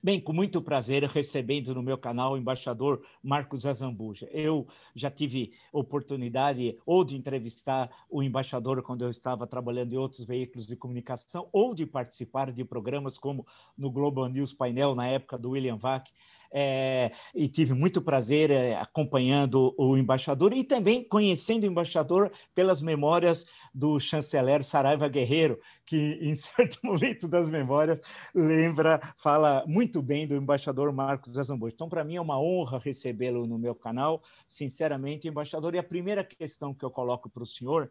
Bem, 0.00 0.20
com 0.20 0.32
muito 0.32 0.62
prazer 0.62 1.02
recebendo 1.02 1.74
no 1.74 1.82
meu 1.82 1.98
canal 1.98 2.34
o 2.34 2.38
embaixador 2.38 3.04
Marcos 3.20 3.66
Azambuja. 3.66 4.28
Eu 4.30 4.64
já 4.94 5.10
tive 5.10 5.52
oportunidade 5.72 6.78
ou 6.86 7.04
de 7.04 7.16
entrevistar 7.16 7.90
o 8.08 8.22
embaixador 8.22 8.80
quando 8.80 9.02
eu 9.02 9.10
estava 9.10 9.44
trabalhando 9.44 9.92
em 9.92 9.96
outros 9.96 10.24
veículos 10.24 10.68
de 10.68 10.76
comunicação, 10.76 11.48
ou 11.50 11.74
de 11.74 11.84
participar 11.84 12.52
de 12.52 12.64
programas 12.64 13.18
como 13.18 13.44
no 13.76 13.90
Global 13.90 14.28
News 14.28 14.54
Painel, 14.54 14.94
na 14.94 15.08
época 15.08 15.36
do 15.36 15.50
William 15.50 15.76
Vac 15.76 16.08
é, 16.50 17.12
e 17.34 17.48
tive 17.48 17.74
muito 17.74 18.00
prazer 18.00 18.50
é, 18.50 18.76
acompanhando 18.76 19.74
o 19.78 19.96
embaixador 19.96 20.52
e 20.52 20.64
também 20.64 21.06
conhecendo 21.06 21.64
o 21.64 21.66
embaixador 21.66 22.32
pelas 22.54 22.80
memórias 22.80 23.44
do 23.74 23.98
chanceler 24.00 24.62
Saraiva 24.62 25.08
Guerreiro, 25.08 25.58
que 25.84 25.96
em 26.22 26.34
certo 26.34 26.78
momento 26.82 27.28
das 27.28 27.48
memórias 27.48 28.00
lembra, 28.34 29.00
fala 29.16 29.64
muito 29.66 30.02
bem 30.02 30.26
do 30.26 30.36
embaixador 30.36 30.92
Marcos 30.92 31.36
Azambuja. 31.36 31.74
Então, 31.74 31.88
para 31.88 32.04
mim 32.04 32.16
é 32.16 32.20
uma 32.20 32.40
honra 32.40 32.78
recebê-lo 32.78 33.46
no 33.46 33.58
meu 33.58 33.74
canal, 33.74 34.22
sinceramente, 34.46 35.28
embaixador. 35.28 35.74
E 35.74 35.78
a 35.78 35.82
primeira 35.82 36.24
questão 36.24 36.74
que 36.74 36.84
eu 36.84 36.90
coloco 36.90 37.28
para 37.28 37.42
o 37.42 37.46
senhor 37.46 37.90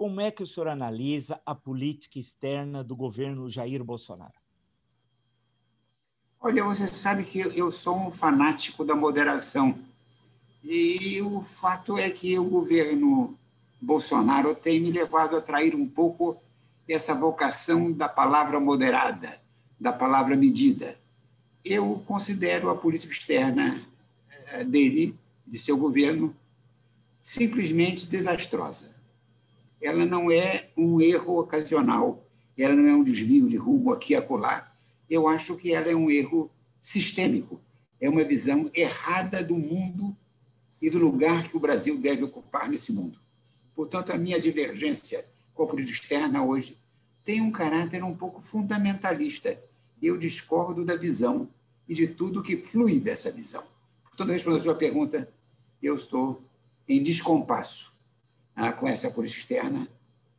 como 0.00 0.18
é 0.18 0.30
que 0.30 0.42
o 0.42 0.46
senhor 0.46 0.68
analisa 0.68 1.42
a 1.44 1.54
política 1.54 2.18
externa 2.18 2.82
do 2.82 2.96
governo 2.96 3.50
Jair 3.50 3.84
Bolsonaro? 3.84 4.39
Olha, 6.42 6.64
você 6.64 6.86
sabe 6.86 7.22
que 7.22 7.38
eu 7.54 7.70
sou 7.70 7.94
um 7.94 8.10
fanático 8.10 8.82
da 8.82 8.94
moderação. 8.94 9.78
E 10.64 11.20
o 11.20 11.42
fato 11.42 11.98
é 11.98 12.08
que 12.08 12.38
o 12.38 12.44
governo 12.44 13.38
Bolsonaro 13.78 14.54
tem 14.54 14.80
me 14.80 14.90
levado 14.90 15.36
a 15.36 15.42
trair 15.42 15.74
um 15.74 15.86
pouco 15.86 16.40
essa 16.88 17.14
vocação 17.14 17.92
da 17.92 18.08
palavra 18.08 18.58
moderada, 18.58 19.38
da 19.78 19.92
palavra 19.92 20.34
medida. 20.34 20.98
Eu 21.62 22.02
considero 22.06 22.70
a 22.70 22.74
política 22.74 23.12
externa 23.12 23.78
eh, 24.46 24.64
dele, 24.64 25.14
de 25.46 25.58
seu 25.58 25.76
governo, 25.76 26.34
simplesmente 27.20 28.08
desastrosa. 28.08 28.96
Ela 29.78 30.06
não 30.06 30.30
é 30.30 30.70
um 30.74 31.02
erro 31.02 31.38
ocasional, 31.38 32.24
ela 32.56 32.74
não 32.74 32.88
é 32.88 32.94
um 32.94 33.04
desvio 33.04 33.46
de 33.46 33.58
rumo 33.58 33.92
aqui 33.92 34.14
e 34.14 34.16
acolá 34.16 34.69
eu 35.10 35.26
acho 35.26 35.56
que 35.56 35.74
ela 35.74 35.90
é 35.90 35.94
um 35.94 36.08
erro 36.08 36.48
sistêmico, 36.80 37.60
é 38.00 38.08
uma 38.08 38.24
visão 38.24 38.70
errada 38.72 39.42
do 39.42 39.56
mundo 39.56 40.16
e 40.80 40.88
do 40.88 40.98
lugar 40.98 41.46
que 41.46 41.56
o 41.56 41.60
Brasil 41.60 41.98
deve 41.98 42.22
ocupar 42.22 42.68
nesse 42.68 42.92
mundo. 42.92 43.18
Portanto, 43.74 44.12
a 44.12 44.16
minha 44.16 44.40
divergência 44.40 45.26
com 45.52 45.64
a 45.64 45.66
política 45.66 45.98
externa 45.98 46.44
hoje 46.44 46.78
tem 47.24 47.40
um 47.40 47.50
caráter 47.50 48.02
um 48.02 48.16
pouco 48.16 48.40
fundamentalista. 48.40 49.60
Eu 50.00 50.16
discordo 50.16 50.84
da 50.84 50.96
visão 50.96 51.48
e 51.88 51.94
de 51.94 52.06
tudo 52.06 52.42
que 52.42 52.56
flui 52.56 53.00
dessa 53.00 53.30
visão. 53.30 53.64
Portanto, 54.04 54.30
respondendo 54.30 54.60
a 54.60 54.64
sua 54.64 54.74
pergunta, 54.74 55.28
eu 55.82 55.94
estou 55.94 56.42
em 56.88 57.02
descompasso 57.02 57.94
ah, 58.54 58.72
com 58.72 58.88
essa 58.88 59.10
política 59.10 59.40
externa. 59.40 59.88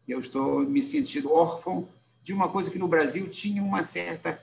Eu 0.07 0.19
estou 0.19 0.61
me 0.61 0.81
sentindo 0.81 1.31
órfão 1.31 1.87
de 2.23 2.33
uma 2.33 2.49
coisa 2.49 2.71
que 2.71 2.79
no 2.79 2.87
Brasil 2.87 3.27
tinha 3.27 3.61
uma 3.61 3.83
certa 3.83 4.41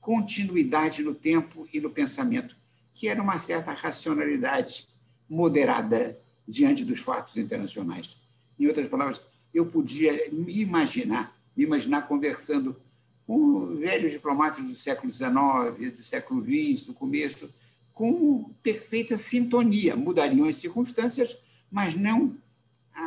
continuidade 0.00 1.02
no 1.02 1.14
tempo 1.14 1.68
e 1.72 1.80
no 1.80 1.90
pensamento, 1.90 2.56
que 2.94 3.08
era 3.08 3.22
uma 3.22 3.38
certa 3.38 3.72
racionalidade 3.72 4.88
moderada 5.28 6.18
diante 6.46 6.84
dos 6.84 7.00
fatos 7.00 7.36
internacionais. 7.36 8.18
Em 8.58 8.66
outras 8.66 8.88
palavras, 8.88 9.20
eu 9.54 9.66
podia 9.66 10.30
me 10.32 10.60
imaginar, 10.60 11.36
me 11.56 11.64
imaginar 11.64 12.02
conversando 12.08 12.80
com 13.26 13.76
velhos 13.76 14.10
diplomatas 14.10 14.64
do 14.64 14.74
século 14.74 15.12
XIX, 15.12 15.96
do 15.96 16.02
século 16.02 16.42
XX, 16.44 16.86
do 16.86 16.94
começo, 16.94 17.52
com 17.94 18.50
perfeita 18.62 19.16
sintonia. 19.16 19.94
Mudariam 19.94 20.48
as 20.48 20.56
circunstâncias, 20.56 21.38
mas 21.70 21.94
não 21.94 22.36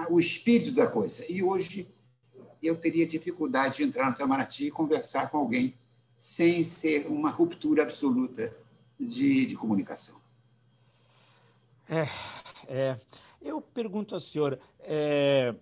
o 0.09 0.19
espírito 0.19 0.71
da 0.71 0.87
coisa. 0.87 1.25
E 1.29 1.43
hoje 1.43 1.87
eu 2.61 2.75
teria 2.75 3.05
dificuldade 3.05 3.77
de 3.77 3.83
entrar 3.83 4.05
no 4.05 4.13
Itamaraty 4.13 4.67
e 4.67 4.71
conversar 4.71 5.29
com 5.29 5.37
alguém 5.37 5.73
sem 6.23 6.63
ser 6.63 7.05
uma 7.07 7.29
ruptura 7.29 7.83
absoluta 7.83 8.55
de, 8.97 9.45
de 9.45 9.57
comunicação. 9.57 10.15
É, 11.89 12.07
é, 12.65 12.97
eu 13.41 13.59
pergunto 13.59 14.15
ao 14.15 14.21
senhor, 14.21 14.57
é, 14.79 15.53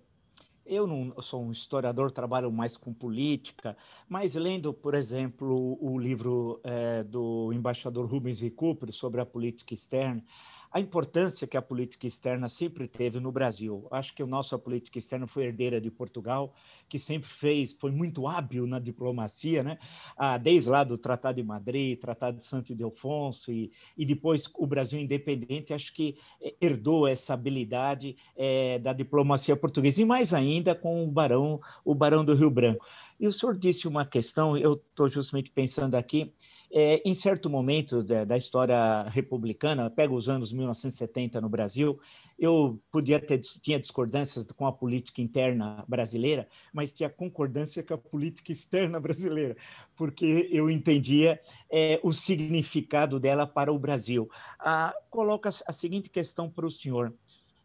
eu 0.63 0.85
não 0.85 1.11
eu 1.17 1.21
sou 1.23 1.43
um 1.43 1.51
historiador, 1.51 2.11
trabalho 2.11 2.51
mais 2.51 2.77
com 2.77 2.93
política, 2.93 3.75
mas 4.07 4.35
lendo, 4.35 4.71
por 4.71 4.93
exemplo, 4.93 5.79
o 5.81 5.97
livro 5.97 6.61
é, 6.63 7.03
do 7.05 7.51
embaixador 7.51 8.05
Rubens 8.05 8.39
Recupero 8.39 8.93
sobre 8.93 9.19
a 9.19 9.25
política 9.25 9.73
externa, 9.73 10.23
a 10.71 10.79
importância 10.79 11.45
que 11.45 11.57
a 11.57 11.61
política 11.61 12.07
externa 12.07 12.47
sempre 12.47 12.87
teve 12.87 13.19
no 13.19 13.31
Brasil. 13.31 13.87
Acho 13.91 14.15
que 14.15 14.23
a 14.23 14.27
nossa 14.27 14.57
política 14.57 14.97
externa 14.97 15.27
foi 15.27 15.43
herdeira 15.43 15.81
de 15.81 15.91
Portugal, 15.91 16.53
que 16.87 16.97
sempre 16.97 17.29
fez, 17.29 17.73
foi 17.73 17.91
muito 17.91 18.27
hábil 18.27 18.65
na 18.65 18.79
diplomacia, 18.79 19.63
né? 19.63 19.77
Ah, 20.15 20.37
desde 20.37 20.69
lá 20.69 20.83
do 20.83 20.97
Tratado 20.97 21.35
de 21.35 21.43
Madrid, 21.43 21.99
Tratado 21.99 22.37
de 22.37 22.45
Santo 22.45 22.71
Ildefonso 22.71 23.51
e, 23.51 23.71
e 23.97 24.05
depois 24.05 24.49
o 24.57 24.65
Brasil 24.65 24.99
independente, 24.99 25.73
acho 25.73 25.93
que 25.93 26.17
eh, 26.41 26.55
herdou 26.61 27.07
essa 27.07 27.33
habilidade 27.33 28.15
é, 28.35 28.79
da 28.79 28.93
diplomacia 28.93 29.55
portuguesa 29.55 30.01
e 30.01 30.05
mais 30.05 30.33
ainda 30.33 30.73
com 30.73 31.03
o 31.03 31.07
Barão, 31.07 31.59
o 31.83 31.93
Barão 31.93 32.23
do 32.23 32.33
Rio 32.33 32.49
Branco. 32.49 32.85
E 33.19 33.27
o 33.27 33.31
senhor 33.31 33.57
disse 33.57 33.87
uma 33.87 34.05
questão, 34.05 34.57
eu 34.57 34.73
estou 34.73 35.07
justamente 35.07 35.51
pensando 35.51 35.95
aqui, 35.95 36.33
é, 36.73 37.01
em 37.05 37.13
certo 37.13 37.49
momento 37.49 38.01
da, 38.01 38.23
da, 38.23 38.37
história 38.37 39.03
republicana, 39.03 39.89
pega 39.89 40.13
os 40.13 40.29
anos 40.29 40.53
1970 40.53 41.41
no 41.41 41.49
Brasil, 41.49 41.99
eu 42.39 42.79
podia 42.91 43.19
ter 43.19 43.39
tinha 43.39 43.79
discordâncias 43.79 44.45
com 44.55 44.65
a 44.65 44.71
política 44.71 45.21
interna 45.21 45.83
brasileira, 45.87 46.47
mas 46.73 46.93
tinha 46.93 47.09
concordância 47.09 47.83
com 47.83 47.93
a 47.93 47.97
política 47.97 48.51
externa 48.51 48.99
brasileira, 48.99 49.55
porque 49.95 50.49
eu 50.51 50.69
entendia 50.69 51.39
é, 51.69 51.99
o 52.03 52.13
significado 52.13 53.19
dela 53.19 53.45
para 53.45 53.71
o 53.71 53.79
Brasil. 53.79 54.29
Ah, 54.59 54.95
coloca 55.09 55.49
a 55.49 55.73
seguinte 55.73 56.09
questão 56.09 56.49
para 56.49 56.65
o 56.65 56.71
senhor: 56.71 57.13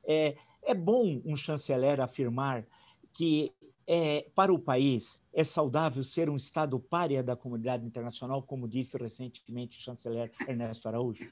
é, 0.05 0.37
é 0.62 0.75
bom 0.75 1.21
um 1.25 1.37
chanceler 1.37 2.00
afirmar 2.00 2.67
que 3.12 3.53
é, 3.87 4.27
para 4.35 4.53
o 4.53 4.59
país 4.59 5.21
é 5.33 5.45
saudável 5.45 6.03
ser 6.03 6.29
um 6.29 6.37
Estado 6.37 6.79
párea 6.81 7.23
da 7.23 7.37
comunidade 7.37 7.87
internacional, 7.87 8.43
como 8.43 8.69
disse 8.69 8.97
recentemente 8.97 9.79
o 9.79 9.81
chanceler 9.81 10.31
Ernesto 10.47 10.89
Araújo? 10.89 11.31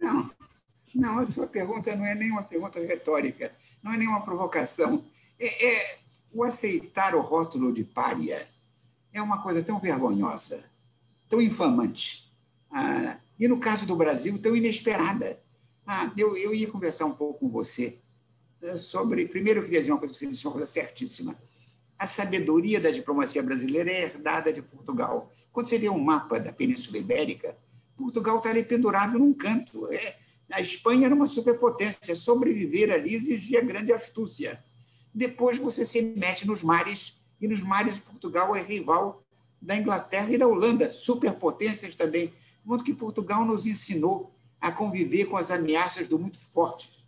Não, 0.00 0.30
não, 0.94 1.18
a 1.18 1.26
sua 1.26 1.46
pergunta 1.46 1.94
não 1.94 2.04
é 2.04 2.14
nenhuma 2.14 2.42
pergunta 2.42 2.80
retórica, 2.80 3.54
não 3.82 3.92
é 3.92 3.96
nenhuma 3.96 4.22
provocação. 4.22 5.04
É, 5.38 5.66
é, 5.66 5.98
o 6.32 6.42
aceitar 6.42 7.14
o 7.14 7.20
rótulo 7.20 7.72
de 7.72 7.84
párea 7.84 8.48
é 9.12 9.22
uma 9.22 9.42
coisa 9.42 9.62
tão 9.62 9.78
vergonhosa, 9.78 10.64
tão 11.28 11.40
infamante, 11.40 12.32
ah, 12.70 13.18
e 13.38 13.46
no 13.46 13.60
caso 13.60 13.86
do 13.86 13.94
Brasil, 13.94 14.38
tão 14.40 14.56
inesperada. 14.56 15.40
Ah, 15.86 16.12
eu, 16.16 16.36
eu 16.36 16.54
ia 16.54 16.70
conversar 16.70 17.06
um 17.06 17.14
pouco 17.14 17.40
com 17.40 17.48
você 17.48 17.98
sobre. 18.76 19.26
Primeiro, 19.26 19.60
eu 19.60 19.64
queria 19.64 19.80
dizer 19.80 19.92
uma 19.92 19.98
coisa 19.98 20.12
que 20.12 20.18
você 20.18 20.26
disse, 20.26 20.46
uma 20.46 20.52
coisa 20.52 20.66
certíssima. 20.66 21.36
A 21.98 22.06
sabedoria 22.06 22.80
da 22.80 22.90
diplomacia 22.90 23.42
brasileira 23.42 23.90
é 23.90 24.02
herdada 24.02 24.52
de 24.52 24.62
Portugal. 24.62 25.32
Quando 25.52 25.66
você 25.66 25.78
vê 25.78 25.88
um 25.88 25.98
mapa 25.98 26.38
da 26.38 26.52
Península 26.52 26.98
Ibérica, 26.98 27.56
Portugal 27.96 28.38
está 28.38 28.50
ali 28.50 28.62
pendurado 28.62 29.18
num 29.18 29.34
canto. 29.34 29.92
É, 29.92 30.16
a 30.50 30.60
Espanha 30.60 31.06
era 31.06 31.14
uma 31.14 31.26
superpotência. 31.26 32.14
Sobreviver 32.14 32.92
ali 32.92 33.14
exigia 33.14 33.60
grande 33.60 33.92
astúcia. 33.92 34.62
Depois 35.12 35.58
você 35.58 35.84
se 35.84 36.00
mete 36.16 36.46
nos 36.46 36.62
mares, 36.62 37.20
e 37.40 37.48
nos 37.48 37.62
mares 37.62 37.98
Portugal 37.98 38.54
é 38.54 38.62
rival 38.62 39.24
da 39.60 39.76
Inglaterra 39.76 40.32
e 40.32 40.38
da 40.38 40.46
Holanda, 40.46 40.92
superpotências 40.92 41.96
também. 41.96 42.32
Modo 42.64 42.84
que 42.84 42.94
Portugal 42.94 43.44
nos 43.44 43.66
ensinou 43.66 44.32
a 44.60 44.70
conviver 44.70 45.26
com 45.26 45.36
as 45.36 45.50
ameaças 45.50 46.06
do 46.06 46.18
muito 46.18 46.38
fortes. 46.52 47.07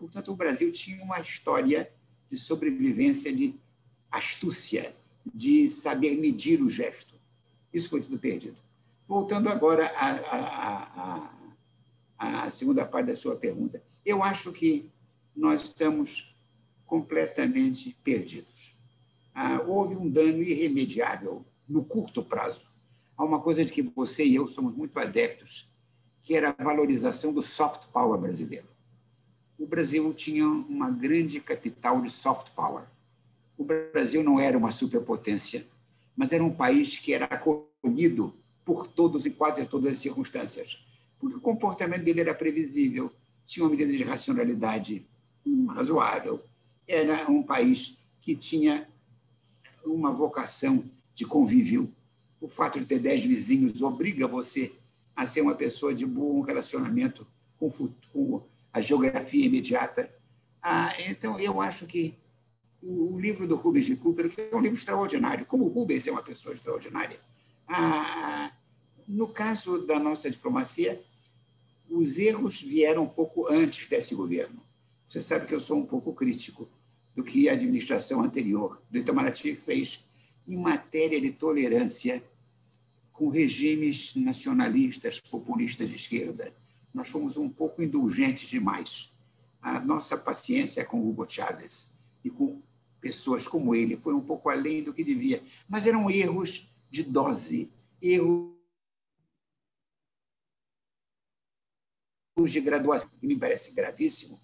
Portanto, 0.00 0.32
o 0.32 0.36
Brasil 0.36 0.72
tinha 0.72 1.04
uma 1.04 1.20
história 1.20 1.92
de 2.30 2.36
sobrevivência, 2.38 3.30
de 3.30 3.54
astúcia, 4.10 4.96
de 5.26 5.68
saber 5.68 6.16
medir 6.16 6.62
o 6.62 6.70
gesto. 6.70 7.14
Isso 7.72 7.90
foi 7.90 8.00
tudo 8.00 8.18
perdido. 8.18 8.56
Voltando 9.06 9.50
agora 9.50 9.88
à, 9.88 11.30
à, 12.18 12.44
à 12.44 12.50
segunda 12.50 12.86
parte 12.86 13.08
da 13.08 13.14
sua 13.14 13.36
pergunta, 13.36 13.82
eu 14.04 14.24
acho 14.24 14.52
que 14.52 14.88
nós 15.36 15.64
estamos 15.64 16.34
completamente 16.86 17.94
perdidos. 18.02 18.74
Ah, 19.34 19.60
houve 19.66 19.94
um 19.96 20.08
dano 20.08 20.42
irremediável 20.42 21.44
no 21.68 21.84
curto 21.84 22.24
prazo. 22.24 22.68
Há 23.18 23.24
uma 23.24 23.40
coisa 23.40 23.66
de 23.66 23.70
que 23.70 23.82
você 23.82 24.24
e 24.24 24.34
eu 24.34 24.46
somos 24.46 24.74
muito 24.74 24.98
adeptos, 24.98 25.70
que 26.22 26.34
era 26.34 26.54
a 26.56 26.64
valorização 26.64 27.34
do 27.34 27.42
soft 27.42 27.88
power 27.88 28.18
brasileiro 28.18 28.69
o 29.60 29.66
Brasil 29.66 30.12
tinha 30.14 30.48
uma 30.48 30.90
grande 30.90 31.38
capital 31.38 32.00
de 32.00 32.08
soft 32.08 32.50
power. 32.52 32.84
O 33.58 33.62
Brasil 33.62 34.24
não 34.24 34.40
era 34.40 34.56
uma 34.56 34.72
superpotência, 34.72 35.66
mas 36.16 36.32
era 36.32 36.42
um 36.42 36.50
país 36.50 36.98
que 36.98 37.12
era 37.12 37.26
acolhido 37.26 38.34
por 38.64 38.86
todos 38.86 39.26
e 39.26 39.30
quase 39.30 39.66
todas 39.66 39.92
as 39.92 39.98
circunstâncias, 39.98 40.82
porque 41.18 41.36
o 41.36 41.40
comportamento 41.40 42.02
dele 42.02 42.22
era 42.22 42.34
previsível, 42.34 43.12
tinha 43.44 43.62
uma 43.62 43.70
medida 43.70 43.92
de 43.92 44.02
racionalidade 44.02 45.06
razoável, 45.68 46.42
era 46.88 47.30
um 47.30 47.42
país 47.42 47.98
que 48.22 48.34
tinha 48.34 48.88
uma 49.84 50.10
vocação 50.10 50.84
de 51.14 51.26
convívio. 51.26 51.92
O 52.40 52.48
fato 52.48 52.80
de 52.80 52.86
ter 52.86 52.98
dez 52.98 53.22
vizinhos 53.22 53.82
obriga 53.82 54.26
você 54.26 54.72
a 55.14 55.26
ser 55.26 55.42
uma 55.42 55.54
pessoa 55.54 55.94
de 55.94 56.06
bom 56.06 56.40
relacionamento 56.40 57.26
com, 57.58 57.70
com 58.10 58.42
a 58.72 58.80
geografia 58.80 59.46
imediata. 59.46 60.12
Ah, 60.62 60.94
então, 61.08 61.38
eu 61.38 61.60
acho 61.60 61.86
que 61.86 62.18
o, 62.82 63.18
livro 63.18 63.46
do 63.46 63.56
Rubens 63.56 63.86
de 63.86 63.96
Cooper, 63.96 64.28
que 64.28 64.40
é 64.40 64.56
um 64.56 64.60
livro 64.60 64.76
extraordinário, 64.76 65.46
como 65.46 65.64
o 65.64 65.68
Rubens 65.68 66.06
é 66.06 66.10
uma 66.10 66.22
pessoa 66.22 66.54
extraordinária. 66.54 67.20
Ah, 67.66 68.52
no 69.06 69.28
caso 69.28 69.86
da 69.86 69.98
nossa 69.98 70.30
diplomacia, 70.30 71.02
os 71.88 72.18
erros 72.18 72.62
vieram 72.62 73.04
um 73.04 73.08
pouco 73.08 73.52
antes 73.52 73.88
desse 73.88 74.14
governo. 74.14 74.62
Você 75.06 75.20
sabe 75.20 75.46
que 75.46 75.54
eu 75.54 75.60
sou 75.60 75.78
um 75.78 75.86
pouco 75.86 76.12
crítico 76.12 76.68
do 77.14 77.24
que 77.24 77.48
a 77.48 77.52
administração 77.52 78.22
anterior 78.22 78.80
do 78.88 78.98
Itamaraty 78.98 79.56
fez 79.56 80.08
em 80.46 80.56
matéria 80.56 81.20
de 81.20 81.32
tolerância 81.32 82.22
com 83.12 83.28
regimes 83.28 84.14
nacionalistas, 84.14 85.20
populistas 85.20 85.88
de 85.88 85.96
esquerda. 85.96 86.54
Nós 86.92 87.08
fomos 87.08 87.36
um 87.36 87.48
pouco 87.48 87.82
indulgentes 87.82 88.48
demais. 88.48 89.12
A 89.60 89.78
nossa 89.80 90.16
paciência 90.16 90.84
com 90.84 91.06
Hugo 91.06 91.28
Chávez 91.28 91.92
e 92.24 92.30
com 92.30 92.60
pessoas 93.00 93.48
como 93.48 93.74
ele 93.74 93.96
foi 93.96 94.14
um 94.14 94.20
pouco 94.20 94.50
além 94.50 94.82
do 94.82 94.92
que 94.92 95.02
devia, 95.02 95.42
mas 95.68 95.86
eram 95.86 96.10
erros 96.10 96.70
de 96.90 97.02
dose, 97.02 97.72
erros 98.00 98.50
de 102.44 102.60
graduação, 102.60 103.10
que 103.20 103.26
me 103.26 103.36
parece 103.36 103.72
gravíssimo, 103.72 104.40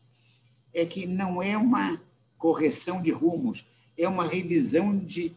é 0.72 0.84
que 0.84 1.06
não 1.06 1.42
é 1.42 1.56
uma 1.56 2.00
correção 2.36 3.00
de 3.02 3.10
rumos, 3.10 3.66
é 3.96 4.06
uma 4.06 4.26
revisão 4.26 4.96
de 4.96 5.34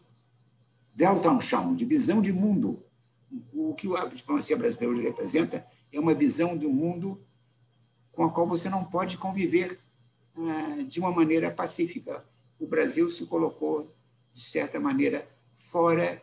Weltanschauung, 0.98 1.74
de 1.74 1.84
visão 1.84 2.20
de 2.20 2.32
mundo. 2.32 2.84
O 3.52 3.74
que 3.74 3.94
a 3.96 4.04
diplomacia 4.06 4.56
brasileira 4.56 4.94
hoje 4.94 5.02
representa 5.02 5.66
é 5.92 5.98
uma 5.98 6.14
visão 6.14 6.56
um 6.66 6.72
mundo 6.72 7.20
com 8.12 8.24
a 8.24 8.30
qual 8.30 8.46
você 8.46 8.68
não 8.68 8.84
pode 8.84 9.16
conviver 9.18 9.78
ah, 10.36 10.82
de 10.86 11.00
uma 11.00 11.10
maneira 11.10 11.50
pacífica. 11.50 12.24
O 12.58 12.66
Brasil 12.66 13.08
se 13.08 13.26
colocou, 13.26 13.94
de 14.32 14.40
certa 14.40 14.78
maneira, 14.78 15.28
fora 15.54 16.22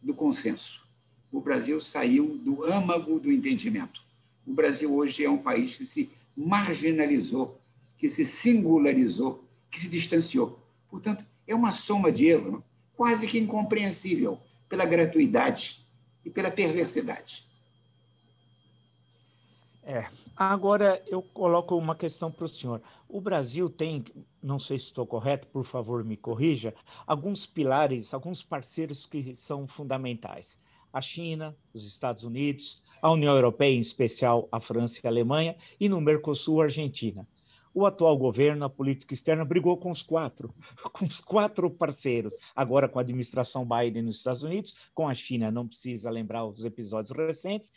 do 0.00 0.14
consenso. 0.14 0.88
O 1.30 1.40
Brasil 1.40 1.80
saiu 1.80 2.38
do 2.38 2.64
âmago 2.64 3.20
do 3.20 3.30
entendimento. 3.30 4.02
O 4.46 4.52
Brasil 4.52 4.92
hoje 4.94 5.24
é 5.24 5.30
um 5.30 5.38
país 5.38 5.76
que 5.76 5.84
se 5.84 6.10
marginalizou, 6.36 7.60
que 7.96 8.08
se 8.08 8.24
singularizou, 8.24 9.44
que 9.70 9.78
se 9.78 9.88
distanciou. 9.88 10.58
Portanto, 10.88 11.24
é 11.46 11.54
uma 11.54 11.70
soma 11.70 12.10
de 12.10 12.26
erros 12.26 12.62
quase 12.96 13.26
que 13.26 13.38
incompreensível 13.38 14.38
pela 14.68 14.84
gratuidade 14.84 15.86
e 16.24 16.30
pela 16.30 16.50
perversidade. 16.50 17.49
É. 19.90 20.08
Agora 20.36 21.02
eu 21.08 21.20
coloco 21.20 21.76
uma 21.76 21.96
questão 21.96 22.30
para 22.30 22.44
o 22.44 22.48
senhor. 22.48 22.80
O 23.08 23.20
Brasil 23.20 23.68
tem, 23.68 24.04
não 24.40 24.56
sei 24.56 24.78
se 24.78 24.84
estou 24.84 25.04
correto, 25.04 25.48
por 25.48 25.64
favor 25.64 26.04
me 26.04 26.16
corrija, 26.16 26.72
alguns 27.04 27.44
pilares, 27.44 28.14
alguns 28.14 28.40
parceiros 28.40 29.04
que 29.04 29.34
são 29.34 29.66
fundamentais. 29.66 30.56
A 30.92 31.00
China, 31.00 31.56
os 31.74 31.84
Estados 31.84 32.22
Unidos, 32.22 32.80
a 33.02 33.10
União 33.10 33.34
Europeia, 33.34 33.74
em 33.74 33.80
especial 33.80 34.48
a 34.52 34.60
França 34.60 35.00
e 35.02 35.06
a 35.08 35.10
Alemanha, 35.10 35.56
e 35.80 35.88
no 35.88 36.00
Mercosul, 36.00 36.60
a 36.60 36.64
Argentina. 36.66 37.26
O 37.74 37.84
atual 37.84 38.16
governo, 38.16 38.64
a 38.64 38.70
política 38.70 39.12
externa, 39.12 39.44
brigou 39.44 39.76
com 39.76 39.90
os 39.90 40.02
quatro, 40.02 40.54
com 40.92 41.04
os 41.04 41.20
quatro 41.20 41.68
parceiros. 41.68 42.34
Agora 42.54 42.88
com 42.88 43.00
a 43.00 43.02
administração 43.02 43.66
Biden 43.66 44.04
nos 44.04 44.18
Estados 44.18 44.44
Unidos, 44.44 44.72
com 44.94 45.08
a 45.08 45.14
China, 45.14 45.50
não 45.50 45.66
precisa 45.66 46.10
lembrar 46.10 46.44
os 46.44 46.64
episódios 46.64 47.10
recentes 47.10 47.72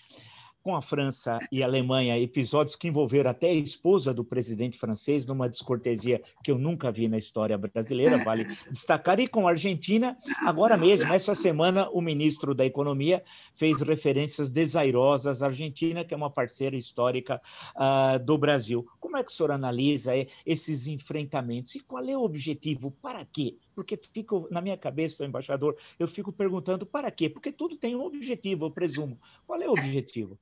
com 0.63 0.77
a 0.77 0.81
França 0.81 1.39
e 1.51 1.61
a 1.61 1.65
Alemanha, 1.65 2.17
episódios 2.17 2.73
que 2.77 2.87
envolveram 2.87 3.29
até 3.29 3.49
a 3.49 3.53
esposa 3.53 4.13
do 4.13 4.23
presidente 4.23 4.77
francês, 4.77 5.25
numa 5.25 5.49
descortesia 5.49 6.21
que 6.41 6.49
eu 6.49 6.57
nunca 6.57 6.89
vi 6.89 7.09
na 7.09 7.17
história 7.17 7.57
brasileira, 7.57 8.23
vale 8.23 8.45
destacar, 8.71 9.19
e 9.19 9.27
com 9.27 9.45
a 9.45 9.51
Argentina, 9.51 10.17
agora 10.39 10.77
mesmo, 10.77 11.13
essa 11.13 11.35
semana, 11.35 11.89
o 11.89 11.99
ministro 11.99 12.55
da 12.55 12.65
Economia 12.65 13.21
fez 13.53 13.81
referências 13.81 14.49
desairosas 14.49 15.43
à 15.43 15.47
Argentina, 15.47 16.05
que 16.05 16.13
é 16.13 16.17
uma 16.17 16.29
parceira 16.29 16.77
histórica 16.77 17.41
uh, 17.75 18.17
do 18.23 18.37
Brasil. 18.37 18.87
Como 19.01 19.17
é 19.17 19.23
que 19.23 19.31
o 19.31 19.33
senhor 19.33 19.51
analisa 19.51 20.15
eh, 20.15 20.27
esses 20.45 20.87
enfrentamentos 20.87 21.75
e 21.75 21.81
qual 21.81 22.05
é 22.05 22.15
o 22.15 22.23
objetivo? 22.23 22.89
Para 22.89 23.25
quê? 23.25 23.57
Porque 23.75 23.97
fico 23.97 24.47
na 24.49 24.61
minha 24.61 24.77
cabeça, 24.77 25.25
embaixador, 25.25 25.75
eu 25.99 26.07
fico 26.07 26.31
perguntando 26.31 26.85
para 26.85 27.11
quê? 27.11 27.29
Porque 27.29 27.51
tudo 27.51 27.75
tem 27.75 27.97
um 27.97 28.05
objetivo, 28.05 28.65
eu 28.65 28.71
presumo. 28.71 29.19
Qual 29.45 29.61
é 29.61 29.67
o 29.67 29.73
objetivo? 29.73 30.39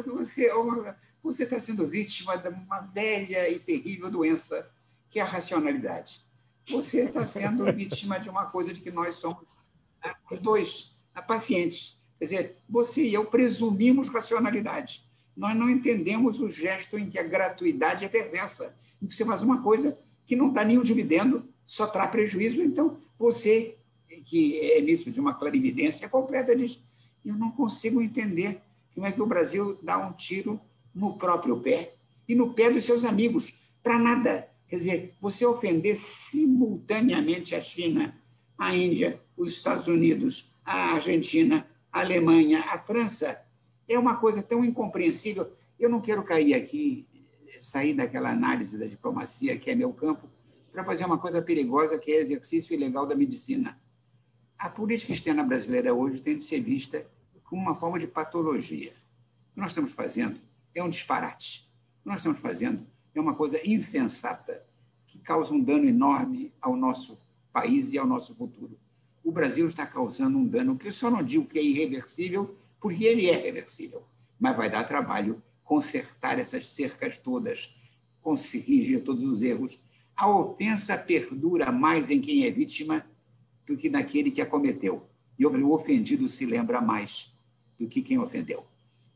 Você 0.00 0.50
você 1.22 1.44
está 1.44 1.58
sendo 1.58 1.86
vítima 1.86 2.36
de 2.36 2.48
uma 2.48 2.80
velha 2.80 3.48
e 3.48 3.58
terrível 3.58 4.10
doença 4.10 4.68
que 5.08 5.18
é 5.20 5.22
a 5.22 5.26
racionalidade. 5.26 6.22
Você 6.70 7.02
está 7.02 7.26
sendo 7.26 7.64
vítima 7.72 8.18
de 8.18 8.30
uma 8.30 8.46
coisa 8.46 8.72
de 8.72 8.80
que 8.80 8.90
nós 8.90 9.16
somos 9.16 9.54
ah, 10.02 10.16
os 10.30 10.38
dois 10.38 10.96
ah, 11.14 11.20
pacientes. 11.20 12.00
Quer 12.18 12.24
dizer, 12.24 12.56
você 12.68 13.02
e 13.02 13.14
eu 13.14 13.26
presumimos 13.26 14.08
racionalidade. 14.08 15.04
Nós 15.36 15.56
não 15.56 15.68
entendemos 15.68 16.40
o 16.40 16.48
gesto 16.48 16.98
em 16.98 17.08
que 17.08 17.18
a 17.18 17.22
gratuidade 17.22 18.04
é 18.04 18.08
perversa, 18.08 18.74
em 19.00 19.06
que 19.06 19.14
você 19.14 19.24
faz 19.24 19.42
uma 19.42 19.62
coisa 19.62 19.98
que 20.26 20.36
não 20.36 20.52
dá 20.52 20.64
nenhum 20.64 20.82
dividendo, 20.82 21.48
só 21.64 21.86
traz 21.86 22.10
prejuízo. 22.10 22.62
Então, 22.62 22.98
você, 23.18 23.76
que 24.24 24.58
é 24.72 24.80
nisso 24.80 25.10
de 25.10 25.20
uma 25.20 25.34
clarividência 25.34 26.08
completa, 26.08 26.54
diz: 26.54 26.80
eu 27.24 27.34
não 27.34 27.50
consigo 27.50 28.00
entender 28.00 28.60
como 28.94 29.06
é 29.06 29.12
que 29.12 29.22
o 29.22 29.26
Brasil 29.26 29.78
dá 29.82 29.98
um 29.98 30.12
tiro 30.12 30.60
no 30.94 31.16
próprio 31.16 31.60
pé 31.60 31.94
e 32.28 32.34
no 32.34 32.54
pé 32.54 32.70
dos 32.70 32.84
seus 32.84 33.04
amigos, 33.04 33.58
para 33.82 33.98
nada. 33.98 34.48
Quer 34.68 34.76
dizer, 34.76 35.14
você 35.20 35.44
ofender 35.44 35.96
simultaneamente 35.96 37.54
a 37.54 37.60
China, 37.60 38.16
a 38.56 38.74
Índia, 38.74 39.20
os 39.36 39.50
Estados 39.50 39.86
Unidos, 39.86 40.54
a 40.64 40.94
Argentina, 40.94 41.66
a 41.92 42.00
Alemanha, 42.00 42.64
a 42.68 42.78
França, 42.78 43.40
é 43.88 43.98
uma 43.98 44.16
coisa 44.16 44.42
tão 44.42 44.64
incompreensível. 44.64 45.52
Eu 45.78 45.90
não 45.90 46.00
quero 46.00 46.22
cair 46.22 46.54
aqui, 46.54 47.06
sair 47.60 47.94
daquela 47.94 48.30
análise 48.30 48.78
da 48.78 48.86
diplomacia, 48.86 49.58
que 49.58 49.70
é 49.70 49.74
meu 49.74 49.92
campo, 49.92 50.28
para 50.70 50.84
fazer 50.84 51.04
uma 51.04 51.18
coisa 51.18 51.42
perigosa, 51.42 51.98
que 51.98 52.10
é 52.12 52.16
exercício 52.16 52.72
ilegal 52.72 53.06
da 53.06 53.14
medicina. 53.14 53.78
A 54.58 54.70
política 54.70 55.12
externa 55.12 55.42
brasileira 55.42 55.92
hoje 55.92 56.22
tem 56.22 56.36
de 56.36 56.42
ser 56.42 56.60
vista 56.60 57.06
como 57.52 57.60
uma 57.60 57.74
forma 57.74 57.98
de 57.98 58.06
patologia. 58.06 58.94
O 59.50 59.54
que 59.54 59.60
nós 59.60 59.72
estamos 59.72 59.92
fazendo 59.92 60.40
é 60.74 60.82
um 60.82 60.88
disparate. 60.88 61.70
O 62.00 62.02
que 62.04 62.08
nós 62.08 62.20
estamos 62.20 62.40
fazendo 62.40 62.86
é 63.14 63.20
uma 63.20 63.34
coisa 63.34 63.60
insensata 63.62 64.64
que 65.06 65.18
causa 65.18 65.52
um 65.52 65.60
dano 65.60 65.84
enorme 65.84 66.50
ao 66.62 66.74
nosso 66.74 67.20
país 67.52 67.92
e 67.92 67.98
ao 67.98 68.06
nosso 68.06 68.34
futuro. 68.34 68.78
O 69.22 69.30
Brasil 69.30 69.66
está 69.66 69.86
causando 69.86 70.38
um 70.38 70.46
dano 70.46 70.78
que 70.78 70.88
eu 70.88 70.92
só 70.92 71.10
não 71.10 71.22
digo 71.22 71.44
que 71.44 71.58
é 71.58 71.62
irreversível, 71.62 72.56
porque 72.80 73.04
ele 73.04 73.28
é 73.28 73.36
reversível, 73.36 74.02
mas 74.40 74.56
vai 74.56 74.70
dar 74.70 74.84
trabalho 74.84 75.42
consertar 75.62 76.38
essas 76.38 76.70
cercas 76.70 77.18
todas, 77.18 77.76
corrigir 78.22 79.04
todos 79.04 79.24
os 79.24 79.42
erros. 79.42 79.78
A 80.16 80.26
ofensa 80.26 80.96
perdura 80.96 81.70
mais 81.70 82.08
em 82.08 82.18
quem 82.18 82.46
é 82.46 82.50
vítima 82.50 83.04
do 83.66 83.76
que 83.76 83.90
naquele 83.90 84.30
que 84.30 84.40
a 84.40 84.46
cometeu. 84.46 85.06
E 85.38 85.44
o 85.44 85.72
ofendido 85.74 86.26
se 86.28 86.46
lembra 86.46 86.80
mais 86.80 87.31
do 87.82 87.88
que 87.88 88.00
quem 88.00 88.18
ofendeu. 88.18 88.64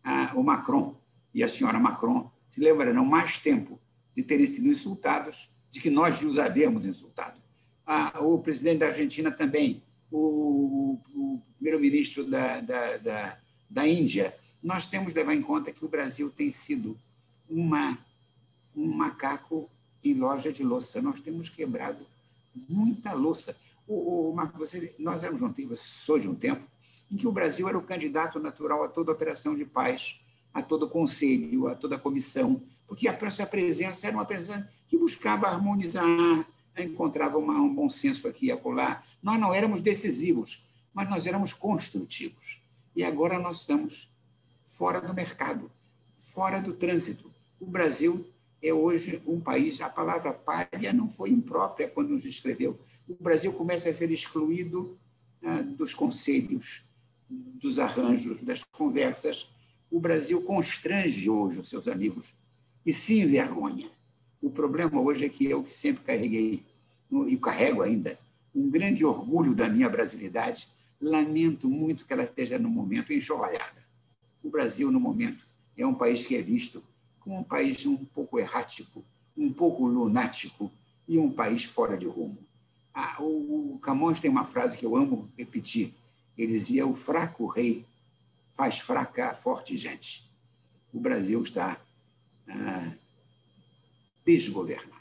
Ah, 0.02 0.32
o 0.34 0.42
Macron 0.42 0.96
e 1.32 1.44
a 1.44 1.48
senhora 1.48 1.78
Macron 1.78 2.28
se 2.50 2.60
lembrarão 2.60 3.04
mais 3.04 3.38
tempo 3.38 3.78
de 4.14 4.24
terem 4.24 4.46
sido 4.46 4.66
insultados 4.66 5.50
de 5.70 5.80
que 5.80 5.88
nós 5.88 6.20
os 6.22 6.36
havíamos 6.36 6.84
insultado. 6.84 7.40
Ah, 7.86 8.20
o 8.20 8.40
presidente 8.40 8.78
da 8.78 8.86
Argentina 8.88 9.30
também, 9.30 9.82
o, 10.10 10.98
o 11.14 11.42
primeiro-ministro 11.56 12.24
da, 12.24 12.60
da, 12.60 12.96
da, 12.96 13.38
da 13.70 13.86
Índia. 13.86 14.34
Nós 14.60 14.86
temos 14.86 15.12
de 15.12 15.18
levar 15.18 15.34
em 15.34 15.42
conta 15.42 15.70
que 15.70 15.84
o 15.84 15.88
Brasil 15.88 16.28
tem 16.28 16.50
sido 16.50 16.98
uma, 17.48 17.96
um 18.74 18.86
macaco 18.86 19.70
em 20.02 20.14
loja 20.14 20.52
de 20.52 20.64
louça. 20.64 21.00
Nós 21.00 21.20
temos 21.20 21.48
quebrado 21.48 22.04
muita 22.68 23.12
louça. 23.12 23.56
O, 23.86 24.30
o, 24.32 24.36
você, 24.58 24.94
nós 24.98 25.22
éramos 25.22 25.42
um 25.42 25.52
tempo, 25.52 25.76
sou 25.76 26.18
de 26.18 26.28
um 26.28 26.34
tempo, 26.34 26.66
em 27.10 27.16
que 27.16 27.26
o 27.26 27.32
Brasil 27.32 27.68
era 27.68 27.78
o 27.78 27.82
candidato 27.82 28.40
natural 28.40 28.82
a 28.82 28.88
toda 28.88 29.12
operação 29.12 29.54
de 29.54 29.64
paz, 29.64 30.20
a 30.52 30.62
todo 30.62 30.88
conselho, 30.88 31.68
a 31.68 31.74
toda 31.74 31.98
comissão, 31.98 32.62
porque 32.86 33.08
a 33.08 33.30
sua 33.30 33.46
presença 33.46 34.06
era 34.06 34.16
uma 34.16 34.24
presença 34.24 34.68
que 34.88 34.98
buscava 34.98 35.46
harmonizar, 35.46 36.04
encontrava 36.78 37.38
uma, 37.38 37.54
um 37.60 37.74
bom 37.74 37.88
senso 37.88 38.26
aqui 38.28 38.46
e 38.46 38.52
acolá. 38.52 39.02
Nós 39.22 39.40
não 39.40 39.54
éramos 39.54 39.82
decisivos, 39.82 40.66
mas 40.92 41.08
nós 41.08 41.26
éramos 41.26 41.52
construtivos. 41.52 42.62
E 42.94 43.04
agora 43.04 43.38
nós 43.38 43.60
estamos 43.60 44.10
fora 44.66 45.00
do 45.00 45.14
mercado, 45.14 45.70
fora 46.16 46.60
do 46.60 46.72
trânsito. 46.72 47.30
O 47.60 47.66
Brasil 47.66 48.26
é 48.62 48.72
hoje 48.72 49.22
um 49.26 49.40
país, 49.40 49.80
a 49.80 49.88
palavra 49.88 50.32
párea 50.32 50.92
não 50.92 51.10
foi 51.10 51.30
imprópria 51.30 51.88
quando 51.88 52.10
nos 52.10 52.24
escreveu. 52.24 52.78
O 53.08 53.14
Brasil 53.14 53.52
começa 53.52 53.88
a 53.88 53.94
ser 53.94 54.10
excluído 54.10 54.98
ah, 55.42 55.62
dos 55.62 55.94
conselhos, 55.94 56.84
dos 57.28 57.78
arranjos, 57.78 58.42
das 58.42 58.62
conversas. 58.64 59.48
O 59.90 60.00
Brasil 60.00 60.42
constrange 60.42 61.28
hoje 61.28 61.60
os 61.60 61.68
seus 61.68 61.86
amigos 61.86 62.34
e 62.84 62.92
se 62.92 63.20
envergonha. 63.20 63.90
O 64.40 64.50
problema 64.50 65.00
hoje 65.00 65.26
é 65.26 65.28
que 65.28 65.44
eu, 65.44 65.62
que 65.62 65.72
sempre 65.72 66.04
carreguei, 66.04 66.64
e 67.26 67.36
carrego 67.36 67.82
ainda, 67.82 68.18
um 68.54 68.70
grande 68.70 69.04
orgulho 69.04 69.54
da 69.54 69.68
minha 69.68 69.88
brasilidade, 69.88 70.68
lamento 71.00 71.68
muito 71.68 72.06
que 72.06 72.12
ela 72.12 72.24
esteja 72.24 72.58
no 72.58 72.68
momento 72.68 73.12
enxovalhada. 73.12 73.84
O 74.42 74.50
Brasil, 74.50 74.90
no 74.90 74.98
momento, 74.98 75.46
é 75.76 75.86
um 75.86 75.94
país 75.94 76.24
que 76.26 76.36
é 76.36 76.42
visto 76.42 76.82
um 77.26 77.42
país 77.42 77.84
um 77.86 77.96
pouco 77.96 78.38
errático, 78.38 79.04
um 79.36 79.52
pouco 79.52 79.86
lunático 79.86 80.70
e 81.08 81.18
um 81.18 81.30
país 81.30 81.64
fora 81.64 81.96
de 81.96 82.06
rumo. 82.06 82.38
Ah, 82.94 83.16
o 83.20 83.78
Camões 83.82 84.20
tem 84.20 84.30
uma 84.30 84.44
frase 84.44 84.78
que 84.78 84.86
eu 84.86 84.96
amo 84.96 85.30
repetir. 85.36 85.92
Ele 86.38 86.52
dizia: 86.52 86.86
O 86.86 86.94
fraco 86.94 87.46
rei 87.46 87.84
faz 88.54 88.78
fraca 88.78 89.30
a 89.30 89.34
forte 89.34 89.76
gente. 89.76 90.30
O 90.92 91.00
Brasil 91.00 91.42
está 91.42 91.78
ah, 92.48 92.92
desgovernado. 94.24 94.94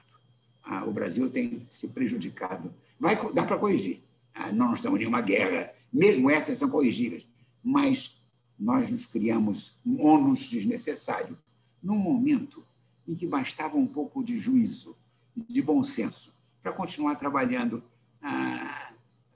Ah, 0.63 0.83
o 0.83 0.91
Brasil 0.91 1.29
tem 1.29 1.63
se 1.69 1.89
prejudicado. 1.89 2.73
Vai, 2.99 3.15
dá 3.33 3.43
para 3.43 3.57
corrigir. 3.57 4.01
Ah, 4.33 4.51
não 4.51 4.73
estamos 4.73 4.97
em 4.97 5.03
nenhuma 5.03 5.21
guerra, 5.21 5.73
mesmo 5.93 6.29
essas 6.29 6.57
são 6.57 6.69
corrigíveis. 6.69 7.25
Mas 7.63 8.19
nós 8.59 8.91
nos 8.91 9.05
criamos 9.05 9.77
um 9.85 10.05
ônus 10.05 10.39
desnecessário 10.49 11.37
num 11.81 11.97
momento 11.97 12.65
em 13.07 13.15
que 13.15 13.27
bastava 13.27 13.77
um 13.77 13.87
pouco 13.87 14.23
de 14.23 14.37
juízo, 14.37 14.97
de 15.35 15.61
bom 15.61 15.83
senso, 15.83 16.33
para 16.61 16.71
continuar 16.71 17.15
trabalhando, 17.15 17.83
ah, 18.21 18.93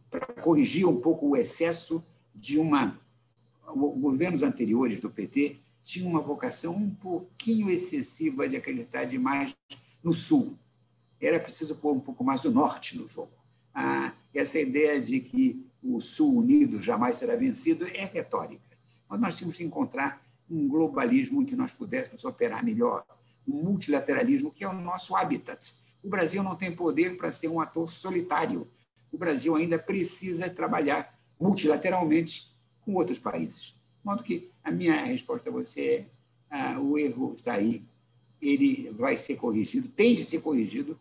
para 0.10 0.26
corrigir 0.42 0.88
um 0.88 1.00
pouco 1.00 1.28
o 1.28 1.36
excesso 1.36 2.04
de 2.34 2.58
uma. 2.58 3.00
Governos 3.76 4.42
anteriores 4.42 5.00
do 5.00 5.12
PT 5.12 5.58
tinham 5.84 6.10
uma 6.10 6.22
vocação 6.22 6.76
um 6.76 6.90
pouquinho 6.90 7.70
excessiva 7.70 8.50
de 8.50 8.56
acreditar 8.56 9.06
demais 9.06 9.56
no 10.04 10.12
Sul. 10.12 10.58
Era 11.22 11.40
preciso 11.40 11.76
pôr 11.76 11.94
um 11.94 12.00
pouco 12.00 12.24
mais 12.24 12.46
o 12.46 12.52
Norte 12.52 12.98
no 12.98 13.08
jogo. 13.08 13.32
Ah, 13.74 14.14
essa 14.34 14.60
ideia 14.60 15.00
de 15.00 15.20
que 15.20 15.66
o 15.84 16.00
Sul 16.00 16.38
unido 16.38 16.82
jamais 16.82 17.18
será 17.18 17.36
vencido 17.36 17.86
é 17.88 18.06
retórica. 18.06 18.78
Mas 19.08 19.20
nós 19.20 19.38
tínhamos 19.38 19.58
que 19.58 19.64
encontrar 19.64 20.24
um 20.50 20.68
globalismo 20.68 21.42
em 21.42 21.46
que 21.46 21.56
nós 21.56 21.74
pudéssemos 21.74 22.26
operar 22.26 22.64
melhor, 22.64 23.06
um 23.48 23.64
multilateralismo 23.64 24.52
que 24.52 24.64
é 24.64 24.68
o 24.68 24.74
nosso 24.74 25.16
habitat. 25.16 25.74
O 26.04 26.10
Brasil 26.10 26.42
não 26.42 26.56
tem 26.56 26.76
poder 26.76 27.18
para 27.18 27.32
ser 27.32 27.48
um 27.48 27.60
ator 27.60 27.88
solitário. 27.88 28.68
O 29.12 29.18
Brasil 29.18 29.56
ainda 29.56 29.78
precisa 29.78 30.50
trabalhar 30.50 31.18
multilateralmente 31.40 32.54
com 32.82 32.94
outros 32.96 33.20
países. 33.20 33.76
De 34.00 34.06
modo 34.06 34.24
que 34.24 34.50
a 34.64 34.72
minha 34.72 35.04
resposta 35.06 35.50
a 35.50 35.54
você 35.54 35.82
é: 35.82 36.06
ah, 36.50 36.80
o 36.80 36.98
erro 36.98 37.34
está 37.36 37.54
aí, 37.54 37.84
ele 38.42 38.92
vai 38.92 39.16
ser 39.16 39.36
corrigido, 39.36 39.90
tem 39.90 40.16
de 40.16 40.24
ser 40.24 40.42
corrigido, 40.42 41.00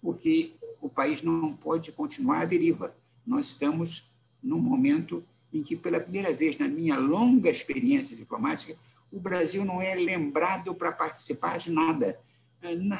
porque 0.00 0.54
o 0.80 0.88
país 0.88 1.22
não 1.22 1.54
pode 1.54 1.92
continuar 1.92 2.42
à 2.42 2.44
deriva. 2.44 2.94
Nós 3.26 3.46
estamos 3.46 4.10
num 4.42 4.58
momento 4.58 5.22
em 5.52 5.62
que, 5.62 5.76
pela 5.76 6.00
primeira 6.00 6.32
vez 6.32 6.58
na 6.58 6.68
minha 6.68 6.96
longa 6.96 7.50
experiência 7.50 8.16
diplomática, 8.16 8.76
o 9.10 9.18
Brasil 9.18 9.64
não 9.64 9.82
é 9.82 9.94
lembrado 9.94 10.74
para 10.74 10.92
participar 10.92 11.58
de 11.58 11.70
nada. 11.70 12.20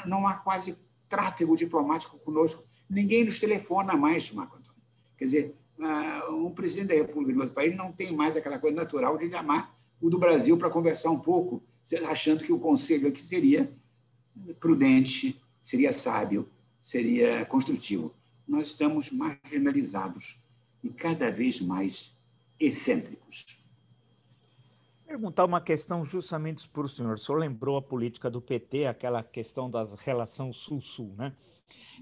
Não 0.05 0.27
há 0.27 0.33
quase 0.33 0.77
tráfego 1.07 1.55
diplomático 1.55 2.19
conosco. 2.19 2.65
Ninguém 2.89 3.23
nos 3.23 3.39
telefona 3.39 3.95
mais, 3.95 4.31
Marco 4.31 4.57
Antônio. 4.57 4.81
Quer 5.17 5.25
dizer, 5.25 5.55
um 6.29 6.51
presidente 6.51 6.89
da 6.89 6.95
República 6.95 7.33
de 7.33 7.39
outro 7.39 7.55
país 7.55 7.75
não 7.75 7.91
tem 7.91 8.13
mais 8.13 8.35
aquela 8.35 8.59
coisa 8.59 8.75
natural 8.75 9.17
de 9.17 9.29
chamar 9.29 9.77
o 10.01 10.09
do 10.09 10.19
Brasil 10.19 10.57
para 10.57 10.69
conversar 10.69 11.11
um 11.11 11.19
pouco, 11.19 11.63
achando 12.09 12.43
que 12.43 12.51
o 12.51 12.59
conselho 12.59 13.07
aqui 13.07 13.19
seria 13.19 13.71
prudente, 14.59 15.41
seria 15.61 15.93
sábio, 15.93 16.49
seria 16.81 17.45
construtivo. 17.45 18.13
Nós 18.47 18.67
estamos 18.67 19.11
marginalizados 19.11 20.39
e 20.83 20.89
cada 20.89 21.31
vez 21.31 21.61
mais 21.61 22.15
excêntricos. 22.61 23.59
Perguntar 25.05 25.45
uma 25.45 25.59
questão 25.59 26.05
justamente 26.05 26.69
para 26.69 26.83
o 26.83 26.87
senhor. 26.87 27.15
O 27.15 27.17
senhor 27.17 27.37
lembrou 27.37 27.75
a 27.75 27.81
política 27.81 28.29
do 28.29 28.41
PT, 28.41 28.85
aquela 28.85 29.21
questão 29.21 29.69
da 29.69 29.83
relação 29.97 30.53
Sul-Sul, 30.53 31.13
né? 31.17 31.35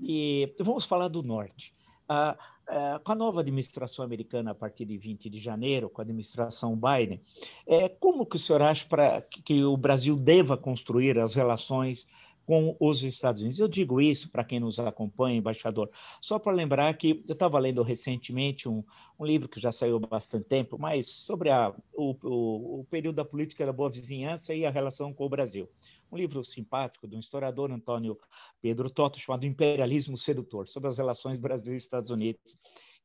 E 0.02 0.54
vamos 0.60 0.86
falar 0.86 1.08
do 1.08 1.24
Norte. 1.24 1.74
Ah, 2.08 2.38
ah, 2.68 3.02
com 3.04 3.12
a 3.12 3.16
nova 3.16 3.40
administração 3.40 4.06
americana 4.06 4.52
a 4.52 4.56
partir 4.56 4.86
de 4.86 4.96
20 4.96 5.28
de 5.28 5.40
janeiro, 5.40 5.90
com 5.90 6.02
a 6.02 6.04
administração 6.04 6.76
Biden, 6.80 7.20
é, 7.66 7.90
como 7.90 8.28
que 8.28 8.36
o 8.36 8.40
senhor 8.40 8.62
acha 8.62 8.86
para 8.86 9.22
que 9.22 9.64
o 9.64 9.76
Brasil 9.76 10.16
deva 10.16 10.56
construir 10.56 11.18
as 11.18 11.34
relações 11.34 12.08
com 12.50 12.76
os 12.80 13.04
Estados 13.04 13.44
Unidos. 13.44 13.60
Eu 13.60 13.68
digo 13.68 14.02
isso 14.02 14.28
para 14.28 14.44
quem 14.44 14.60
nos 14.60 14.80
acompanha, 14.80 15.38
embaixador, 15.38 15.88
só 16.20 16.40
para 16.40 16.52
lembrar 16.52 16.92
que 16.98 17.24
eu 17.28 17.34
estava 17.34 17.60
lendo 17.60 17.84
recentemente 17.84 18.68
um, 18.68 18.84
um, 19.20 19.24
livro 19.24 19.48
que 19.48 19.60
já 19.60 19.72
saiu 19.72 19.98
há 19.98 20.00
bastante 20.00 20.48
tempo, 20.48 20.76
mas 20.76 21.06
sobre 21.06 21.52
a, 21.52 21.72
o, 21.94 22.16
o, 22.24 22.80
o, 22.80 22.86
período 22.86 23.18
da 23.18 23.24
política 23.24 23.68
da 23.68 23.72
boa 23.72 23.88
vizinhança 23.88 24.52
e 24.52 24.66
a 24.66 24.72
relação 24.72 25.14
com 25.14 25.28
o 25.28 25.30
Brasil. 25.30 25.70
Um 26.12 26.18
livro 26.18 26.44
simpático 26.44 27.06
do 27.06 27.20
historiador 27.20 27.72
Antônio 27.72 28.18
Pedro 28.60 28.90
Toto, 28.90 29.20
chamado 29.20 29.46
Imperialismo 29.46 30.18
Sedutor, 30.18 30.68
sobre 30.68 30.90
as 30.90 30.98
relações 30.98 31.38
Brasil 31.38 31.76
e 31.76 31.78
Estados 31.78 32.10
Unidos 32.10 32.58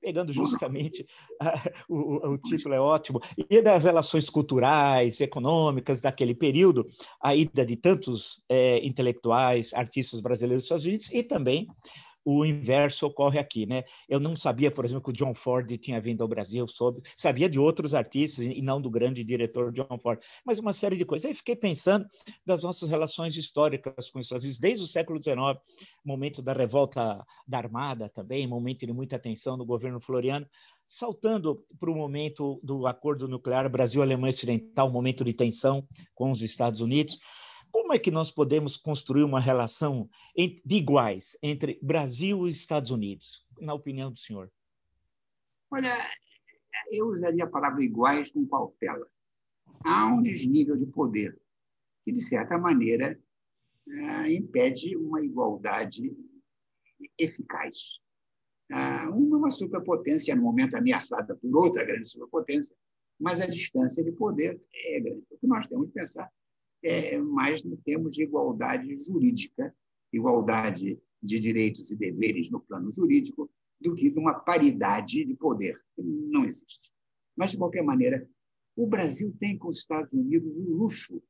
pegando 0.04 0.34
justamente 0.34 1.06
o, 1.88 2.32
o, 2.32 2.38
título 2.38 2.75
é 2.75 2.80
ótimo, 2.80 3.20
e 3.49 3.62
das 3.62 3.84
relações 3.84 4.28
culturais, 4.28 5.18
econômicas 5.18 6.02
daquele 6.02 6.34
período, 6.34 6.87
a 7.23 7.34
ida 7.34 7.64
de 7.64 7.75
tantos 7.75 8.42
é, 8.46 8.84
intelectuais, 8.84 9.73
artistas 9.73 10.20
brasileiros 10.20 10.64
dos 10.64 10.66
Estados 10.66 10.84
Unidos 10.84 11.11
e 11.11 11.23
também 11.23 11.66
o 12.25 12.45
inverso 12.45 13.07
ocorre 13.07 13.38
aqui, 13.38 13.66
né? 13.66 13.85
Eu 14.09 14.19
não 14.19 14.35
sabia, 14.35 14.71
por 14.71 14.85
exemplo, 14.85 15.02
que 15.02 15.11
o 15.11 15.12
John 15.12 15.35
Ford 15.35 15.71
tinha 15.78 16.00
vindo 16.00 16.23
ao 16.23 16.28
Brasil, 16.28 16.66
soube, 16.66 17.02
sabia 17.14 17.49
de 17.49 17.59
outros 17.59 17.93
artistas 17.93 18.45
e 18.45 18.62
não 18.62 18.81
do 18.81 18.90
grande 18.90 19.23
diretor 19.23 19.71
John 19.73 19.99
Ford, 20.00 20.21
mas 20.45 20.59
uma 20.59 20.73
série 20.73 20.97
de 20.97 21.04
coisas. 21.04 21.26
Aí 21.26 21.35
fiquei 21.35 21.57
pensando 21.57 22.07
das 22.45 22.62
nossas 22.62 22.88
relações 22.88 23.37
históricas 23.37 24.11
com 24.11 24.19
os 24.19 24.26
Estados 24.26 24.45
Unidos, 24.45 24.61
desde 24.61 24.85
o 24.85 24.88
século 24.88 25.23
XIX, 25.23 25.61
momento 26.04 26.40
da 26.40 26.52
revolta 26.52 27.25
da 27.47 27.59
Armada 27.59 28.09
também, 28.09 28.47
momento 28.47 28.87
de 28.87 28.93
muita 28.93 29.19
tensão 29.19 29.57
no 29.57 29.66
governo 29.66 30.00
Floriano, 30.00 30.47
saltando 30.87 31.64
para 31.78 31.90
o 31.90 31.95
momento 31.95 32.61
do 32.62 32.87
acordo 32.87 33.28
nuclear 33.28 33.69
Brasil-Alemanha 33.69 34.31
Ocidental, 34.31 34.90
momento 34.90 35.25
de 35.25 35.33
tensão 35.33 35.87
com 36.14 36.31
os 36.31 36.43
Estados 36.43 36.81
Unidos. 36.81 37.19
Como 37.75 37.93
é 37.93 37.99
que 37.99 38.12
nós 38.12 38.31
podemos 38.31 38.76
construir 38.76 39.25
uma 39.25 39.40
relação 39.40 40.09
de 40.37 40.76
iguais 40.76 41.37
entre 41.43 41.76
Brasil 41.83 42.47
e 42.47 42.50
Estados 42.50 42.93
Unidos, 42.93 43.45
na 43.61 43.75
opinião 43.75 44.12
do 44.12 44.16
senhor? 44.16 44.49
Olha, 45.73 46.09
eu 46.93 47.09
usaria 47.09 47.43
a 47.43 47.50
palavra 47.50 47.83
iguais 47.83 48.31
com 48.31 48.47
cautela. 48.47 49.04
Há 49.85 50.07
um 50.07 50.23
desnível 50.23 50.76
de 50.76 50.87
poder 50.87 51.37
que, 52.04 52.12
de 52.12 52.21
certa 52.21 52.57
maneira, 52.57 53.21
eh, 53.88 54.33
impede 54.35 54.97
uma 54.97 55.21
igualdade 55.21 56.16
eficaz. 57.19 57.99
Ah, 58.71 59.11
uma 59.11 59.50
superpotência, 59.50 60.37
no 60.37 60.43
momento 60.43 60.76
ameaçada 60.76 61.35
por 61.35 61.57
outra 61.57 61.85
grande 61.85 62.09
superpotência, 62.09 62.76
mas 63.19 63.40
a 63.40 63.47
distância 63.47 64.04
de 64.04 64.12
poder 64.12 64.62
é 64.73 65.00
grande. 65.00 65.26
O 65.28 65.38
que 65.38 65.47
nós 65.49 65.66
temos 65.66 65.88
que 65.88 65.95
pensar 65.95 66.31
é, 66.84 67.18
mais 67.18 67.64
em 67.64 67.74
termos 67.76 68.14
de 68.14 68.22
igualdade 68.22 68.94
jurídica, 68.96 69.74
igualdade 70.12 71.00
de 71.22 71.40
direitos 71.40 71.90
e 71.90 71.96
deveres 71.96 72.50
no 72.50 72.60
plano 72.60 72.92
jurídico, 72.92 73.50
do 73.80 73.94
que 73.94 74.10
de 74.10 74.18
uma 74.18 74.34
paridade 74.34 75.24
de 75.24 75.34
poder, 75.34 75.80
que 75.96 76.02
não 76.02 76.44
existe. 76.44 76.92
Mas, 77.36 77.50
de 77.50 77.58
qualquer 77.58 77.82
maneira, 77.82 78.28
o 78.76 78.86
Brasil 78.86 79.34
tem 79.40 79.56
com 79.56 79.68
os 79.68 79.78
Estados 79.78 80.12
Unidos 80.12 80.54
o 80.54 80.76
luxo 80.76 81.22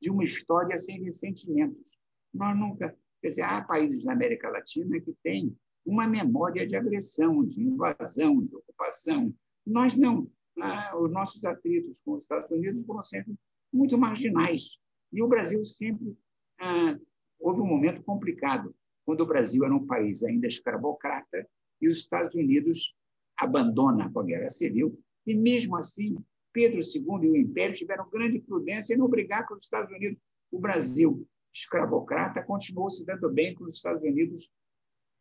de 0.00 0.10
uma 0.10 0.24
história 0.24 0.78
sem 0.78 1.02
ressentimentos. 1.02 1.98
Nós 2.32 2.56
nunca. 2.58 2.96
Quer 3.20 3.28
dizer, 3.28 3.42
há 3.42 3.60
países 3.62 4.04
da 4.04 4.12
América 4.12 4.48
Latina 4.48 4.98
que 5.00 5.14
têm 5.22 5.54
uma 5.84 6.06
memória 6.06 6.66
de 6.66 6.74
agressão, 6.74 7.44
de 7.44 7.60
invasão, 7.60 8.42
de 8.42 8.54
ocupação. 8.56 9.34
Nós 9.66 9.94
não. 9.94 10.30
Ah, 10.58 10.98
os 10.98 11.10
nossos 11.10 11.44
atritos 11.44 12.00
com 12.00 12.12
os 12.12 12.22
Estados 12.22 12.50
Unidos 12.50 12.84
foram 12.84 13.04
sempre 13.04 13.34
muito 13.72 13.98
marginais. 13.98 14.78
E 15.12 15.22
o 15.22 15.28
Brasil 15.28 15.64
sempre 15.64 16.16
ah, 16.60 16.98
houve 17.38 17.60
um 17.60 17.66
momento 17.66 18.02
complicado, 18.02 18.74
quando 19.04 19.22
o 19.22 19.26
Brasil 19.26 19.64
era 19.64 19.74
um 19.74 19.86
país 19.86 20.22
ainda 20.22 20.46
escravocrata 20.46 21.48
e 21.80 21.88
os 21.88 21.98
Estados 21.98 22.34
Unidos 22.34 22.94
abandona 23.36 24.12
com 24.12 24.20
a 24.20 24.24
Guerra 24.24 24.50
Civil 24.50 24.98
E 25.26 25.34
mesmo 25.34 25.76
assim, 25.76 26.16
Pedro 26.52 26.80
II 26.80 27.26
e 27.26 27.30
o 27.30 27.36
Império 27.36 27.74
tiveram 27.74 28.08
grande 28.10 28.38
prudência 28.40 28.94
em 28.94 28.98
não 28.98 29.08
brigar 29.08 29.46
com 29.46 29.54
os 29.54 29.64
Estados 29.64 29.92
Unidos. 29.92 30.18
O 30.50 30.58
Brasil, 30.58 31.26
escravocrata, 31.52 32.42
continuou 32.42 32.90
se 32.90 33.04
dando 33.04 33.30
bem 33.30 33.54
com 33.54 33.64
os 33.64 33.76
Estados 33.76 34.02
Unidos 34.02 34.50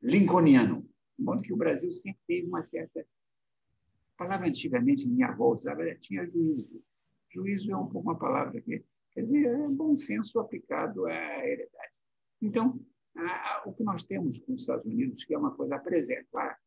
lincolniano. 0.01 0.87
De 1.17 1.23
modo 1.23 1.41
que 1.41 1.53
o 1.53 1.57
Brasil 1.57 1.91
sempre 1.91 2.21
teve 2.27 2.47
uma 2.47 2.61
certa. 2.61 3.01
A 3.01 4.17
palavra 4.17 4.47
antigamente 4.47 5.07
minha 5.07 5.27
avó 5.27 5.53
usava, 5.53 5.83
tinha 5.95 6.25
juízo. 6.25 6.81
Juízo 7.29 7.71
é 7.71 7.77
um 7.77 7.87
pouco 7.87 8.09
uma 8.09 8.17
palavra 8.17 8.59
que, 8.61 8.83
quer 9.19 9.23
dizer, 9.23 9.47
é 9.47 9.67
bom 9.67 9.93
senso 9.93 10.39
aplicado 10.39 11.05
à 11.05 11.13
realidade. 11.13 11.93
Então, 12.41 12.79
a, 13.17 13.63
o 13.65 13.73
que 13.73 13.83
nós 13.83 14.01
temos 14.03 14.39
com 14.39 14.53
os 14.53 14.61
Estados 14.61 14.85
Unidos, 14.85 15.25
que 15.25 15.33
é 15.33 15.37
uma 15.37 15.53
coisa 15.53 15.75
a 15.75 15.79
preservar, 15.79 16.57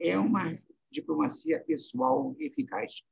é 0.00 0.18
uma 0.18 0.58
diplomacia 0.90 1.60
pessoal 1.60 2.34
eficaz. 2.40 3.02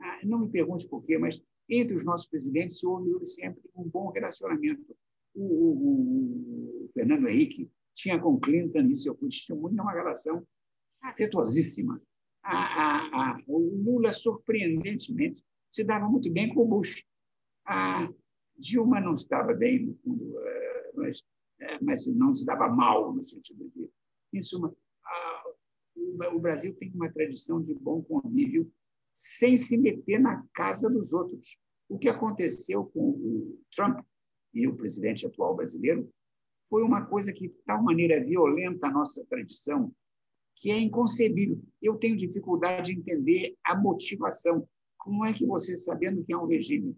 Ah, 0.00 0.20
não 0.24 0.40
me 0.40 0.48
pergunte 0.48 0.88
por 0.88 1.02
quê, 1.04 1.18
mas 1.18 1.42
entre 1.68 1.94
os 1.94 2.04
nossos 2.04 2.26
presidentes 2.26 2.82
houve 2.82 3.26
sempre 3.26 3.62
um 3.74 3.84
bom 3.88 4.10
relacionamento. 4.10 4.96
O, 5.34 5.42
o, 5.42 6.84
o 6.86 6.90
Fernando 6.94 7.28
Henrique 7.28 7.70
tinha 7.92 8.18
com 8.18 8.40
Clinton, 8.40 8.86
isso 8.86 9.08
eu 9.08 9.16
fui 9.16 9.28
testemunha, 9.28 9.82
uma 9.82 9.92
relação 9.92 10.46
afetuosíssima. 11.02 12.00
A, 12.42 12.56
a, 12.56 13.32
a, 13.32 13.42
o 13.46 13.58
Lula, 13.58 14.12
surpreendentemente, 14.12 15.42
se 15.70 15.84
dava 15.84 16.08
muito 16.08 16.30
bem 16.30 16.52
com 16.54 16.62
o 16.62 16.66
Bush. 16.66 17.04
A 17.66 18.08
Dilma 18.58 19.00
não 19.00 19.14
estava 19.14 19.52
bem, 19.54 19.86
no 19.86 19.94
fundo, 19.96 20.38
eh, 20.38 20.92
mas, 20.94 21.22
eh, 21.60 21.78
mas 21.80 22.06
não 22.06 22.34
se 22.34 22.44
dava 22.44 22.68
mal, 22.68 23.12
no 23.14 23.22
sentido 23.22 23.70
de. 23.74 23.90
Em 24.32 24.42
suma, 24.42 24.74
o 26.32 26.38
Brasil 26.40 26.74
tem 26.74 26.90
uma 26.92 27.12
tradição 27.12 27.62
de 27.62 27.72
bom 27.74 28.02
convívio 28.02 28.70
sem 29.12 29.56
se 29.56 29.76
meter 29.76 30.18
na 30.18 30.44
casa 30.52 30.90
dos 30.90 31.12
outros. 31.12 31.56
O 31.88 31.98
que 31.98 32.08
aconteceu 32.08 32.86
com 32.86 33.10
o 33.10 33.60
Trump 33.74 34.00
e 34.52 34.66
o 34.66 34.76
presidente 34.76 35.26
atual 35.26 35.54
brasileiro 35.54 36.12
foi 36.68 36.82
uma 36.82 37.06
coisa 37.06 37.32
que, 37.32 37.48
de 37.48 37.54
tal 37.64 37.82
maneira, 37.82 38.24
violenta 38.24 38.88
a 38.88 38.90
nossa 38.90 39.24
tradição, 39.26 39.94
que 40.56 40.70
é 40.70 40.78
inconcebível. 40.78 41.60
Eu 41.80 41.96
tenho 41.96 42.16
dificuldade 42.16 42.92
de 42.92 42.98
entender 42.98 43.56
a 43.64 43.76
motivação. 43.76 44.68
Como 44.98 45.24
é 45.24 45.32
que 45.32 45.46
você, 45.46 45.76
sabendo 45.76 46.24
que 46.24 46.32
é 46.32 46.36
um 46.36 46.46
regime 46.46 46.96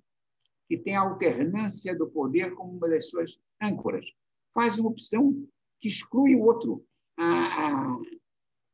que 0.68 0.76
tem 0.76 0.96
a 0.96 1.00
alternância 1.00 1.94
do 1.94 2.08
poder 2.08 2.54
como 2.54 2.76
uma 2.76 2.88
das 2.88 3.08
suas 3.08 3.40
âncoras, 3.62 4.06
faz 4.52 4.78
uma 4.78 4.90
opção 4.90 5.46
que 5.80 5.88
exclui 5.88 6.35
o 6.35 6.42
outro? 6.42 6.85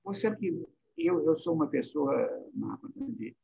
você 0.04 0.22
sabe 0.22 0.36
que 0.38 0.66
eu, 0.98 1.24
eu 1.24 1.36
sou 1.36 1.54
uma 1.54 1.68
pessoa 1.68 2.12
de 3.10 3.36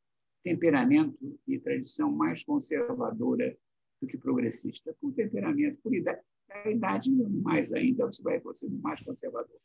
temperamento 0.43 1.39
e 1.47 1.59
tradição 1.59 2.11
mais 2.11 2.43
conservadora 2.43 3.57
do 4.01 4.07
que 4.07 4.17
progressista, 4.17 4.95
com 5.01 5.11
temperamento, 5.11 5.79
por 5.81 5.93
idade, 5.93 6.21
a 6.49 6.69
idade 6.69 7.11
mais 7.11 7.71
ainda 7.73 8.05
você 8.05 8.21
vai 8.21 8.41
ser 8.53 8.69
mais 8.69 9.01
conservador. 9.01 9.59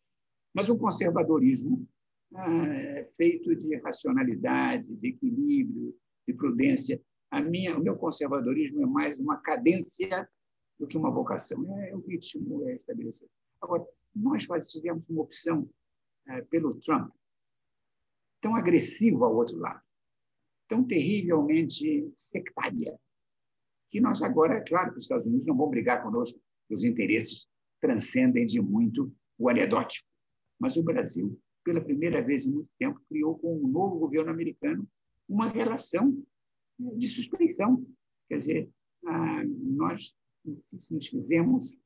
Mas 0.53 0.69
um 0.69 0.79
conservadorismo 0.79 1.87
ah, 2.35 3.05
feito 3.17 3.55
de 3.55 3.77
racionalidade, 3.77 4.95
de 4.97 5.09
equilíbrio, 5.09 5.97
de 6.27 6.35
prudência. 6.35 7.01
A 7.35 7.41
minha, 7.43 7.77
o 7.77 7.83
meu 7.83 7.97
conservadorismo 7.97 8.81
é 8.81 8.87
mais 8.87 9.19
uma 9.19 9.37
cadência 9.39 10.29
do 10.79 10.87
que 10.87 10.97
uma 10.97 11.11
vocação. 11.11 11.67
É 11.81 11.93
o 11.93 11.99
ritmo 11.99 12.63
é 12.69 12.77
estabelecido. 12.77 13.29
Agora, 13.61 13.85
nós 14.15 14.47
fizemos 14.71 15.09
uma 15.09 15.23
opção 15.23 15.69
ah, 16.29 16.43
pelo 16.43 16.77
Trump 16.77 17.13
tão 18.41 18.55
agressiva 18.55 19.27
ao 19.27 19.35
outro 19.35 19.57
lado, 19.57 19.83
tão 20.69 20.85
terrivelmente 20.85 22.09
sectária, 22.15 22.97
que 23.89 24.01
nós 24.01 24.23
agora, 24.23 24.59
é 24.59 24.61
claro 24.61 24.93
que 24.93 24.99
os 24.99 25.03
Estados 25.03 25.27
Unidos 25.27 25.49
não 25.49 25.57
vão 25.57 25.69
brigar 25.69 26.05
conosco, 26.05 26.41
os 26.71 26.85
interesses 26.85 27.49
transcendem 27.81 28.47
de 28.47 28.61
muito 28.61 29.13
o 29.37 29.51
anedótico. 29.51 30.07
Mas 30.57 30.77
o 30.77 30.85
Brasil, 30.85 31.37
pela 31.65 31.81
primeira 31.81 32.23
vez 32.23 32.47
em 32.47 32.53
muito 32.53 32.71
tempo, 32.79 33.03
criou 33.09 33.37
com 33.37 33.57
o 33.57 33.67
novo 33.67 33.99
governo 33.99 34.31
americano 34.31 34.89
uma 35.29 35.49
relação 35.49 36.25
de 36.79 37.09
suspeição. 37.09 37.85
Quer 38.29 38.37
dizer, 38.37 38.71
nós 39.03 40.17
nos 40.91 41.07
fizemos 41.07 41.77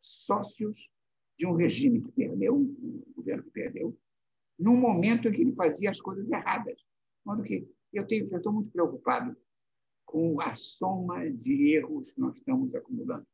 sócios 0.00 0.90
de 1.38 1.46
um 1.46 1.54
regime 1.54 2.02
que 2.02 2.12
perdeu, 2.12 2.56
um 2.56 3.02
governo 3.16 3.44
que 3.44 3.50
perdeu, 3.50 3.98
num 4.58 4.76
momento 4.76 5.28
em 5.28 5.32
que 5.32 5.40
ele 5.40 5.54
fazia 5.54 5.90
as 5.90 6.00
coisas 6.00 6.30
erradas. 6.30 6.80
Modo 7.24 7.42
que 7.42 7.68
eu 7.92 8.04
estou 8.04 8.52
muito 8.52 8.70
preocupado 8.70 9.36
com 10.04 10.40
a 10.40 10.52
soma 10.54 11.30
de 11.30 11.74
erros 11.74 12.12
que 12.12 12.20
nós 12.20 12.38
estamos 12.38 12.74
acumulando. 12.74 13.26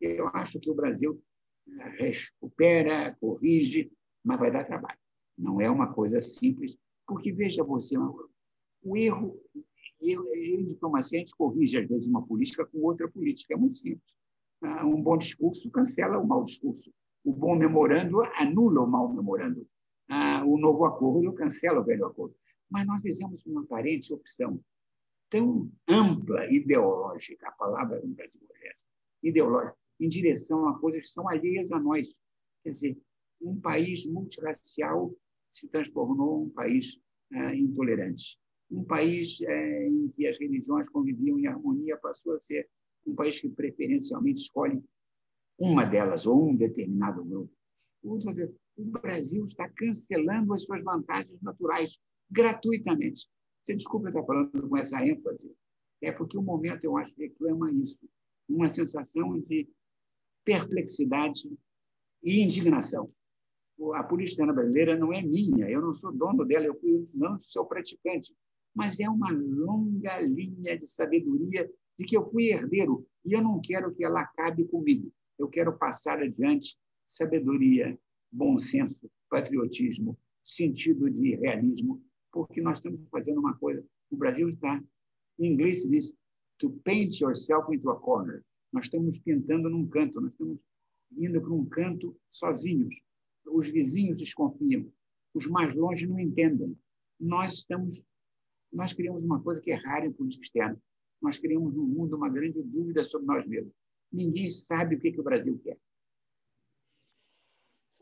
Eu 0.00 0.28
acho 0.28 0.60
que 0.60 0.70
o 0.70 0.74
Brasil 0.74 1.22
eh, 1.66 1.88
recupera, 1.98 3.16
corrige, 3.20 3.90
mas 4.24 4.38
vai 4.38 4.50
dar 4.50 4.64
trabalho. 4.64 4.98
Não 5.36 5.60
é 5.60 5.68
uma 5.68 5.92
coisa 5.92 6.20
simples, 6.20 6.78
porque, 7.06 7.32
veja 7.32 7.64
você, 7.64 7.96
o 8.82 8.96
erro, 8.96 9.40
em 10.00 10.66
diplomacia, 10.66 11.18
a 11.18 11.20
gente 11.20 11.34
corrige, 11.36 11.78
às 11.78 11.88
vezes, 11.88 12.08
uma 12.08 12.26
política 12.26 12.66
com 12.66 12.78
outra 12.78 13.08
política. 13.08 13.54
É 13.54 13.56
muito 13.56 13.76
simples. 13.76 14.14
Ah, 14.62 14.86
um 14.86 15.00
bom 15.00 15.16
discurso 15.16 15.70
cancela 15.70 16.18
o 16.18 16.26
mau 16.26 16.42
discurso. 16.42 16.92
O 17.24 17.32
bom 17.32 17.54
memorando 17.56 18.22
anula 18.36 18.82
o 18.82 18.86
mau 18.86 19.12
memorando 19.12 19.66
ah, 20.08 20.44
o 20.44 20.58
novo 20.58 20.84
acordo 20.84 21.32
cancela 21.32 21.80
o 21.80 21.84
velho 21.84 22.06
acordo. 22.06 22.34
Mas 22.68 22.86
nós 22.86 23.02
fizemos 23.02 23.44
uma 23.46 23.62
aparente 23.62 24.12
opção 24.12 24.60
tão 25.30 25.70
ampla, 25.88 26.46
ideológica, 26.52 27.48
a 27.48 27.52
palavra 27.52 28.00
no 28.02 28.14
Brasil 28.14 28.46
é 28.54 28.68
essa, 28.68 28.86
ideológica, 29.22 29.76
em 29.98 30.08
direção 30.08 30.68
a 30.68 30.78
coisas 30.78 31.02
que 31.02 31.08
são 31.08 31.26
alheias 31.28 31.72
a 31.72 31.80
nós. 31.80 32.20
Quer 32.62 32.70
dizer, 32.70 33.02
um 33.40 33.58
país 33.58 34.04
multirracial 34.06 35.14
se 35.50 35.68
transformou 35.68 36.44
um 36.44 36.50
país 36.50 37.00
ah, 37.32 37.54
intolerante. 37.54 38.38
Um 38.72 38.84
país 38.84 39.38
eh, 39.42 39.86
em 39.86 40.08
que 40.08 40.26
as 40.26 40.38
religiões 40.38 40.88
conviviam 40.88 41.38
em 41.38 41.46
harmonia 41.46 41.96
passou 41.98 42.34
a 42.34 42.40
ser 42.40 42.68
um 43.06 43.14
país 43.14 43.38
que 43.38 43.48
preferencialmente 43.50 44.40
escolhe 44.40 44.82
uma 45.58 45.84
delas 45.84 46.26
ou 46.26 46.48
um 46.48 46.56
determinado 46.56 47.22
grupo. 47.22 47.52
O 48.02 48.84
Brasil 48.84 49.44
está 49.44 49.68
cancelando 49.68 50.54
as 50.54 50.64
suas 50.64 50.82
vantagens 50.82 51.40
naturais 51.42 52.00
gratuitamente. 52.30 53.28
Você 53.62 53.74
desculpa 53.74 54.08
estar 54.08 54.24
falando 54.24 54.68
com 54.68 54.76
essa 54.76 55.04
ênfase, 55.06 55.54
é 56.00 56.10
porque 56.10 56.38
o 56.38 56.42
momento, 56.42 56.84
eu 56.84 56.96
acho, 56.96 57.14
reclama 57.16 57.70
isso, 57.70 58.08
uma 58.48 58.66
sensação 58.68 59.38
de 59.40 59.68
perplexidade 60.44 61.48
e 62.24 62.40
indignação. 62.40 63.12
A 63.94 64.02
política 64.02 64.50
brasileira 64.52 64.96
não 64.96 65.12
é 65.12 65.22
minha, 65.22 65.68
eu 65.68 65.80
não 65.80 65.92
sou 65.92 66.12
dono 66.12 66.44
dela, 66.44 66.66
eu 66.66 66.80
não 67.14 67.38
sou 67.38 67.66
praticante, 67.66 68.34
mas 68.74 69.00
é 69.00 69.08
uma 69.08 69.30
longa 69.30 70.20
linha 70.20 70.78
de 70.78 70.86
sabedoria 70.86 71.70
de 71.98 72.04
que 72.04 72.16
eu 72.16 72.28
fui 72.30 72.50
herdeiro 72.50 73.06
e 73.24 73.32
eu 73.32 73.42
não 73.42 73.60
quero 73.60 73.94
que 73.94 74.04
ela 74.04 74.22
acabe 74.22 74.64
comigo. 74.64 75.12
Eu 75.38 75.48
quero 75.48 75.76
passar 75.76 76.20
adiante 76.20 76.76
sabedoria, 77.06 77.98
bom 78.30 78.56
senso, 78.56 79.10
patriotismo, 79.28 80.18
sentido 80.42 81.10
de 81.10 81.36
realismo, 81.36 82.02
porque 82.32 82.60
nós 82.60 82.78
estamos 82.78 83.02
fazendo 83.10 83.40
uma 83.40 83.56
coisa. 83.56 83.84
O 84.10 84.16
Brasil 84.16 84.48
está, 84.48 84.82
em 85.38 85.52
inglês 85.52 85.82
se 85.82 85.90
diz, 85.90 86.14
to 86.58 86.70
paint 86.84 87.20
yourself 87.20 87.74
into 87.74 87.90
a 87.90 88.00
corner. 88.00 88.42
Nós 88.72 88.84
estamos 88.84 89.18
pintando 89.18 89.68
num 89.68 89.86
canto, 89.86 90.20
nós 90.20 90.32
estamos 90.32 90.58
indo 91.16 91.40
para 91.40 91.52
um 91.52 91.66
canto 91.66 92.16
sozinhos. 92.28 93.02
Os 93.46 93.70
vizinhos 93.70 94.18
desconfiam, 94.18 94.90
os 95.34 95.46
mais 95.46 95.74
longe 95.74 96.06
não 96.06 96.18
entendem. 96.18 96.76
Nós 97.20 97.54
estamos, 97.54 98.04
nós 98.72 98.92
criamos 98.92 99.22
uma 99.22 99.42
coisa 99.42 99.60
que 99.60 99.70
é 99.70 99.74
rara 99.74 100.06
em 100.06 100.12
política 100.12 100.44
externa. 100.44 100.80
Nós 101.20 101.36
criamos 101.36 101.74
no 101.74 101.84
mundo 101.84 102.16
uma 102.16 102.28
grande 102.28 102.62
dúvida 102.62 103.04
sobre 103.04 103.26
nós 103.26 103.46
mesmos. 103.46 103.72
Ninguém 104.12 104.50
sabe 104.50 104.96
o 104.96 105.00
que, 105.00 105.12
que 105.12 105.20
o 105.20 105.24
Brasil 105.24 105.60
quer. 105.62 105.78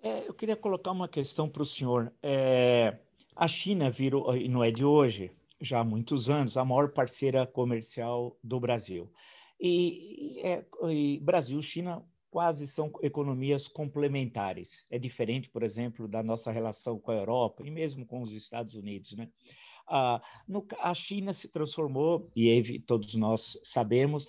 É, 0.02 0.26
eu 0.26 0.32
queria 0.32 0.56
colocar 0.56 0.92
uma 0.92 1.08
questão 1.08 1.48
para 1.48 1.62
o 1.62 1.66
senhor. 1.66 2.12
É, 2.22 2.98
a 3.36 3.46
China 3.46 3.90
virou, 3.90 4.34
e 4.36 4.48
não 4.48 4.64
é 4.64 4.70
de 4.70 4.84
hoje, 4.84 5.30
já 5.60 5.80
há 5.80 5.84
muitos 5.84 6.30
anos, 6.30 6.56
a 6.56 6.64
maior 6.64 6.90
parceira 6.92 7.46
comercial 7.46 8.38
do 8.42 8.58
Brasil. 8.58 9.12
E, 9.60 10.40
é, 10.42 10.64
e 10.90 11.20
Brasil 11.20 11.60
e 11.60 11.62
China 11.62 12.02
quase 12.30 12.66
são 12.66 12.90
economias 13.02 13.68
complementares. 13.68 14.86
É 14.88 14.98
diferente, 14.98 15.50
por 15.50 15.62
exemplo, 15.62 16.08
da 16.08 16.22
nossa 16.22 16.50
relação 16.50 16.98
com 16.98 17.10
a 17.10 17.16
Europa 17.16 17.62
e 17.66 17.70
mesmo 17.70 18.06
com 18.06 18.22
os 18.22 18.32
Estados 18.32 18.74
Unidos, 18.74 19.12
né? 19.12 19.28
No, 20.46 20.66
a 20.78 20.94
China 20.94 21.32
se 21.32 21.48
transformou, 21.48 22.30
e 22.34 22.78
todos 22.80 23.14
nós 23.14 23.58
sabemos, 23.62 24.26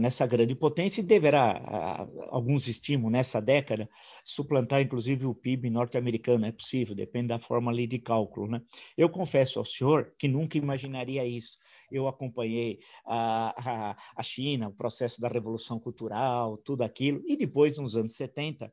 nessa 0.00 0.26
grande 0.26 0.54
potência 0.54 1.00
e 1.00 1.04
deverá, 1.04 2.06
alguns 2.30 2.66
estimam 2.66 3.10
nessa 3.10 3.40
década, 3.40 3.88
suplantar 4.24 4.80
inclusive 4.80 5.26
o 5.26 5.34
PIB 5.34 5.70
norte-americano. 5.70 6.46
É 6.46 6.52
possível, 6.52 6.94
depende 6.94 7.28
da 7.28 7.38
forma 7.38 7.70
ali 7.70 7.86
de 7.86 7.98
cálculo. 7.98 8.48
Né? 8.48 8.62
Eu 8.96 9.08
confesso 9.08 9.58
ao 9.58 9.64
senhor 9.64 10.12
que 10.18 10.28
nunca 10.28 10.58
imaginaria 10.58 11.24
isso 11.24 11.58
eu 11.90 12.06
acompanhei 12.06 12.80
a, 13.06 13.54
a, 13.56 13.96
a, 14.16 14.22
China, 14.22 14.68
o 14.68 14.74
processo 14.74 15.20
da 15.20 15.28
Revolução 15.28 15.80
Cultural, 15.80 16.58
tudo 16.58 16.82
aquilo, 16.82 17.22
e 17.26 17.36
depois, 17.36 17.78
nos 17.78 17.96
anos 17.96 18.14
70, 18.14 18.72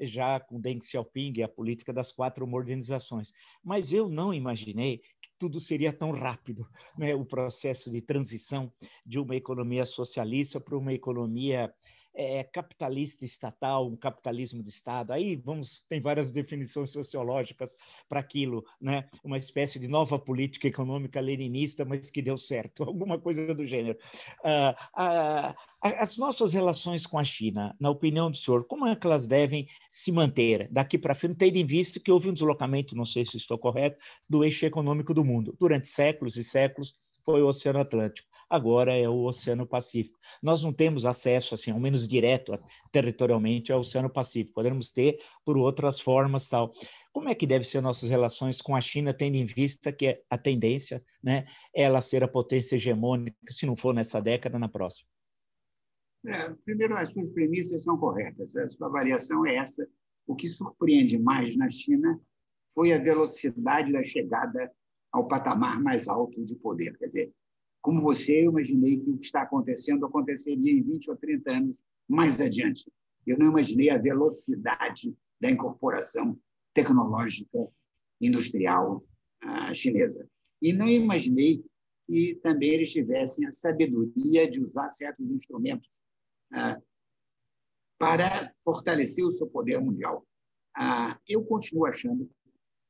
já 0.00 0.40
com 0.40 0.60
Deng 0.60 0.80
Xiaoping 0.80 1.34
e 1.36 1.42
a 1.42 1.48
política 1.48 1.92
das 1.92 2.12
quatro 2.12 2.46
modernizações. 2.46 3.32
Mas 3.62 3.92
eu 3.92 4.08
não 4.08 4.32
imaginei 4.32 4.98
que 4.98 5.30
tudo 5.38 5.60
seria 5.60 5.92
tão 5.92 6.10
rápido, 6.10 6.66
né? 6.96 7.14
o 7.14 7.24
processo 7.24 7.90
de 7.90 8.00
transição 8.00 8.72
de 9.04 9.18
uma 9.18 9.36
economia 9.36 9.84
socialista 9.84 10.60
para 10.60 10.76
uma 10.76 10.92
economia 10.92 11.72
é, 12.14 12.44
capitalista 12.44 13.24
estatal, 13.24 13.86
um 13.86 13.96
capitalismo 13.96 14.62
de 14.62 14.68
Estado. 14.68 15.12
Aí 15.12 15.36
vamos, 15.36 15.84
tem 15.88 16.00
várias 16.00 16.32
definições 16.32 16.90
sociológicas 16.90 17.76
para 18.08 18.20
aquilo, 18.20 18.64
né? 18.80 19.08
Uma 19.24 19.38
espécie 19.38 19.78
de 19.78 19.88
nova 19.88 20.18
política 20.18 20.68
econômica 20.68 21.20
leninista, 21.20 21.84
mas 21.84 22.10
que 22.10 22.22
deu 22.22 22.36
certo, 22.36 22.82
alguma 22.84 23.18
coisa 23.18 23.54
do 23.54 23.64
gênero. 23.64 23.98
Ah, 24.44 24.74
ah, 24.94 25.56
as 25.82 26.18
nossas 26.18 26.52
relações 26.52 27.06
com 27.06 27.18
a 27.18 27.24
China, 27.24 27.74
na 27.80 27.90
opinião 27.90 28.30
do 28.30 28.36
senhor, 28.36 28.64
como 28.64 28.86
é 28.86 28.96
que 28.96 29.06
elas 29.06 29.26
devem 29.26 29.66
se 29.90 30.12
manter 30.12 30.68
daqui 30.70 30.98
para 30.98 31.14
frente, 31.14 31.36
tendo 31.36 31.56
em 31.56 31.66
vista 31.66 32.00
que 32.00 32.10
houve 32.10 32.28
um 32.28 32.32
deslocamento, 32.32 32.96
não 32.96 33.04
sei 33.04 33.24
se 33.24 33.36
estou 33.36 33.58
correto, 33.58 33.98
do 34.28 34.44
eixo 34.44 34.66
econômico 34.66 35.14
do 35.14 35.24
mundo 35.24 35.56
durante 35.58 35.88
séculos 35.88 36.36
e 36.36 36.44
séculos? 36.44 36.94
Foi 37.24 37.42
o 37.42 37.48
Oceano 37.48 37.80
Atlântico 37.80 38.29
agora 38.50 38.96
é 38.96 39.08
o 39.08 39.22
Oceano 39.22 39.64
Pacífico. 39.64 40.18
Nós 40.42 40.62
não 40.62 40.72
temos 40.72 41.06
acesso, 41.06 41.54
assim, 41.54 41.70
ao 41.70 41.78
menos 41.78 42.06
direto, 42.06 42.58
territorialmente, 42.90 43.72
ao 43.72 43.80
Oceano 43.80 44.10
Pacífico. 44.10 44.54
Podemos 44.54 44.90
ter 44.90 45.20
por 45.44 45.56
outras 45.56 46.00
formas, 46.00 46.48
tal. 46.48 46.72
Como 47.12 47.28
é 47.28 47.34
que 47.34 47.46
devem 47.46 47.64
ser 47.64 47.80
nossas 47.80 48.10
relações 48.10 48.60
com 48.60 48.74
a 48.74 48.80
China, 48.80 49.14
tendo 49.14 49.36
em 49.36 49.46
vista 49.46 49.92
que 49.92 50.20
a 50.28 50.36
tendência 50.36 51.02
né, 51.22 51.46
é 51.74 51.84
ela 51.84 52.00
ser 52.00 52.24
a 52.24 52.28
potência 52.28 52.74
hegemônica, 52.74 53.36
se 53.48 53.64
não 53.64 53.76
for 53.76 53.94
nessa 53.94 54.20
década, 54.20 54.58
na 54.58 54.68
próxima? 54.68 55.08
É, 56.26 56.50
primeiro, 56.64 56.94
as 56.96 57.12
suas 57.12 57.30
premissas 57.30 57.84
são 57.84 57.96
corretas. 57.96 58.54
A 58.56 58.68
sua 58.68 58.88
avaliação 58.88 59.46
é 59.46 59.56
essa. 59.56 59.88
O 60.26 60.34
que 60.34 60.48
surpreende 60.48 61.18
mais 61.18 61.56
na 61.56 61.68
China 61.68 62.20
foi 62.74 62.92
a 62.92 62.98
velocidade 62.98 63.92
da 63.92 64.04
chegada 64.04 64.70
ao 65.12 65.26
patamar 65.26 65.80
mais 65.80 66.08
alto 66.08 66.44
de 66.44 66.54
poder. 66.56 66.96
Quer 66.98 67.06
dizer, 67.06 67.34
como 67.80 68.02
você, 68.02 68.44
eu 68.44 68.50
imaginei 68.50 68.98
que 68.98 69.10
o 69.10 69.18
que 69.18 69.24
está 69.24 69.42
acontecendo 69.42 70.04
aconteceria 70.04 70.72
em 70.72 70.82
20 70.82 71.10
ou 71.10 71.16
30 71.16 71.50
anos 71.50 71.82
mais 72.06 72.40
adiante. 72.40 72.90
Eu 73.26 73.38
não 73.38 73.48
imaginei 73.48 73.90
a 73.90 73.98
velocidade 73.98 75.14
da 75.40 75.50
incorporação 75.50 76.38
tecnológica 76.74 77.68
industrial 78.20 79.02
uh, 79.42 79.74
chinesa. 79.74 80.28
E 80.60 80.72
não 80.72 80.86
imaginei 80.86 81.64
que 82.06 82.38
também 82.42 82.70
eles 82.70 82.92
tivessem 82.92 83.46
a 83.46 83.52
sabedoria 83.52 84.50
de 84.50 84.62
usar 84.62 84.90
certos 84.90 85.30
instrumentos 85.30 86.02
uh, 86.52 86.82
para 87.98 88.52
fortalecer 88.62 89.24
o 89.24 89.32
seu 89.32 89.46
poder 89.46 89.80
mundial. 89.80 90.26
Uh, 90.76 91.16
eu 91.26 91.42
continuo 91.44 91.86
achando 91.86 92.30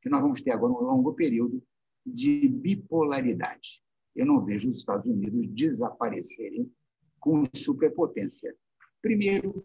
que 0.03 0.09
nós 0.09 0.21
vamos 0.21 0.43
ter 0.43 0.51
agora 0.51 0.73
um 0.73 0.81
longo 0.81 1.13
período 1.15 1.63
de 2.05 2.49
bipolaridade 2.49 3.83
eu 4.15 4.27
não 4.27 4.45
vejo 4.45 4.69
os 4.69 4.79
Estados 4.79 5.07
Unidos 5.07 5.49
desaparecerem 5.51 6.71
com 7.19 7.43
superpotência. 7.55 8.55
Primeiro, 9.01 9.65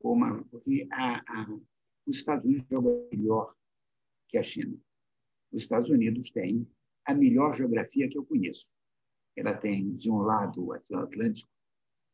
uma, 0.00 0.44
porque 0.44 0.88
a, 0.92 1.16
a, 1.16 1.58
os 2.06 2.16
Estados 2.16 2.44
Unidos 2.44 2.66
jogam 2.70 3.08
melhor 3.12 3.54
que 4.28 4.38
a 4.38 4.42
China. 4.42 4.76
Os 5.52 5.62
Estados 5.62 5.90
Unidos 5.90 6.30
têm 6.30 6.68
a 7.04 7.14
melhor 7.14 7.54
geografia 7.54 8.08
que 8.08 8.18
eu 8.18 8.24
conheço. 8.24 8.74
Ela 9.36 9.54
tem, 9.54 9.94
de 9.94 10.10
um 10.10 10.18
lado, 10.18 10.64
o 10.64 10.72
Atlântico, 10.72 11.50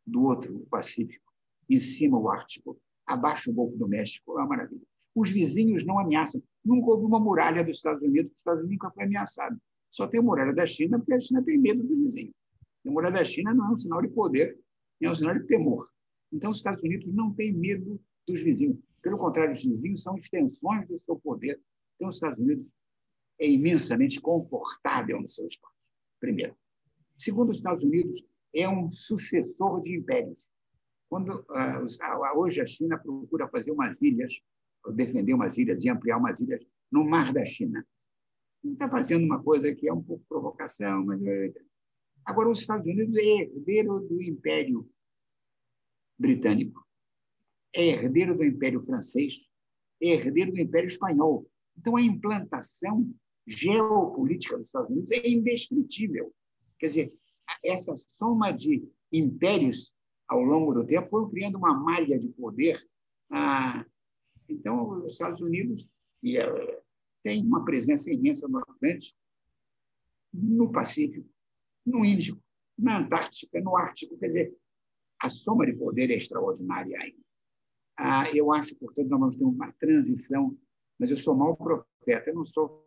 do 0.07 0.23
outro, 0.23 0.57
o 0.57 0.67
Pacífico, 0.67 1.33
em 1.71 1.79
cima, 1.79 2.19
o 2.19 2.29
Ártico, 2.29 2.81
abaixo, 3.07 3.51
o 3.51 3.55
Golfo 3.55 3.77
do 3.77 3.89
México. 3.89 4.33
É 4.33 4.43
uma 4.43 4.49
maravilha. 4.49 4.83
Os 5.15 5.31
vizinhos 5.31 5.85
não 5.85 5.99
ameaçam. 5.99 6.43
Nunca 6.65 6.91
houve 6.91 7.05
uma 7.05 7.21
muralha 7.21 7.65
dos 7.65 7.77
Estados 7.77 8.03
Unidos, 8.03 8.33
os 8.33 8.39
Estados 8.39 8.61
Unidos 8.61 8.83
nunca 8.83 8.95
foi 8.95 9.05
ameaçado. 9.05 9.61
Só 9.93 10.07
tem 10.07 10.21
a 10.21 10.23
muralha 10.23 10.55
da 10.55 10.65
China 10.65 10.99
porque 10.99 11.13
a 11.13 11.21
China 11.21 11.45
tem 11.45 11.59
medo 11.59 11.83
do 11.83 11.95
vizinho. 11.95 12.35
A 12.87 12.91
muralha 12.91 13.15
da 13.15 13.25
China 13.25 13.53
não 13.53 13.67
é 13.67 13.71
um 13.73 13.77
sinal 13.77 14.01
de 14.01 14.09
poder, 14.09 14.59
é 15.03 15.11
um 15.11 15.15
sinal 15.15 15.39
de 15.39 15.47
temor. 15.47 15.87
Então, 16.33 16.51
os 16.51 16.57
Estados 16.57 16.83
Unidos 16.83 17.13
não 17.13 17.35
têm 17.35 17.53
medo 17.53 18.01
dos 18.27 18.43
vizinhos. 18.43 18.79
Pelo 19.03 19.19
contrário, 19.19 19.53
os 19.53 19.63
vizinhos 19.63 20.03
são 20.03 20.17
extensões 20.17 20.89
do 20.89 20.99
seu 20.99 21.17
poder. 21.17 21.61
Então, 21.97 22.09
os 22.09 22.15
Estados 22.15 22.39
Unidos 22.39 22.73
é 23.39 23.47
imensamente 23.47 24.19
confortável 24.19 25.21
no 25.21 25.29
seu 25.29 25.47
espaço, 25.47 25.93
primeiro. 26.19 26.57
Segundo, 27.19 27.51
os 27.51 27.57
Estados 27.57 27.85
Unidos 27.85 28.25
é 28.55 28.67
um 28.67 28.91
sucessor 28.91 29.83
de 29.83 29.95
impérios. 29.95 30.51
Quando 31.11 31.41
uh, 31.51 32.39
hoje 32.39 32.63
a 32.63 32.67
China 32.67 32.99
procura 32.99 33.47
fazer 33.49 33.73
umas 33.73 34.01
ilhas, 34.01 34.41
defender 34.95 35.35
umas 35.35 35.59
ilhas 35.59 35.85
e 35.85 35.91
ampliar 35.91 36.17
umas 36.17 36.41
ilhas 36.41 36.65
no 36.91 37.05
mar 37.05 37.31
da 37.33 37.45
China 37.45 37.87
está 38.65 38.89
fazendo 38.89 39.25
uma 39.25 39.43
coisa 39.43 39.75
que 39.75 39.89
é 39.89 39.93
um 39.93 40.03
pouco 40.03 40.25
provocação, 40.29 41.05
mas 41.05 41.23
é... 41.25 41.53
agora 42.25 42.51
os 42.51 42.61
Estados 42.61 42.87
Unidos 42.87 43.15
é 43.17 43.25
herdeiro 43.25 44.01
do 44.01 44.23
Império 44.23 44.89
Britânico, 46.19 46.87
é 47.75 47.87
herdeiro 47.87 48.37
do 48.37 48.45
Império 48.45 48.83
Francês, 48.83 49.49
é 50.01 50.09
herdeiro 50.09 50.53
do 50.53 50.61
Império 50.61 50.87
Espanhol. 50.87 51.49
Então 51.77 51.97
a 51.97 52.03
implantação 52.03 53.13
geopolítica 53.47 54.57
dos 54.57 54.67
Estados 54.67 54.91
Unidos 54.91 55.11
é 55.11 55.29
indescritível. 55.29 56.33
Quer 56.79 56.87
dizer, 56.87 57.15
essa 57.65 57.97
soma 57.97 58.53
de 58.53 58.89
impérios 59.13 59.93
ao 60.29 60.41
longo 60.41 60.73
do 60.73 60.87
tempo 60.87 61.09
foi 61.09 61.29
criando 61.31 61.59
uma 61.59 61.75
malha 61.79 62.19
de 62.19 62.29
poder. 62.29 62.83
Ah, 63.31 63.85
então, 64.49 65.05
os 65.05 65.13
Estados 65.13 65.41
Unidos 65.41 65.91
e 66.23 66.37
tem 67.23 67.45
uma 67.45 67.65
presença 67.65 68.11
imensa 68.11 68.49
no 68.49 68.59
Atlântico, 68.59 69.19
no 70.33 70.71
Pacífico, 70.73 71.29
no 71.87 72.05
Índico, 72.05 72.43
na 72.79 72.99
Antártica, 72.99 73.61
no 73.61 73.77
Ártico. 73.77 74.19
Quer 74.19 74.27
dizer, 74.27 74.57
a 75.21 75.29
soma 75.29 75.67
de 75.67 75.75
poder 75.75 76.11
é 76.11 76.15
extraordinária 76.15 76.99
ainda. 76.99 77.23
Ah, 77.97 78.25
eu 78.35 78.53
acho, 78.53 78.75
portanto, 78.77 79.09
nós 79.09 79.21
vamos 79.21 79.37
ter 79.37 79.45
uma 79.45 79.73
transição, 79.73 80.57
mas 80.99 81.11
eu 81.11 81.17
sou 81.17 81.37
mau 81.37 81.57
profeta, 81.57 82.31
eu 82.31 82.35
não 82.35 82.45
sou. 82.45 82.83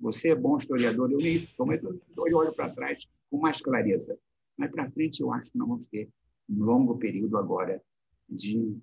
Você 0.00 0.30
é 0.30 0.34
bom 0.34 0.56
historiador, 0.56 1.10
eu 1.10 1.18
nem 1.18 1.38
sou, 1.38 1.66
mas 1.66 1.82
eu 1.82 2.00
olho 2.16 2.54
para 2.54 2.70
trás 2.70 3.06
com 3.30 3.38
mais 3.38 3.60
clareza. 3.60 4.18
Mas 4.56 4.70
para 4.70 4.90
frente, 4.90 5.20
eu 5.20 5.32
acho 5.32 5.52
que 5.52 5.58
nós 5.58 5.68
vamos 5.68 5.86
ter 5.86 6.08
um 6.48 6.64
longo 6.64 6.98
período 6.98 7.36
agora 7.38 7.82
de. 8.28 8.76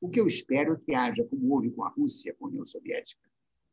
O 0.00 0.08
que 0.08 0.20
eu 0.20 0.26
espero 0.26 0.78
que 0.78 0.94
haja, 0.94 1.24
como 1.24 1.52
houve 1.52 1.70
com 1.72 1.84
a 1.84 1.88
Rússia, 1.88 2.34
com 2.38 2.46
a 2.46 2.48
União 2.48 2.64
Soviética, 2.64 3.27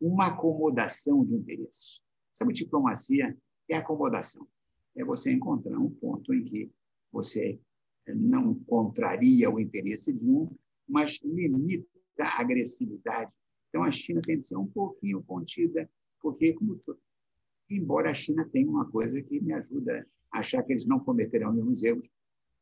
uma 0.06 0.28
acomodação 0.28 1.26
de 1.26 1.34
interesses. 1.34 2.00
Sabe, 2.34 2.54
diplomacia 2.54 3.36
é 3.68 3.76
acomodação. 3.76 4.48
É 4.96 5.04
você 5.04 5.32
encontrar 5.32 5.80
um 5.80 5.89
ponto 5.89 6.34
em 6.34 6.44
que 6.44 6.72
você 7.12 7.60
não 8.08 8.54
contraria 8.54 9.50
o 9.50 9.60
interesse 9.60 10.13
de 10.13 10.30
um, 10.30 10.56
mas 10.88 11.20
limita 11.24 11.88
a 12.20 12.39
agressividade. 12.39 13.32
Então, 13.70 13.84
a 13.84 13.89
China 13.89 14.22
tem 14.22 14.38
que 14.38 14.44
ser 14.44 14.58
um 14.58 14.68
pouquinho 14.68 15.24
contida, 15.24 15.89
porque, 16.22 16.54
como 16.54 16.80
embora 17.68 18.12
a 18.12 18.13
China 18.13 18.48
tenha 18.52 18.70
uma 18.70 18.89
coisa 18.89 19.22
que 19.24 19.41
me 19.41 19.54
ajuda 19.54 20.08
a 20.32 20.39
achar 20.39 20.62
que 20.63 20.72
eles 20.72 20.86
não 20.86 21.00
cometerão 21.00 21.52
nenhum 21.52 21.74
erros, 21.84 22.08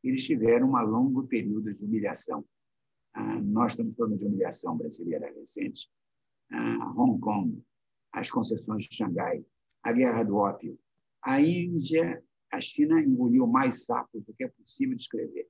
eles 0.02 0.24
tiveram 0.24 0.70
um 0.70 0.82
longo 0.82 1.24
período 1.26 1.72
de 1.72 1.84
humilhação. 1.84 2.44
Ah, 3.12 3.40
nós 3.40 3.72
estamos 3.72 3.96
falando 3.96 4.16
de 4.16 4.26
humilhação 4.26 4.76
brasileira 4.76 5.30
recente, 5.32 5.90
Hong 6.52 7.18
Kong, 7.20 7.62
as 8.12 8.30
concessões 8.30 8.84
de 8.84 8.96
Xangai, 8.96 9.44
a 9.82 9.92
guerra 9.92 10.22
do 10.22 10.36
ópio. 10.36 10.78
A 11.22 11.40
Índia, 11.40 12.22
a 12.52 12.60
China 12.60 13.00
engoliu 13.00 13.46
mais 13.46 13.84
sapos 13.84 14.22
do 14.24 14.32
que 14.34 14.44
é 14.44 14.48
possível 14.48 14.96
descrever. 14.96 15.48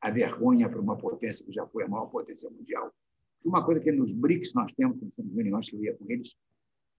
A 0.00 0.10
vergonha 0.10 0.68
para 0.68 0.80
uma 0.80 0.96
potência 0.96 1.44
que 1.44 1.52
já 1.52 1.66
foi 1.66 1.84
a 1.84 1.88
maior 1.88 2.06
potência 2.06 2.50
mundial. 2.50 2.92
Uma 3.44 3.64
coisa 3.64 3.80
que 3.80 3.92
nos 3.92 4.12
BRICS 4.12 4.54
nós 4.54 4.72
temos, 4.74 4.98
quando 4.98 5.12
temos 5.12 5.34
reuniões 5.34 5.70
que 5.70 5.76
eu 5.76 5.84
ia 5.84 5.96
com 5.96 6.04
eles, 6.08 6.36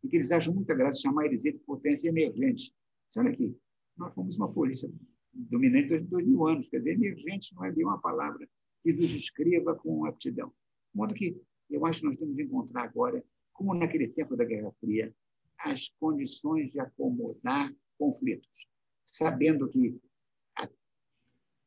e 0.03 0.07
que 0.07 0.17
eles 0.17 0.31
acham 0.31 0.53
muita 0.53 0.73
graça 0.73 0.99
chamar 0.99 1.25
eles 1.25 1.43
de 1.43 1.53
potência 1.53 2.09
emergente. 2.09 2.73
Olha 3.17 3.31
aqui, 3.31 3.55
nós 3.97 4.13
fomos 4.13 4.37
uma 4.37 4.51
polícia 4.51 4.89
dominante 5.33 5.89
de 5.89 6.03
dois 6.03 6.25
mil 6.25 6.47
anos, 6.47 6.67
quer 6.69 6.79
dizer, 6.79 6.91
emergente 6.91 7.53
não 7.55 7.65
é 7.65 7.71
bem 7.71 7.85
uma 7.85 7.99
palavra 7.99 8.47
que 8.81 8.93
nos 8.93 9.09
descreva 9.09 9.75
com 9.75 10.05
aptidão. 10.05 10.49
De 10.49 10.97
modo 10.97 11.13
que 11.13 11.39
eu 11.69 11.85
acho 11.85 12.01
que 12.01 12.05
nós 12.07 12.17
temos 12.17 12.35
que 12.35 12.43
encontrar 12.43 12.83
agora, 12.83 13.23
como 13.53 13.73
naquele 13.73 14.07
tempo 14.07 14.35
da 14.35 14.45
Guerra 14.45 14.71
Fria, 14.79 15.13
as 15.59 15.89
condições 15.99 16.71
de 16.71 16.79
acomodar 16.79 17.73
conflitos, 17.97 18.67
sabendo 19.03 19.67
que 19.69 19.99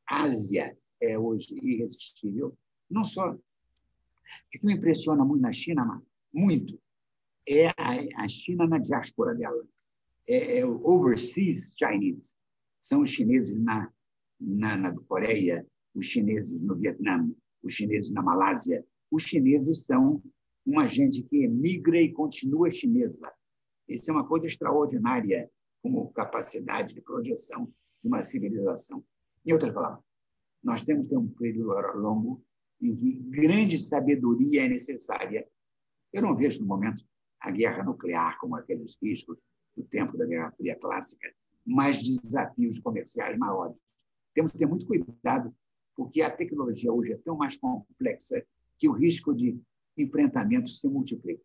a 0.09 0.23
Ásia 0.23 0.77
é 1.01 1.19
hoje 1.19 1.55
irresistível, 1.63 2.57
não 2.89 3.05
só. 3.05 3.33
O 3.33 3.41
que 4.51 4.65
me 4.65 4.75
impressiona 4.75 5.25
muito 5.25 5.43
na 5.43 5.53
China, 5.53 6.03
muito, 6.33 6.81
é 7.49 7.69
a 8.17 8.29
China 8.29 8.67
na 8.67 8.79
diáspora 8.79 9.35
dela. 9.35 9.65
É, 10.29 10.59
é 10.59 10.67
o 10.67 10.83
overseas 10.85 11.73
Chinese. 11.77 12.37
São 12.81 13.03
os 13.03 13.11
chineses 13.11 13.59
na, 13.59 13.93
na, 14.39 14.77
na 14.77 14.95
Coreia, 15.03 15.67
os 15.95 16.07
chineses 16.07 16.61
no 16.61 16.77
Vietnã, 16.77 17.29
os 17.63 17.73
chineses 17.73 18.11
na 18.11 18.23
Malásia. 18.23 18.85
Os 19.11 19.23
chineses 19.23 19.85
são 19.85 20.23
uma 20.65 20.87
gente 20.87 21.23
que 21.25 21.45
emigra 21.45 22.01
e 22.01 22.13
continua 22.13 22.71
chinesa. 22.71 23.31
Isso 23.89 24.11
é 24.11 24.15
uma 24.15 24.27
coisa 24.27 24.47
extraordinária 24.47 25.51
como 25.83 26.13
capacidade 26.13 26.95
de 26.95 27.01
projeção 27.01 27.73
de 28.01 28.09
uma 28.09 28.23
civilização. 28.23 29.05
Em 29.45 29.53
outras 29.53 29.73
palavras, 29.73 30.05
nós 30.63 30.85
temos 30.85 31.07
que 31.07 31.15
ter 31.15 31.19
um 31.19 31.29
período 31.29 31.75
longo 31.99 32.43
em 32.81 32.95
que 32.95 33.15
grande 33.15 33.79
sabedoria 33.79 34.65
é 34.65 34.69
necessária. 34.69 35.47
Eu 36.13 36.23
não 36.23 36.37
vejo, 36.37 36.61
no 36.61 36.67
momento, 36.67 37.05
a 37.41 37.51
guerra 37.51 37.83
nuclear 37.83 38.39
como 38.39 38.57
aqueles 38.57 38.97
riscos 39.03 39.39
do 39.77 39.83
tempo 39.85 40.17
da 40.17 40.27
Guerra 40.27 40.53
Fria 40.53 40.77
clássica, 40.77 41.33
mas 41.65 42.03
desafios 42.03 42.79
comerciais 42.79 43.37
maiores. 43.39 43.77
Temos 44.35 44.53
que 44.53 44.59
ter 44.59 44.67
muito 44.67 44.87
cuidado, 44.87 45.55
porque 45.97 46.23
a 46.23 46.31
tecnologia 46.31 46.93
hoje 46.93 47.13
é 47.13 47.19
tão 47.19 47.37
mais 47.37 47.57
complexa 47.57 48.45
que 48.81 48.89
o 48.89 48.93
risco 48.93 49.35
de 49.35 49.61
enfrentamento 49.97 50.71
se 50.71 50.89
multiplica. 50.89 51.43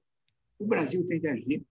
O 0.57 0.65
Brasil 0.65 1.05
tem 1.05 1.19
de 1.19 1.27
agir 1.27 1.65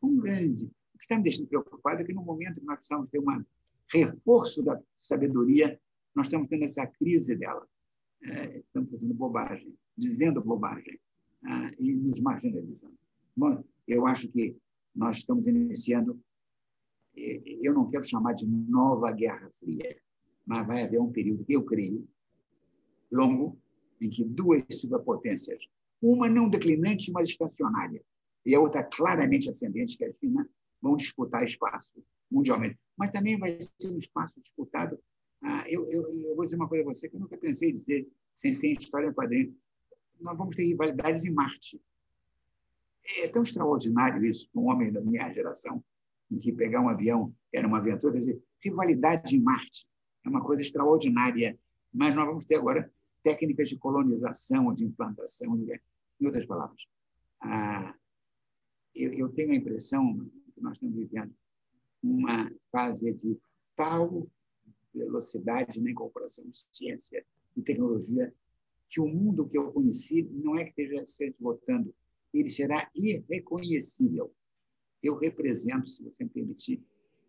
com 0.00 0.16
grande. 0.16 0.66
O 0.94 0.98
que 0.98 1.02
está 1.02 1.16
me 1.16 1.24
deixando 1.24 1.48
preocupado 1.48 2.00
é 2.00 2.04
que, 2.04 2.12
no 2.12 2.22
momento 2.22 2.60
que 2.60 2.64
nós 2.64 2.76
precisamos 2.76 3.10
ter 3.10 3.18
um 3.18 3.44
reforço 3.92 4.62
da 4.62 4.80
sabedoria, 4.94 5.78
nós 6.14 6.26
estamos 6.26 6.46
tendo 6.46 6.62
essa 6.62 6.86
crise 6.86 7.34
dela. 7.34 7.66
É, 8.22 8.58
estamos 8.58 8.90
fazendo 8.90 9.12
bobagem, 9.12 9.76
dizendo 9.96 10.40
bobagem 10.40 11.00
ah, 11.44 11.70
e 11.80 11.92
nos 11.92 12.20
marginalizando. 12.20 12.96
Bom, 13.36 13.64
eu 13.88 14.06
acho 14.06 14.28
que 14.28 14.56
nós 14.94 15.16
estamos 15.16 15.48
iniciando, 15.48 16.20
eu 17.16 17.72
não 17.74 17.90
quero 17.90 18.04
chamar 18.04 18.34
de 18.34 18.46
nova 18.46 19.10
Guerra 19.12 19.50
Fria, 19.52 20.00
mas 20.46 20.66
vai 20.66 20.84
haver 20.84 21.00
um 21.00 21.10
período, 21.10 21.44
eu 21.48 21.64
creio, 21.64 22.08
longo, 23.10 23.58
em 24.00 24.10
que 24.10 24.24
duas 24.24 24.62
superpotências, 24.70 25.66
uma 26.00 26.28
não 26.28 26.48
declinante, 26.48 27.10
mas 27.10 27.28
estacionária, 27.28 28.02
e 28.44 28.54
a 28.54 28.60
outra 28.60 28.82
claramente 28.82 29.50
ascendente, 29.50 29.96
que 29.96 30.04
é 30.04 30.08
a 30.08 30.12
China, 30.12 30.48
vão 30.80 30.96
disputar 30.96 31.44
espaço 31.44 32.02
mundialmente. 32.30 32.78
Mas 32.96 33.10
também 33.10 33.38
vai 33.38 33.58
ser 33.60 33.94
um 33.94 33.98
espaço 33.98 34.40
disputado. 34.40 34.98
Ah, 35.42 35.64
eu, 35.68 35.86
eu, 35.88 36.06
eu, 36.26 36.36
vou 36.36 36.44
dizer 36.44 36.56
uma 36.56 36.68
coisa 36.68 36.84
a 36.84 36.86
você 36.92 37.08
que 37.08 37.16
eu 37.16 37.20
nunca 37.20 37.36
pensei 37.36 37.72
dizer, 37.72 38.08
sem 38.34 38.52
ser 38.54 38.72
história 38.72 39.12
quadrinho. 39.12 39.56
Nós 40.20 40.36
vamos 40.36 40.54
ter 40.54 40.64
rivalidades 40.64 41.24
em 41.24 41.30
Marte. 41.30 41.80
É 43.18 43.28
tão 43.28 43.42
extraordinário 43.42 44.24
isso 44.24 44.48
para 44.50 44.60
um 44.60 44.66
homem 44.68 44.92
da 44.92 45.00
minha 45.00 45.32
geração, 45.32 45.82
em 46.30 46.36
que 46.36 46.52
pegar 46.52 46.80
um 46.80 46.88
avião 46.88 47.34
era 47.52 47.66
uma 47.66 47.78
aventura. 47.78 48.12
Quer 48.14 48.18
dizer, 48.18 48.42
rivalidade 48.62 49.36
em 49.36 49.40
Marte 49.40 49.86
é 50.24 50.28
uma 50.28 50.42
coisa 50.42 50.62
extraordinária. 50.62 51.58
Mas 51.92 52.14
nós 52.14 52.26
vamos 52.26 52.44
ter 52.44 52.56
agora 52.56 52.92
técnicas 53.28 53.68
de 53.68 53.76
colonização, 53.76 54.72
de 54.72 54.86
implantação, 54.86 55.54
em 56.18 56.26
outras 56.26 56.46
palavras. 56.46 56.86
Ah, 57.42 57.94
eu, 58.94 59.12
eu 59.12 59.28
tenho 59.28 59.52
a 59.52 59.56
impressão 59.56 60.26
que 60.54 60.62
nós 60.62 60.78
estamos 60.78 60.96
vivendo 60.96 61.34
uma 62.02 62.50
fase 62.72 63.12
de 63.12 63.38
tal 63.76 64.26
velocidade 64.94 65.78
na 65.80 65.90
incorporação 65.90 66.48
de 66.48 66.56
ciência 66.72 67.22
e 67.54 67.60
tecnologia 67.60 68.32
que 68.88 68.98
o 68.98 69.06
mundo 69.06 69.46
que 69.46 69.58
eu 69.58 69.70
conheci 69.72 70.22
não 70.22 70.56
é 70.56 70.64
que 70.64 70.70
esteja 70.70 71.04
se 71.04 71.26
esgotando, 71.26 71.94
ele 72.32 72.48
será 72.48 72.90
irreconhecível. 72.94 74.32
Eu 75.02 75.18
represento, 75.18 75.90
se 75.90 76.02
você 76.02 76.24
me 76.24 76.30
permitir, 76.30 76.82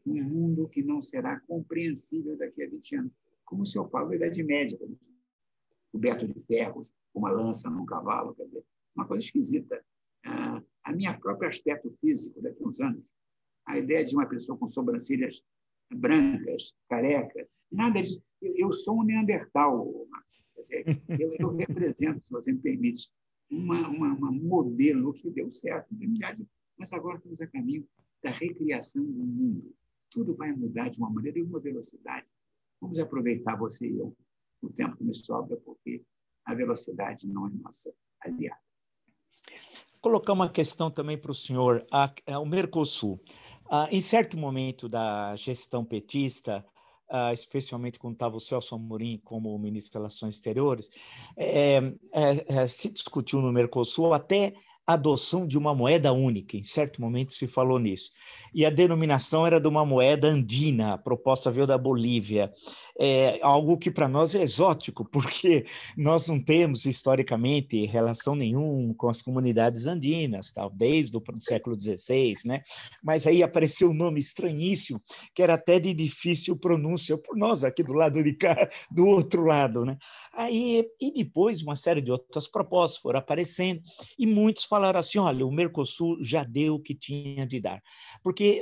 um 0.06 0.24
mundo 0.24 0.70
que 0.70 0.82
não 0.82 1.02
será 1.02 1.42
compreensível 1.42 2.38
daqui 2.38 2.64
a 2.64 2.70
20 2.70 2.96
anos, 2.96 3.18
como 3.44 3.64
o 3.64 3.66
senhor 3.66 3.90
Paulo 3.90 4.12
da 4.12 4.16
Idade 4.16 4.42
Média, 4.44 4.80
coberto 5.92 6.28
de 6.28 6.40
ferros, 6.46 6.94
com 7.14 7.20
uma 7.20 7.32
lança 7.32 7.70
num 7.70 7.86
cavalo, 7.86 8.36
quer 8.36 8.46
dizer, 8.46 8.64
uma 8.96 9.08
coisa 9.08 9.24
esquisita. 9.24 9.84
Ah, 10.26 10.62
a 10.84 10.94
minha 10.94 11.18
próprio 11.18 11.50
aspecto 11.50 11.92
físico 12.00 12.42
daqui 12.42 12.64
a 12.64 12.68
uns 12.68 12.80
anos, 12.80 13.14
a 13.66 13.78
ideia 13.78 14.04
de 14.04 14.16
uma 14.16 14.28
pessoa 14.28 14.58
com 14.58 14.68
sobrancelhas 14.68 15.44
brancas, 15.92 16.74
careca, 16.90 17.48
nada 17.72 18.02
disso. 18.02 18.22
Eu, 18.42 18.54
eu 18.58 18.74
sou 18.74 19.00
um 19.00 19.04
Neandertal, 19.04 20.08
quer 20.56 20.62
dizer, 20.62 21.02
eu, 21.20 21.36
eu 21.40 21.56
represento, 21.56 22.24
se 22.24 22.32
você 22.32 22.52
me 22.52 22.60
permite, 22.60 23.12
uma, 23.50 23.88
uma, 23.90 24.14
uma 24.14 24.32
modelo 24.32 25.14
que 25.14 25.30
deu 25.32 25.52
certo. 25.52 25.88
Mas 26.78 26.94
agora 26.94 27.18
estamos 27.18 27.42
a 27.42 27.48
caminho 27.48 27.88
da 28.24 28.32
recriação 28.32 29.04
do 29.04 29.26
mundo. 29.26 29.76
Tudo 30.12 30.36
vai 30.36 30.52
mudar 30.52 30.90
de 30.90 31.00
uma 31.00 31.10
maneira 31.10 31.40
e 31.40 31.44
uma 31.44 31.60
velocidade. 31.60 32.28
Vamos 32.80 33.00
aproveitar 33.00 33.56
você 33.56 33.88
e 33.88 33.98
eu 33.98 34.16
o 34.62 34.70
tempo 34.70 34.98
que 34.98 35.04
me 35.04 35.14
sobra, 35.14 35.58
porque 35.58 36.04
a 36.46 36.54
velocidade 36.54 37.28
não 37.28 37.48
é 37.48 37.50
nossa 37.52 37.92
aliada. 38.22 38.60
Colocar 40.02 40.34
uma 40.34 40.50
questão 40.50 40.90
também 40.90 41.18
para 41.18 41.32
o 41.32 41.36
senhor. 41.36 41.86
A, 41.92 42.12
a, 42.28 42.40
o 42.40 42.46
Mercosul, 42.46 43.20
a, 43.70 43.88
em 43.92 44.02
certo 44.02 44.38
momento 44.38 44.88
da 44.88 45.36
gestão 45.36 45.84
petista, 45.86 46.66
Uh, 47.12 47.34
especialmente 47.34 47.98
quando 47.98 48.14
estava 48.14 48.38
o 48.38 48.40
Celso 48.40 48.76
Amorim 48.76 49.20
como 49.24 49.58
ministro 49.58 49.94
das 49.94 50.12
Relações 50.12 50.36
Exteriores, 50.36 50.92
é, 51.36 51.78
é, 52.14 52.46
é, 52.48 52.68
se 52.68 52.88
discutiu 52.88 53.42
no 53.42 53.52
Mercosul 53.52 54.14
até 54.14 54.54
a 54.90 54.94
adoção 54.94 55.48
de 55.48 55.58
uma 55.58 55.74
moeda 55.74 56.14
única. 56.14 56.56
Em 56.56 56.62
certo 56.62 57.02
momento 57.02 57.34
se 57.34 57.48
falou 57.48 57.80
nisso. 57.80 58.12
E 58.54 58.64
a 58.64 58.70
denominação 58.70 59.46
era 59.46 59.60
de 59.60 59.68
uma 59.68 59.84
moeda 59.84 60.28
andina, 60.28 60.94
a 60.94 60.98
proposta 61.00 61.52
veio 61.52 61.66
da 61.66 61.80
Bolívia 61.80 62.54
é 63.00 63.40
algo 63.42 63.78
que 63.78 63.90
para 63.90 64.10
nós 64.10 64.36
é 64.36 64.42
exótico, 64.42 65.06
porque 65.10 65.66
nós 65.96 66.28
não 66.28 66.44
temos 66.44 66.86
historicamente 66.86 67.86
relação 67.86 68.36
nenhuma 68.36 68.94
com 68.96 69.10
as 69.10 69.22
comunidades 69.22 69.86
andinas, 69.86 70.52
tal, 70.52 70.70
desde 70.70 71.16
o 71.16 71.24
século 71.40 71.80
XVI, 71.80 72.34
né? 72.46 72.62
Mas 73.02 73.26
aí 73.26 73.42
apareceu 73.42 73.90
um 73.90 73.94
nome 73.94 74.20
estranhíssimo, 74.20 75.02
que 75.34 75.42
era 75.42 75.54
até 75.54 75.80
de 75.80 75.94
difícil 75.94 76.58
pronúncia, 76.58 77.18
por 77.18 77.38
nós 77.38 77.64
aqui 77.64 77.82
do 77.84 77.94
lado 77.94 78.22
de 78.22 78.34
cá, 78.34 78.56
do 78.92 79.06
outro 79.08 79.46
lado, 79.46 79.86
né? 79.86 79.98
Aí, 80.34 80.86
e 81.00 81.12
depois 81.14 81.62
uma 81.62 81.78
série 81.78 82.02
de 82.02 82.12
outras 82.12 82.48
propostas 82.48 83.02
foram 83.02 83.20
aparecendo, 83.20 83.82
e 84.18 84.28
muitos 84.28 84.66
falaram 84.66 85.00
assim, 85.00 85.20
olha, 85.20 85.46
o 85.46 85.52
Mercosul 85.52 86.18
já 86.22 86.44
deu 86.44 86.76
o 86.76 86.82
que 86.82 86.94
tinha 86.94 87.48
de 87.48 87.62
dar, 87.62 87.82
porque 88.22 88.62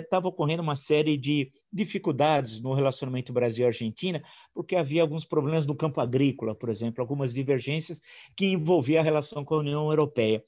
estava 0.00 0.26
é, 0.26 0.30
ocorrendo 0.30 0.62
uma 0.62 0.76
série 0.76 1.18
de 1.18 1.50
dificuldades 1.76 2.60
no 2.60 2.72
relacionamento 2.72 3.32
Brasil-Argentina, 3.32 4.22
porque 4.52 4.74
havia 4.74 5.02
alguns 5.02 5.24
problemas 5.24 5.66
no 5.66 5.76
campo 5.76 6.00
agrícola, 6.00 6.54
por 6.54 6.68
exemplo, 6.68 7.00
algumas 7.00 7.32
divergências 7.34 8.00
que 8.34 8.46
envolviam 8.46 9.00
a 9.00 9.04
relação 9.04 9.44
com 9.44 9.54
a 9.54 9.58
União 9.58 9.88
Europeia. 9.90 10.44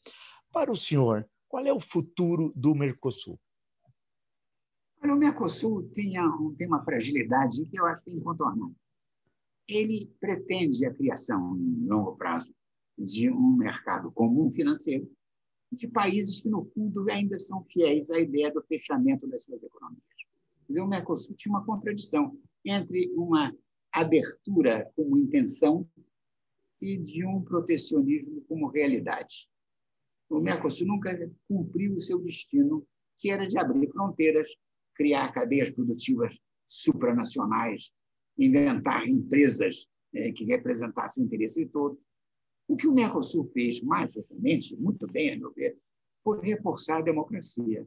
Para 0.50 0.72
o 0.72 0.76
senhor, 0.76 1.28
qual 1.46 1.64
é 1.64 1.72
o 1.72 1.78
futuro 1.78 2.52
do 2.56 2.74
Mercosul? 2.74 3.38
o 5.02 5.16
Mercosul 5.16 5.88
tem, 5.94 6.18
uma 6.66 6.84
fragilidade 6.84 7.64
que 7.66 7.78
eu 7.78 7.86
acho 7.86 8.10
é 8.10 8.12
incontornável. 8.12 8.74
Ele 9.68 10.10
pretende 10.18 10.84
a 10.86 10.92
criação, 10.92 11.56
em 11.56 11.86
longo 11.86 12.16
prazo, 12.16 12.52
de 12.96 13.30
um 13.30 13.56
mercado 13.56 14.10
comum 14.10 14.50
financeiro 14.50 15.08
de 15.70 15.86
países 15.86 16.40
que, 16.40 16.48
no 16.48 16.64
fundo, 16.74 17.06
ainda 17.10 17.38
são 17.38 17.62
fiéis 17.64 18.10
à 18.10 18.18
ideia 18.18 18.50
do 18.52 18.62
fechamento 18.62 19.26
das 19.28 19.44
suas 19.44 19.62
economias 19.62 20.06
dizer, 20.68 20.82
o 20.82 20.88
Mercosul 20.88 21.34
tinha 21.34 21.54
uma 21.54 21.64
contradição 21.64 22.38
entre 22.64 23.10
uma 23.14 23.54
abertura 23.92 24.90
como 24.94 25.16
intenção 25.16 25.88
e 26.80 26.96
de 26.96 27.24
um 27.26 27.42
protecionismo 27.42 28.42
como 28.42 28.68
realidade. 28.68 29.48
O 30.28 30.40
Mercosul 30.40 30.86
nunca 30.86 31.10
cumpriu 31.48 31.94
o 31.94 32.00
seu 32.00 32.18
destino, 32.18 32.86
que 33.16 33.30
era 33.30 33.48
de 33.48 33.58
abrir 33.58 33.90
fronteiras, 33.90 34.48
criar 34.94 35.32
cadeias 35.32 35.70
produtivas 35.70 36.38
supranacionais, 36.66 37.92
inventar 38.36 39.08
empresas 39.08 39.88
é, 40.14 40.30
que 40.32 40.44
representassem 40.44 41.24
o 41.24 41.26
interesse 41.26 41.64
de 41.64 41.70
todos. 41.70 42.04
O 42.68 42.76
que 42.76 42.86
o 42.86 42.94
Mercosul 42.94 43.50
fez, 43.52 43.80
magicamente, 43.80 44.76
muito 44.76 45.06
bem, 45.06 45.32
a 45.32 45.38
meu 45.38 45.52
ver, 45.54 45.76
foi 46.22 46.40
reforçar 46.42 46.98
a 46.98 47.02
democracia, 47.02 47.86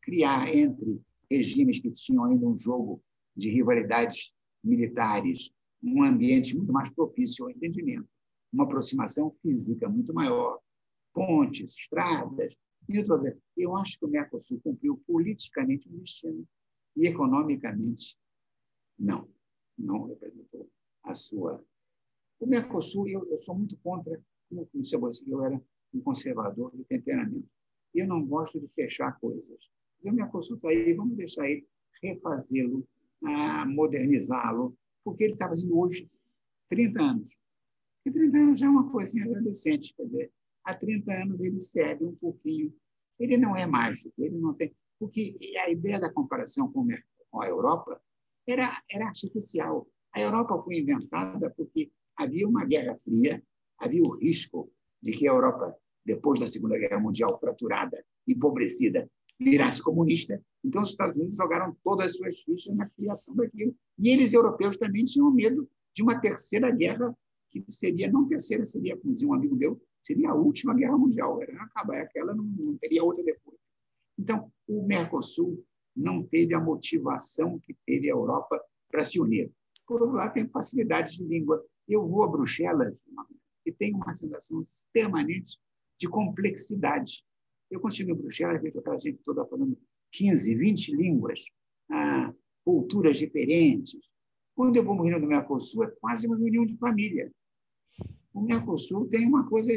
criar 0.00 0.48
entre 0.48 1.00
regimes 1.36 1.80
que 1.80 1.90
tinham 1.90 2.24
ainda 2.24 2.46
um 2.46 2.56
jogo 2.56 3.02
de 3.34 3.50
rivalidades 3.50 4.32
militares, 4.62 5.50
um 5.82 6.02
ambiente 6.02 6.56
muito 6.56 6.72
mais 6.72 6.92
propício 6.92 7.44
ao 7.44 7.50
entendimento, 7.50 8.08
uma 8.52 8.64
aproximação 8.64 9.30
física 9.30 9.88
muito 9.88 10.12
maior, 10.12 10.60
pontes, 11.12 11.74
estradas. 11.74 12.56
Eu 13.56 13.76
acho 13.76 13.98
que 13.98 14.04
o 14.04 14.08
Mercosul 14.08 14.60
cumpriu 14.60 15.02
politicamente 15.06 15.88
um 15.88 15.98
destino 15.98 16.46
e 16.96 17.06
economicamente 17.06 18.16
não, 18.98 19.28
não 19.78 20.06
representou 20.08 20.68
a 21.04 21.14
sua. 21.14 21.64
O 22.38 22.46
Mercosul, 22.46 23.08
eu, 23.08 23.26
eu 23.30 23.38
sou 23.38 23.56
muito 23.56 23.76
contra, 23.78 24.20
como 24.48 24.68
você, 24.72 25.24
eu 25.26 25.44
era 25.44 25.62
um 25.94 26.00
conservador 26.00 26.76
de 26.76 26.84
temperamento. 26.84 27.48
Eu 27.94 28.06
não 28.06 28.24
gosto 28.24 28.60
de 28.60 28.68
fechar 28.68 29.18
coisas. 29.20 29.70
O 30.04 30.12
Mercosul 30.12 30.56
está 30.56 30.68
aí, 30.68 30.92
vamos 30.94 31.16
deixar 31.16 31.48
ele 31.48 31.66
refazê-lo, 32.02 32.86
ah, 33.24 33.64
modernizá-lo, 33.66 34.76
porque 35.04 35.24
ele 35.24 35.34
está 35.34 35.48
fazendo 35.48 35.78
hoje 35.78 36.10
30 36.68 37.02
anos. 37.02 37.38
E 38.04 38.10
30 38.10 38.36
anos 38.36 38.58
já 38.58 38.66
é 38.66 38.68
uma 38.68 38.90
coisinha 38.90 39.24
adolescente, 39.24 39.94
quer 39.94 40.04
dizer, 40.04 40.32
há 40.64 40.74
30 40.74 41.12
anos 41.12 41.40
ele 41.40 41.60
segue 41.60 42.04
um 42.04 42.14
pouquinho. 42.16 42.74
Ele 43.18 43.36
não 43.36 43.56
é 43.56 43.66
mágico, 43.66 44.12
ele 44.18 44.38
não 44.38 44.54
tem. 44.54 44.74
Porque 44.98 45.36
a 45.64 45.70
ideia 45.70 46.00
da 46.00 46.12
comparação 46.12 46.72
com 46.72 46.86
a 47.40 47.46
Europa 47.46 48.00
era, 48.46 48.82
era 48.90 49.06
artificial. 49.06 49.86
A 50.12 50.20
Europa 50.20 50.60
foi 50.62 50.76
inventada 50.76 51.50
porque 51.50 51.90
havia 52.16 52.48
uma 52.48 52.64
guerra 52.64 52.96
fria, 53.02 53.42
havia 53.78 54.02
o 54.02 54.16
risco 54.16 54.72
de 55.00 55.12
que 55.12 55.28
a 55.28 55.32
Europa, 55.32 55.76
depois 56.04 56.40
da 56.40 56.46
Segunda 56.46 56.78
Guerra 56.78 57.00
Mundial, 57.00 57.38
fraturada, 57.38 58.04
empobrecida, 58.26 59.10
virasse 59.40 59.82
comunista. 59.82 60.40
Então, 60.64 60.82
os 60.82 60.90
Estados 60.90 61.16
Unidos 61.16 61.36
jogaram 61.36 61.76
todas 61.82 62.06
as 62.06 62.16
suas 62.16 62.40
fichas 62.40 62.74
na 62.74 62.88
criação 62.90 63.34
daquilo. 63.34 63.74
E 63.98 64.08
eles, 64.08 64.32
europeus, 64.32 64.76
também 64.76 65.04
tinham 65.04 65.30
medo 65.30 65.68
de 65.94 66.02
uma 66.02 66.20
terceira 66.20 66.70
guerra, 66.70 67.16
que 67.50 67.64
seria, 67.68 68.10
não 68.10 68.26
terceira, 68.26 68.64
seria, 68.64 68.96
como 68.96 69.12
dizia 69.12 69.28
um 69.28 69.34
amigo 69.34 69.56
meu, 69.56 69.80
seria 70.00 70.30
a 70.30 70.34
última 70.34 70.74
guerra 70.74 70.96
mundial. 70.96 71.42
Era 71.42 71.62
acabar 71.62 72.00
aquela, 72.00 72.34
não, 72.34 72.44
não 72.44 72.76
teria 72.78 73.04
outra 73.04 73.22
depois. 73.22 73.58
Então, 74.18 74.50
o 74.66 74.86
Mercosul 74.86 75.64
não 75.94 76.22
teve 76.22 76.54
a 76.54 76.60
motivação 76.60 77.58
que 77.58 77.76
teve 77.86 78.08
a 78.08 78.14
Europa 78.14 78.60
para 78.90 79.04
se 79.04 79.20
unir. 79.20 79.50
Por 79.86 80.00
outro 80.00 80.16
lado, 80.16 80.32
tem 80.32 80.48
facilidade 80.48 81.16
de 81.16 81.24
língua. 81.24 81.62
Eu 81.88 82.06
vou 82.06 82.22
a 82.22 82.28
Bruxelas 82.28 82.94
e 83.66 83.72
tenho 83.72 83.96
uma 83.96 84.14
sensação 84.14 84.64
permanente 84.92 85.58
de 85.98 86.08
complexidade. 86.08 87.24
Eu 87.72 87.80
consigo 87.80 88.10
em 88.10 88.14
Bruxelas, 88.14 88.60
vejo 88.60 88.78
aquela 88.78 88.98
gente 89.00 89.18
toda 89.24 89.46
falando 89.46 89.78
15, 90.12 90.54
20 90.54 90.94
línguas, 90.94 91.46
ah, 91.90 92.30
culturas 92.62 93.16
diferentes. 93.16 93.98
Quando 94.54 94.76
eu 94.76 94.84
vou 94.84 94.94
no 94.94 95.04
Rio 95.04 95.18
do 95.18 95.26
Mercosul, 95.26 95.84
é 95.84 95.90
quase 95.92 96.26
uma 96.26 96.36
reunião 96.36 96.66
de 96.66 96.76
família. 96.76 97.32
O 98.34 98.42
Mercosul 98.42 99.08
tem 99.08 99.26
uma 99.26 99.48
coisa, 99.48 99.72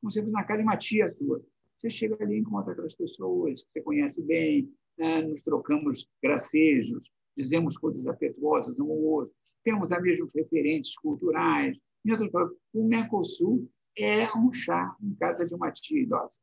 como 0.00 0.10
você 0.10 0.20
na 0.22 0.42
casa 0.42 0.58
de 0.58 0.64
uma 0.64 0.76
tia 0.76 1.08
sua. 1.08 1.40
Você 1.78 1.88
chega 1.88 2.20
ali 2.20 2.34
e 2.34 2.40
encontra 2.40 2.72
aquelas 2.72 2.96
pessoas 2.96 3.62
que 3.62 3.68
você 3.74 3.80
conhece 3.80 4.20
bem, 4.22 4.68
né? 4.98 5.22
nos 5.22 5.40
trocamos 5.40 6.08
gracejos, 6.20 7.12
dizemos 7.36 7.76
coisas 7.76 8.08
afetuosas 8.08 8.76
um 8.80 8.90
ao 8.90 8.98
outro, 8.98 9.32
temos 9.62 9.92
os 9.92 10.02
mesmos 10.02 10.34
referentes 10.34 10.96
culturais. 10.96 11.78
O 12.74 12.84
Mercosul 12.84 13.70
é 13.96 14.36
um 14.36 14.52
chá 14.52 14.96
em 15.00 15.14
casa 15.14 15.46
de 15.46 15.54
uma 15.54 15.70
tia 15.70 16.02
idosa 16.02 16.40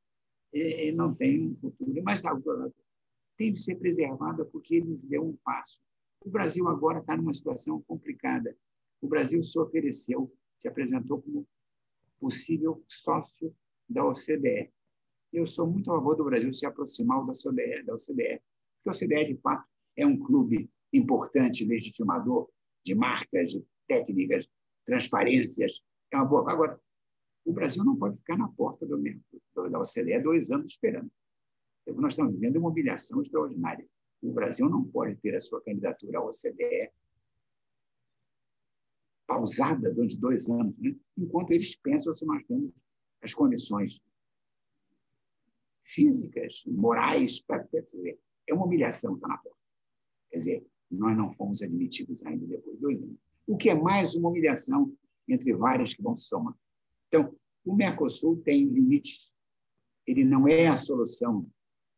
é, 0.54 0.92
não 0.92 1.14
tem 1.14 1.50
um 1.50 1.56
futuro. 1.56 1.92
Mas 2.04 2.24
a 2.26 2.40
tem 3.38 3.52
de 3.52 3.60
ser 3.60 3.76
preservada 3.76 4.46
porque 4.46 4.76
ele 4.76 4.90
nos 4.90 5.02
deu 5.04 5.24
um 5.24 5.36
passo. 5.44 5.80
O 6.24 6.30
Brasil 6.30 6.68
agora 6.68 7.00
está 7.00 7.18
numa 7.18 7.34
situação 7.34 7.82
complicada. 7.82 8.56
O 9.02 9.08
Brasil 9.08 9.42
se 9.44 9.58
ofereceu, 9.60 10.32
se 10.58 10.68
apresentou 10.68 11.22
como 11.22 11.48
possível 12.20 12.84
sócio 12.88 13.54
da 13.90 14.06
OCDE. 14.06 14.72
Eu 15.32 15.46
sou 15.46 15.68
muito 15.68 15.92
a 15.92 15.96
favor 15.96 16.16
do 16.16 16.24
Brasil 16.24 16.52
se 16.54 16.66
aproximar 16.66 17.26
da 17.26 17.32
OCDE, 17.32 17.84
da 17.84 17.96
OCDE, 17.96 18.42
porque 18.76 18.88
a 18.88 18.92
OCDE, 18.92 19.34
de 19.34 19.42
fato, 19.42 19.68
é 19.98 20.06
um 20.06 20.18
clube 20.18 20.70
importante, 20.94 21.66
legitimador 21.66 22.48
de 22.86 22.96
marcas, 22.96 23.52
de 23.52 23.66
técnicas, 23.88 24.48
transparências. 24.86 25.82
É 26.12 26.18
uma 26.18 26.26
boa. 26.26 26.52
Agora, 26.52 26.80
o 27.46 27.54
Brasil 27.54 27.84
não 27.84 27.96
pode 27.96 28.18
ficar 28.18 28.38
na 28.38 28.48
porta 28.48 28.86
do, 28.86 28.98
da 29.70 29.80
OCDE 29.80 30.22
dois 30.22 30.52
anos 30.52 30.72
esperando. 30.72 31.12
Nós 31.88 32.14
estamos 32.14 32.34
vivendo 32.34 32.58
uma 32.58 32.70
humilhação 32.70 33.22
extraordinária. 33.22 33.86
O 34.22 34.32
Brasil 34.32 34.70
não 34.70 34.84
pode 34.86 35.18
ter 35.18 35.36
a 35.36 35.42
sua 35.42 35.62
candidatura 35.62 36.20
à 36.20 36.24
OCDE 36.24 36.92
pausada 39.28 39.92
durante 39.92 40.18
dois 40.18 40.50
anos, 40.50 40.78
né? 40.78 40.96
enquanto 41.18 41.52
eles 41.52 41.76
pensam 41.76 42.14
se 42.14 42.26
nós 42.26 42.44
temos 42.46 42.72
as 43.22 43.34
condições 43.34 44.02
físicas, 45.84 46.64
morais 46.66 47.42
para 47.42 47.64
perceber. 47.66 48.20
É 48.48 48.54
uma 48.54 48.66
humilhação 48.66 49.16
estar 49.16 49.28
na 49.28 49.38
porta. 49.38 49.60
Quer 50.30 50.38
dizer, 50.38 50.68
nós 50.90 51.18
não 51.18 51.34
fomos 51.34 51.62
admitidos 51.62 52.26
ainda 52.26 52.46
depois 52.46 52.76
de 52.76 52.82
dois 52.82 53.02
anos. 53.02 53.18
O 53.48 53.58
que 53.58 53.70
é 53.70 53.76
mais 53.76 54.16
uma 54.16 54.30
humilhação 54.30 54.96
entre 55.28 55.54
várias 55.54 55.94
que 55.94 56.02
vão 56.02 56.16
se 56.16 56.26
somar. 56.26 56.56
Então, 57.14 57.32
o 57.64 57.76
Mercosul 57.76 58.42
tem 58.42 58.66
limites. 58.66 59.32
Ele 60.08 60.26
não 60.26 60.48
é 60.48 60.68
a 60.68 60.76
solução 60.76 61.48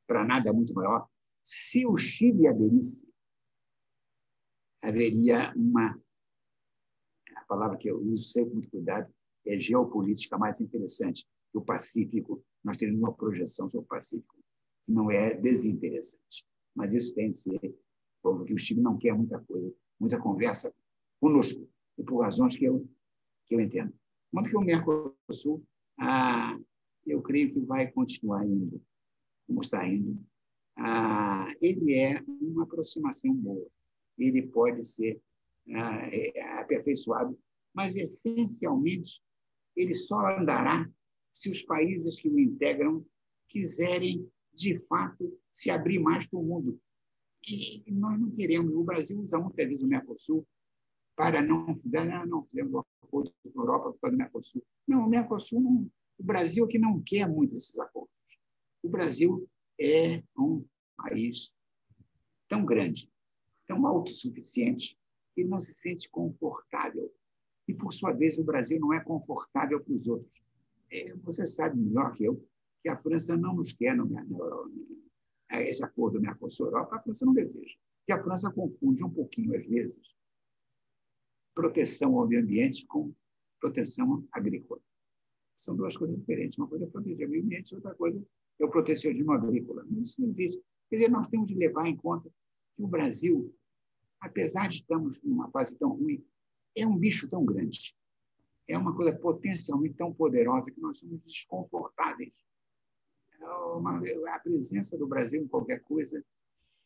para 0.06 0.26
nada 0.26 0.52
muito 0.52 0.74
maior. 0.74 1.08
Se 1.42 1.86
o 1.86 1.96
Chile 1.96 2.46
aderisse, 2.48 3.08
haveria 4.84 5.54
uma. 5.56 5.98
A 7.38 7.46
palavra 7.46 7.78
que 7.78 7.90
eu 7.90 7.98
uso 7.98 8.26
sempre 8.26 8.50
com 8.50 8.56
muito 8.56 8.70
cuidado 8.70 9.14
é 9.48 9.58
geopolítica 9.58 10.38
mais 10.38 10.60
interessante. 10.60 11.26
O 11.54 11.62
Pacífico, 11.62 12.44
nós 12.62 12.76
temos 12.76 13.00
uma 13.00 13.14
projeção 13.14 13.70
sobre 13.70 13.86
o 13.86 13.88
Pacífico 13.88 14.36
que 14.84 14.92
não 14.92 15.10
é 15.10 15.34
desinteressante. 15.34 16.46
Mas 16.76 16.94
isso 16.94 17.16
tem 17.16 17.32
que 17.32 17.38
ser, 17.38 17.80
porque 18.22 18.54
o 18.54 18.58
Chile 18.58 18.82
não 18.82 18.98
quer 18.98 19.14
muita 19.14 19.40
coisa, 19.40 19.74
muita 19.98 20.20
conversa 20.20 20.76
conosco, 21.22 21.70
e 21.98 22.04
por 22.04 22.22
razões 22.22 22.58
que 22.58 22.66
eu, 22.66 22.86
que 23.48 23.56
eu 23.56 23.62
entendo. 23.62 23.98
Quanto 24.36 24.50
que 24.50 24.58
o 24.58 24.62
Mercosul, 24.62 25.66
ah, 25.98 26.60
eu 27.08 27.22
creio 27.22 27.48
que 27.48 27.62
vai 27.62 27.90
continuar 27.90 28.46
indo, 28.46 28.84
como 29.48 29.62
está 29.62 29.88
indo. 29.88 30.22
Ah, 30.78 31.54
ele 31.62 31.94
é 31.94 32.22
uma 32.28 32.64
aproximação 32.64 33.34
boa. 33.34 33.66
Ele 34.18 34.46
pode 34.48 34.84
ser 34.84 35.22
ah, 35.74 36.60
aperfeiçoado, 36.60 37.40
mas, 37.74 37.96
essencialmente, 37.96 39.22
ele 39.74 39.94
só 39.94 40.38
andará 40.38 40.86
se 41.32 41.50
os 41.50 41.62
países 41.62 42.20
que 42.20 42.28
o 42.28 42.38
integram 42.38 43.06
quiserem, 43.48 44.30
de 44.54 44.78
fato, 44.86 45.32
se 45.50 45.70
abrir 45.72 46.00
mais 46.00 46.28
para 46.28 46.40
o 46.40 46.44
mundo. 46.44 46.78
E 47.48 47.86
nós 47.90 48.20
não 48.20 48.32
queremos. 48.32 48.76
O 48.76 48.84
Brasil 48.84 49.18
usa 49.18 49.40
muitas 49.40 49.66
vezes 49.66 49.84
o 49.84 49.88
Mercosul 49.88 50.46
para 51.16 51.42
não, 51.42 51.66
não, 51.66 52.26
não 52.26 52.46
fizemos 52.46 52.84
acordo 53.02 53.34
com 53.42 53.62
a 53.62 53.64
Europa 53.64 53.92
por 53.92 54.00
causa 54.00 54.16
do 54.16 54.18
Mercosul. 54.18 54.64
Não, 54.88 55.06
o 55.06 55.10
Mercosul, 55.10 55.62
não, 55.62 55.92
o 56.18 56.24
Brasil 56.24 56.68
que 56.68 56.78
não 56.78 57.02
quer 57.02 57.28
muito 57.28 57.56
esses 57.56 57.78
acordos. 57.80 58.12
O 58.84 58.90
Brasil 58.90 59.48
é 59.80 60.24
um 60.38 60.66
país 60.98 61.56
tão 62.48 62.66
grande, 62.66 63.12
tão 63.68 63.86
autossuficiente, 63.86 64.98
que 65.34 65.44
não 65.44 65.60
se 65.60 65.74
sente 65.74 66.10
confortável. 66.10 67.12
E, 67.68 67.74
por 67.74 67.92
sua 67.92 68.12
vez, 68.12 68.38
o 68.38 68.44
Brasil 68.44 68.80
não 68.80 68.94
é 68.94 69.00
confortável 69.04 69.84
para 69.84 69.94
os 69.94 70.08
outros. 70.08 70.42
É, 70.92 71.16
você 71.16 71.46
sabe 71.46 71.78
melhor 71.80 72.12
que 72.14 72.26
eu 72.26 72.46
que 72.82 72.90
a 72.90 72.98
França 72.98 73.36
não 73.36 73.56
nos 73.56 73.74
quer 73.74 73.96
no, 73.98 74.06
no, 74.06 74.72
esse 75.50 75.84
acordo 75.84 76.22
Mercosul-Europa, 76.22 76.96
a 76.96 77.02
França 77.02 77.26
não 77.26 77.34
deseja. 77.34 77.74
Que 78.06 78.14
a 78.14 78.24
França 78.24 78.54
confunde 78.54 79.04
um 79.04 79.10
pouquinho, 79.10 79.58
às 79.58 79.66
vezes, 79.66 80.16
proteção 81.56 82.20
ao 82.20 82.28
meio 82.28 82.44
ambiente 82.44 82.86
com 82.86 83.14
proteção 83.60 84.28
agrícola. 84.32 84.82
São 85.56 85.76
duas 85.76 85.96
coisas 85.96 86.18
diferentes. 86.18 86.58
Uma 86.58 86.68
coisa 86.68 86.86
é 86.86 86.88
proteger 86.88 87.28
o 87.28 87.32
meio 87.32 87.44
ambiente, 87.44 87.74
outra 87.74 87.96
coisa 87.96 88.24
é 88.60 88.66
o 88.66 88.70
protecionismo 88.70 89.32
agrícola. 89.32 89.86
Mas 89.90 90.10
isso 90.10 90.22
não 90.22 90.30
existe. 90.30 90.62
Quer 90.90 90.98
dizer, 90.98 91.10
nós 91.10 91.28
temos 91.30 91.48
de 91.48 91.56
levar 91.56 91.88
em 91.88 91.96
conta 91.96 92.30
que 92.76 92.84
o 92.84 92.88
Brasil, 92.88 93.56
apesar 94.20 94.68
de 94.68 94.78
estarmos 94.78 95.22
numa 95.24 95.50
fase 95.50 95.76
tão 95.78 95.92
ruim, 95.92 96.24
é 96.78 96.86
um 96.86 96.98
bicho 96.98 97.30
tão 97.30 97.46
grande. 97.46 97.96
É 98.68 98.78
uma 98.78 98.94
coisa 98.96 99.14
potencialmente 99.14 99.96
tão 99.96 100.14
poderosa 100.14 100.72
que 100.72 100.82
nós 100.82 101.00
somos 101.00 101.22
desconfortáveis. 101.22 102.44
É 103.40 103.46
uma, 103.46 104.02
a 104.30 104.40
presença 104.40 104.98
do 104.98 105.08
Brasil 105.08 105.42
em 105.42 105.48
qualquer 105.48 105.82
coisa. 105.84 106.24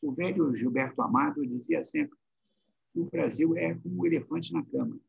O 0.02 0.12
velho 0.12 0.54
Gilberto 0.54 1.02
Amado 1.02 1.46
dizia 1.48 1.84
sempre: 1.84 2.18
que 2.94 3.00
o 3.00 3.06
Brasil 3.06 3.56
é 3.58 3.74
como 3.76 4.02
um 4.02 4.06
elefante 4.06 4.54
na 4.54 4.64
cama. 4.66 5.00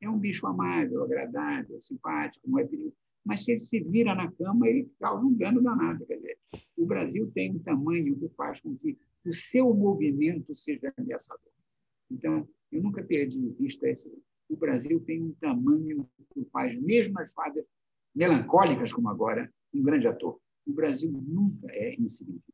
É 0.00 0.08
um 0.08 0.18
bicho 0.18 0.46
amável, 0.46 1.02
agradável, 1.02 1.80
simpático, 1.80 2.48
não 2.48 2.58
é 2.58 2.64
perigo. 2.64 2.94
Mas 3.24 3.44
se 3.44 3.52
ele 3.52 3.60
se 3.60 3.80
vira 3.80 4.14
na 4.14 4.30
cama, 4.32 4.68
ele 4.68 4.90
causa 4.98 5.24
um 5.24 5.34
dano 5.34 5.62
danado. 5.62 6.06
Quer 6.06 6.16
dizer, 6.16 6.38
o 6.76 6.86
Brasil 6.86 7.30
tem 7.34 7.54
um 7.54 7.58
tamanho 7.58 8.18
que 8.18 8.28
faz 8.30 8.60
com 8.60 8.76
que 8.76 8.96
o 9.24 9.32
seu 9.32 9.74
movimento 9.74 10.54
seja 10.54 10.92
ameaçador. 10.96 11.52
Então, 12.10 12.48
eu 12.72 12.82
nunca 12.82 13.02
perdi 13.04 13.40
de 13.40 13.50
vista 13.50 13.88
esse. 13.88 14.10
O 14.48 14.56
Brasil 14.56 15.00
tem 15.00 15.22
um 15.22 15.34
tamanho 15.40 16.08
que 16.32 16.44
faz, 16.46 16.74
mesmo 16.80 17.14
nas 17.14 17.34
fases 17.34 17.64
melancólicas 18.14 18.92
como 18.92 19.08
agora, 19.08 19.52
um 19.74 19.82
grande 19.82 20.06
ator. 20.06 20.40
O 20.66 20.72
Brasil 20.72 21.10
nunca 21.12 21.66
é 21.70 21.94
insignificante. 22.00 22.47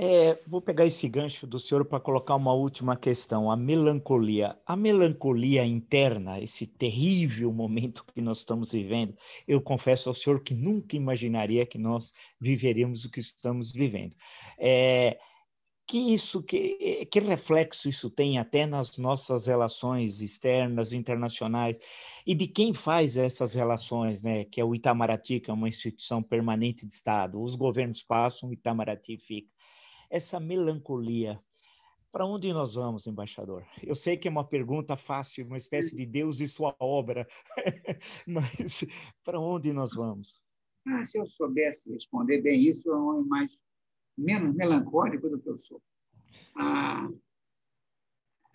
É, 0.00 0.38
vou 0.46 0.62
pegar 0.62 0.86
esse 0.86 1.08
gancho 1.08 1.44
do 1.44 1.58
senhor 1.58 1.84
para 1.84 1.98
colocar 1.98 2.36
uma 2.36 2.52
última 2.52 2.96
questão. 2.96 3.50
A 3.50 3.56
melancolia. 3.56 4.56
A 4.64 4.76
melancolia 4.76 5.66
interna, 5.66 6.38
esse 6.40 6.68
terrível 6.68 7.52
momento 7.52 8.04
que 8.14 8.20
nós 8.20 8.38
estamos 8.38 8.70
vivendo, 8.70 9.16
eu 9.44 9.60
confesso 9.60 10.08
ao 10.08 10.14
senhor 10.14 10.40
que 10.40 10.54
nunca 10.54 10.94
imaginaria 10.94 11.66
que 11.66 11.78
nós 11.78 12.14
viveríamos 12.40 13.04
o 13.04 13.10
que 13.10 13.18
estamos 13.18 13.72
vivendo. 13.72 14.14
É, 14.56 15.18
que 15.84 16.14
isso, 16.14 16.44
que, 16.44 17.04
que 17.06 17.18
reflexo 17.18 17.88
isso 17.88 18.08
tem 18.08 18.38
até 18.38 18.66
nas 18.66 18.98
nossas 18.98 19.46
relações 19.46 20.20
externas, 20.20 20.92
internacionais, 20.92 21.76
e 22.24 22.36
de 22.36 22.46
quem 22.46 22.72
faz 22.72 23.16
essas 23.16 23.52
relações, 23.52 24.22
né? 24.22 24.44
Que 24.44 24.60
é 24.60 24.64
o 24.64 24.76
Itamaraty, 24.76 25.40
que 25.40 25.50
é 25.50 25.52
uma 25.52 25.68
instituição 25.68 26.22
permanente 26.22 26.86
de 26.86 26.92
Estado. 26.92 27.42
Os 27.42 27.56
governos 27.56 28.00
passam, 28.00 28.50
o 28.50 28.52
Itamaraty 28.52 29.16
fica 29.16 29.57
essa 30.10 30.40
melancolia. 30.40 31.40
Para 32.10 32.24
onde 32.24 32.52
nós 32.52 32.74
vamos, 32.74 33.06
embaixador? 33.06 33.66
Eu 33.82 33.94
sei 33.94 34.16
que 34.16 34.26
é 34.26 34.30
uma 34.30 34.46
pergunta 34.46 34.96
fácil, 34.96 35.46
uma 35.46 35.58
espécie 35.58 35.94
de 35.94 36.06
Deus 36.06 36.40
e 36.40 36.48
sua 36.48 36.74
obra, 36.80 37.26
mas 38.26 38.84
para 39.22 39.38
onde 39.38 39.72
nós 39.72 39.94
vamos? 39.94 40.40
Ah, 40.86 41.04
se 41.04 41.18
eu 41.18 41.26
soubesse 41.26 41.92
responder 41.92 42.40
bem 42.40 42.60
isso, 42.60 42.88
eu 42.88 42.94
é 42.94 43.14
um 43.14 43.24
mais 43.24 43.60
menos 44.16 44.54
melancólico 44.54 45.28
do 45.28 45.40
que 45.40 45.50
eu 45.50 45.58
sou. 45.58 45.82
Ah, 46.56 47.08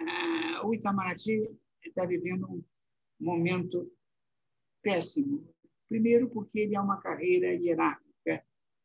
ah, 0.01 0.65
o 0.65 0.73
Itamaraty 0.73 1.47
está 1.85 2.07
vivendo 2.07 2.49
um 2.49 2.63
momento 3.19 3.91
péssimo. 4.81 5.47
Primeiro, 5.87 6.27
porque 6.29 6.59
ele 6.59 6.75
é 6.75 6.81
uma 6.81 6.99
carreira 6.99 7.53
hierárquica 7.53 8.02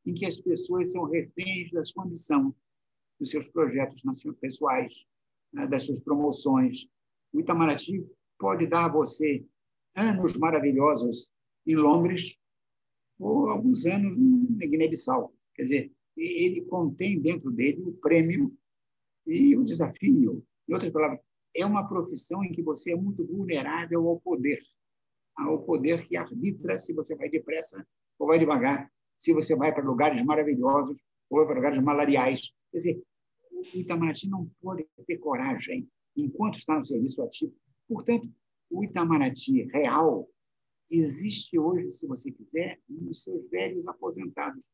em 0.08 0.14
que 0.14 0.24
as 0.24 0.40
pessoas 0.40 0.90
são 0.90 1.04
reféns 1.04 1.70
da 1.70 1.84
sua 1.84 2.06
missão, 2.06 2.54
dos 3.20 3.28
seus 3.28 3.46
projetos 3.46 4.00
pessoais, 4.40 5.04
né, 5.52 5.66
das 5.66 5.82
suas 5.84 6.00
promoções. 6.00 6.88
O 7.30 7.40
Itamaraty 7.40 8.06
pode 8.38 8.66
dar 8.66 8.86
a 8.86 8.92
você 8.92 9.44
anos 9.94 10.34
maravilhosos 10.34 11.30
em 11.66 11.76
Londres 11.76 12.38
ou 13.18 13.50
alguns 13.50 13.84
anos 13.84 14.16
na 14.18 14.66
Guiné-Bissau. 14.66 15.34
Quer 15.54 15.62
dizer, 15.62 15.92
ele 16.16 16.62
contém 16.62 17.20
dentro 17.20 17.50
dele 17.50 17.82
o 17.82 17.92
prêmio 17.92 18.56
e 19.26 19.54
o 19.58 19.62
desafio. 19.62 20.42
Em 20.66 20.72
outras 20.72 20.90
palavras, 20.90 21.20
é 21.54 21.66
uma 21.66 21.86
profissão 21.86 22.42
em 22.42 22.52
que 22.52 22.62
você 22.62 22.92
é 22.92 22.96
muito 22.96 23.26
vulnerável 23.26 24.08
ao 24.08 24.18
poder, 24.20 24.58
ao 25.36 25.62
poder 25.64 26.02
que 26.06 26.16
arbitra 26.16 26.78
se 26.78 26.94
você 26.94 27.14
vai 27.14 27.28
depressa 27.28 27.86
ou 28.18 28.26
vai 28.26 28.38
devagar, 28.38 28.90
se 29.18 29.34
você 29.34 29.54
vai 29.54 29.74
para 29.74 29.84
lugares 29.84 30.22
maravilhosos 30.24 31.02
ou 31.28 31.44
para 31.44 31.56
lugares 31.56 31.78
malariais. 31.80 32.52
Quer 32.70 32.76
dizer, 32.76 33.02
o 33.52 33.78
Itamaraty 33.78 34.28
não 34.28 34.50
pode 34.62 34.86
ter 35.06 35.18
coragem 35.18 35.88
enquanto 36.16 36.54
está 36.54 36.76
no 36.76 36.84
serviço 36.84 37.22
ativo. 37.22 37.54
Portanto, 37.88 38.28
o 38.70 38.84
Itamaraty 38.84 39.64
real 39.64 40.28
existe 40.90 41.58
hoje, 41.58 41.90
se 41.90 42.06
você 42.06 42.30
quiser, 42.30 42.80
nos 42.88 43.22
seus 43.22 43.48
velhos 43.50 43.86
aposentados. 43.88 44.70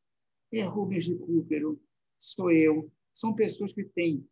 É 0.53 0.61
Rubens 0.61 1.05
de 1.05 1.15
Cúpero, 1.15 1.79
sou 2.17 2.51
eu, 2.51 2.89
são 3.11 3.33
pessoas 3.33 3.73
que 3.73 3.83
têm, 3.83 4.25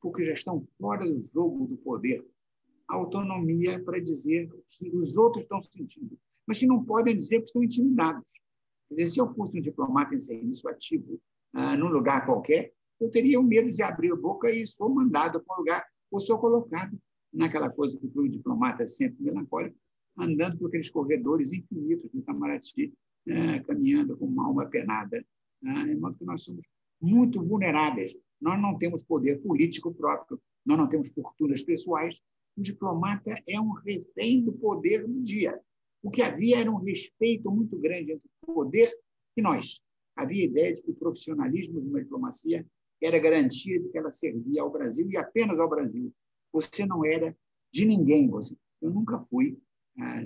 porque 0.00 0.24
já 0.24 0.32
estão 0.32 0.66
fora 0.78 1.04
do 1.04 1.28
jogo 1.34 1.66
do 1.66 1.76
poder, 1.78 2.24
autonomia 2.88 3.82
para 3.82 4.00
dizer 4.00 4.50
o 4.52 4.62
que 4.66 4.88
os 4.94 5.16
outros 5.16 5.42
estão 5.42 5.60
sentindo, 5.60 6.18
mas 6.46 6.58
que 6.58 6.66
não 6.66 6.84
podem 6.84 7.14
dizer 7.14 7.40
que 7.40 7.46
estão 7.46 7.62
intimidados. 7.62 8.40
Se 8.90 9.18
eu 9.18 9.32
fosse 9.34 9.58
um 9.58 9.62
diplomata 9.62 10.14
em 10.14 10.20
serviço 10.20 10.68
ativo 10.68 11.20
ah, 11.52 11.76
num 11.76 11.88
lugar 11.88 12.24
qualquer, 12.24 12.72
eu 13.00 13.10
teria 13.10 13.38
o 13.38 13.44
medo 13.44 13.70
de 13.70 13.82
abrir 13.82 14.12
a 14.12 14.16
boca 14.16 14.50
e 14.50 14.66
sou 14.66 14.88
mandado 14.88 15.42
para 15.42 15.56
um 15.56 15.58
lugar, 15.60 15.86
ou 16.10 16.18
sou 16.18 16.38
colocado 16.38 16.98
naquela 17.32 17.70
coisa 17.70 17.98
que 17.98 18.06
o 18.18 18.28
diplomata 18.28 18.82
é 18.82 18.86
sempre 18.86 19.22
melancólico, 19.22 19.76
andando 20.18 20.58
por 20.58 20.68
aqueles 20.68 20.90
corredores 20.90 21.52
infinitos 21.52 22.10
do 22.10 22.18
Itamaraty, 22.18 22.92
ah, 23.28 23.62
caminhando 23.64 24.16
com 24.16 24.26
uma 24.26 24.46
alma 24.46 24.66
penada. 24.66 25.24
Ah, 25.64 25.84
de 25.84 25.96
modo 25.96 26.16
que 26.16 26.24
nós 26.24 26.44
somos 26.44 26.64
muito 27.00 27.40
vulneráveis. 27.42 28.16
Nós 28.40 28.60
não 28.60 28.78
temos 28.78 29.02
poder 29.02 29.40
político 29.42 29.92
próprio, 29.92 30.40
nós 30.64 30.78
não 30.78 30.88
temos 30.88 31.08
fortunas 31.08 31.62
pessoais. 31.62 32.20
O 32.56 32.62
diplomata 32.62 33.34
é 33.48 33.60
um 33.60 33.72
refém 33.72 34.44
do 34.44 34.52
poder 34.52 35.06
do 35.06 35.20
dia. 35.22 35.60
O 36.02 36.10
que 36.10 36.22
havia 36.22 36.60
era 36.60 36.70
um 36.70 36.76
respeito 36.76 37.50
muito 37.50 37.76
grande 37.78 38.12
entre 38.12 38.28
o 38.42 38.54
poder 38.54 38.90
e 39.36 39.42
nós. 39.42 39.80
Havia 40.16 40.42
a 40.42 40.46
ideia 40.46 40.72
de 40.72 40.82
que 40.82 40.90
o 40.90 40.94
profissionalismo 40.94 41.80
de 41.80 41.88
uma 41.88 42.02
diplomacia 42.02 42.66
era 43.00 43.18
garantia 43.18 43.80
de 43.80 43.88
que 43.88 43.98
ela 43.98 44.10
servia 44.10 44.62
ao 44.62 44.70
Brasil 44.70 45.08
e 45.10 45.16
apenas 45.16 45.60
ao 45.60 45.68
Brasil. 45.68 46.12
Você 46.52 46.84
não 46.84 47.04
era 47.04 47.36
de 47.72 47.84
ninguém. 47.84 48.28
Você. 48.28 48.56
Eu 48.80 48.90
nunca 48.90 49.20
fui 49.30 49.58
ah, 49.98 50.22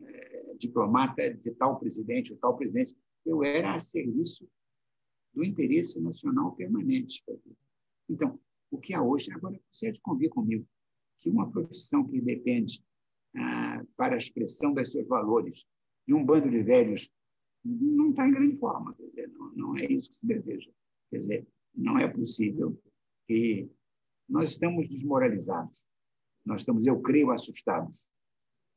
eh, 0.00 0.54
diplomata 0.58 1.32
de 1.34 1.52
tal 1.52 1.78
presidente 1.78 2.32
ou 2.32 2.38
tal 2.38 2.56
presidente. 2.56 2.96
Eu 3.24 3.44
era 3.44 3.74
a 3.74 3.78
serviço 3.78 4.48
do 5.32 5.44
interesse 5.44 6.00
nacional 6.00 6.54
permanente. 6.54 7.22
Então, 8.08 8.38
o 8.70 8.78
que 8.78 8.94
há 8.94 9.02
hoje, 9.02 9.30
agora 9.32 9.58
você 9.70 9.88
é 9.88 9.92
de 9.92 10.00
convir 10.00 10.30
comigo, 10.30 10.66
que 11.18 11.30
uma 11.30 11.50
profissão 11.50 12.06
que 12.06 12.20
depende 12.20 12.82
para 13.96 14.14
a 14.14 14.18
expressão 14.18 14.72
dos 14.74 14.90
seus 14.92 15.06
valores 15.06 15.64
de 16.06 16.14
um 16.14 16.24
bando 16.24 16.50
de 16.50 16.62
velhos 16.62 17.12
não 17.64 18.10
está 18.10 18.26
em 18.26 18.32
grande 18.32 18.56
forma. 18.56 18.94
Quer 18.94 19.06
dizer, 19.06 19.28
não, 19.28 19.52
não 19.52 19.76
é 19.76 19.84
isso 19.84 20.10
que 20.10 20.16
se 20.16 20.26
deseja. 20.26 20.70
Quer 21.10 21.16
dizer, 21.18 21.48
não 21.74 21.98
é 21.98 22.08
possível 22.08 22.78
que 23.26 23.70
nós 24.28 24.50
estamos 24.50 24.88
desmoralizados, 24.88 25.86
nós 26.44 26.60
estamos, 26.60 26.86
eu 26.86 27.00
creio, 27.00 27.30
assustados, 27.30 28.08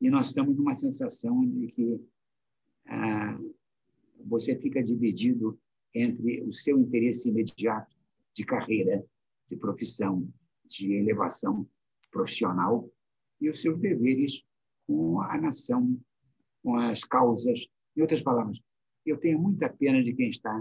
e 0.00 0.10
nós 0.10 0.26
estamos 0.26 0.56
numa 0.56 0.74
sensação 0.74 1.40
de 1.40 1.66
que 1.66 2.00
ah, 2.86 3.38
você 4.24 4.56
fica 4.56 4.82
dividido 4.82 5.58
entre 5.94 6.42
o 6.42 6.52
seu 6.52 6.78
interesse 6.78 7.28
imediato 7.30 7.96
de 8.34 8.44
carreira, 8.44 9.04
de 9.48 9.56
profissão, 9.56 10.28
de 10.64 10.92
elevação 10.92 11.66
profissional 12.10 12.90
e 13.40 13.48
os 13.48 13.60
seus 13.60 13.78
deveres 13.78 14.44
com 14.86 15.20
a 15.20 15.38
nação, 15.40 15.98
com 16.62 16.76
as 16.76 17.02
causas. 17.04 17.66
Em 17.96 18.02
outras 18.02 18.22
palavras, 18.22 18.60
eu 19.04 19.18
tenho 19.18 19.38
muita 19.38 19.72
pena 19.72 20.02
de 20.02 20.12
quem 20.14 20.28
está 20.28 20.58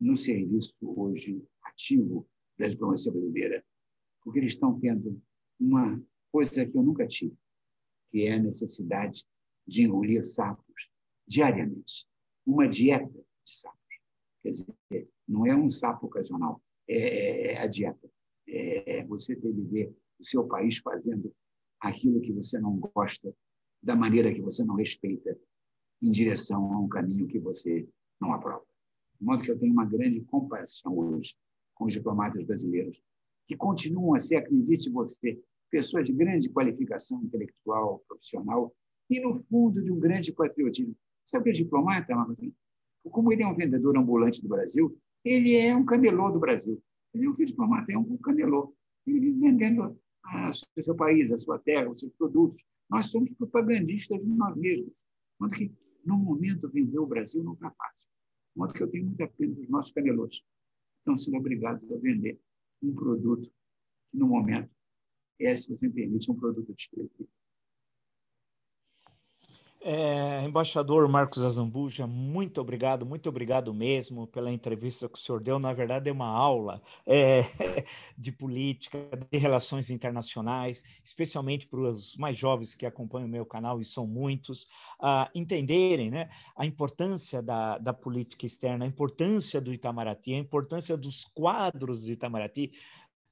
no 0.00 0.14
serviço 0.14 0.88
hoje 0.98 1.42
ativo 1.62 2.26
da 2.58 2.68
diplomacia 2.68 3.12
brasileira, 3.12 3.64
porque 4.22 4.38
eles 4.38 4.52
estão 4.52 4.78
tendo 4.78 5.20
uma 5.58 6.00
coisa 6.30 6.64
que 6.64 6.76
eu 6.76 6.82
nunca 6.82 7.06
tive, 7.06 7.36
que 8.08 8.26
é 8.26 8.34
a 8.34 8.38
necessidade 8.38 9.26
de 9.66 9.82
engolir 9.82 10.24
sapos 10.24 10.90
diariamente, 11.26 12.06
uma 12.46 12.66
dieta 12.68 13.06
de 13.06 13.50
sapos. 13.50 13.78
Quer 14.42 14.50
dizer, 14.50 15.10
não 15.26 15.44
é 15.46 15.54
um 15.54 15.68
sapo 15.68 16.06
ocasional, 16.06 16.62
é, 16.88 17.52
é 17.52 17.58
a 17.58 17.66
dieta. 17.66 18.10
É 18.50 19.04
você 19.04 19.36
ter 19.36 19.52
de 19.52 19.62
ver 19.62 19.94
o 20.18 20.24
seu 20.24 20.46
país 20.46 20.78
fazendo 20.78 21.34
aquilo 21.80 22.20
que 22.20 22.32
você 22.32 22.58
não 22.58 22.78
gosta, 22.94 23.34
da 23.82 23.94
maneira 23.94 24.32
que 24.32 24.42
você 24.42 24.64
não 24.64 24.74
respeita, 24.74 25.38
em 26.02 26.10
direção 26.10 26.72
a 26.72 26.80
um 26.80 26.88
caminho 26.88 27.26
que 27.26 27.38
você 27.38 27.88
não 28.20 28.32
aprova. 28.32 28.64
De 29.18 29.24
modo 29.24 29.42
que 29.42 29.50
eu 29.50 29.58
tenho 29.58 29.72
uma 29.72 29.84
grande 29.84 30.20
compaixão 30.22 30.96
hoje 30.96 31.34
com 31.74 31.86
os 31.86 31.92
diplomatas 31.92 32.42
brasileiros, 32.44 33.00
que 33.46 33.56
continuam 33.56 34.14
a 34.14 34.18
ser, 34.18 34.36
acredite 34.36 34.90
você, 34.90 35.40
pessoas 35.70 36.04
de 36.04 36.12
grande 36.12 36.48
qualificação 36.50 37.22
intelectual, 37.22 38.02
profissional 38.08 38.74
e, 39.10 39.20
no 39.20 39.34
fundo, 39.44 39.82
de 39.82 39.92
um 39.92 39.98
grande 39.98 40.32
patriotismo. 40.32 40.94
Sabe 41.24 41.42
o 41.42 41.44
que 41.44 41.50
é 41.50 41.52
diplomata, 41.52 42.14
Marcos? 42.14 42.36
Como 43.04 43.32
ele 43.32 43.42
é 43.42 43.46
um 43.46 43.56
vendedor 43.56 43.96
ambulante 43.96 44.42
do 44.42 44.48
Brasil, 44.48 44.96
ele 45.24 45.56
é 45.56 45.74
um 45.74 45.84
camelô 45.84 46.30
do 46.30 46.38
Brasil. 46.38 46.80
O 47.14 47.18
que 47.18 47.42
o 47.42 47.46
diplomata 47.46 47.92
é 47.92 47.98
um 47.98 48.16
camelô. 48.18 48.74
Ele 49.06 49.20
vive 49.20 49.40
vendendo 49.40 49.98
o 50.76 50.82
seu 50.82 50.94
país, 50.94 51.32
a 51.32 51.38
sua 51.38 51.58
terra, 51.58 51.90
os 51.90 52.00
seus 52.00 52.12
produtos. 52.14 52.64
Nós 52.90 53.10
somos 53.10 53.30
propagandistas 53.32 54.18
de 54.18 54.26
nós 54.26 54.56
mesmos. 54.56 55.06
Quando 55.38 55.54
que, 55.54 55.72
no 56.04 56.18
momento, 56.18 56.68
vender 56.68 56.98
o 56.98 57.06
Brasil 57.06 57.42
não 57.42 57.54
está 57.54 57.70
fácil. 57.70 58.08
Modo 58.56 58.74
que 58.74 58.82
eu 58.82 58.90
tenho 58.90 59.06
muita 59.06 59.28
pena 59.28 59.54
dos 59.54 59.68
nossos 59.68 59.92
camelôs. 59.92 60.42
Estão 60.98 61.16
sendo 61.16 61.36
obrigados 61.38 61.90
a 61.92 61.96
vender 61.98 62.40
um 62.82 62.94
produto 62.94 63.50
que, 64.08 64.16
no 64.16 64.26
momento, 64.26 64.70
é, 65.40 65.54
se 65.54 65.68
você 65.68 65.86
me 65.86 65.94
permite, 65.94 66.30
um 66.30 66.34
produto 66.34 66.72
desprezível. 66.72 67.28
É, 69.80 70.42
embaixador 70.44 71.08
Marcos 71.08 71.40
Azambuja, 71.44 72.04
muito 72.04 72.60
obrigado, 72.60 73.06
muito 73.06 73.28
obrigado 73.28 73.72
mesmo 73.72 74.26
pela 74.26 74.50
entrevista 74.50 75.08
que 75.08 75.16
o 75.16 75.20
senhor 75.20 75.40
deu. 75.40 75.60
Na 75.60 75.72
verdade, 75.72 76.10
é 76.10 76.12
uma 76.12 76.26
aula 76.26 76.82
é, 77.06 77.42
de 78.18 78.32
política, 78.32 78.98
de 79.30 79.38
relações 79.38 79.88
internacionais, 79.88 80.82
especialmente 81.04 81.68
para 81.68 81.78
os 81.78 82.16
mais 82.16 82.36
jovens 82.36 82.74
que 82.74 82.84
acompanham 82.84 83.28
o 83.28 83.30
meu 83.30 83.46
canal, 83.46 83.80
e 83.80 83.84
são 83.84 84.04
muitos, 84.04 84.66
a 85.00 85.30
entenderem 85.32 86.10
né, 86.10 86.28
a 86.56 86.66
importância 86.66 87.40
da, 87.40 87.78
da 87.78 87.92
política 87.92 88.46
externa, 88.46 88.84
a 88.84 88.88
importância 88.88 89.60
do 89.60 89.72
Itamaraty, 89.72 90.34
a 90.34 90.38
importância 90.38 90.96
dos 90.96 91.24
quadros 91.24 92.02
do 92.02 92.10
Itamaraty, 92.10 92.72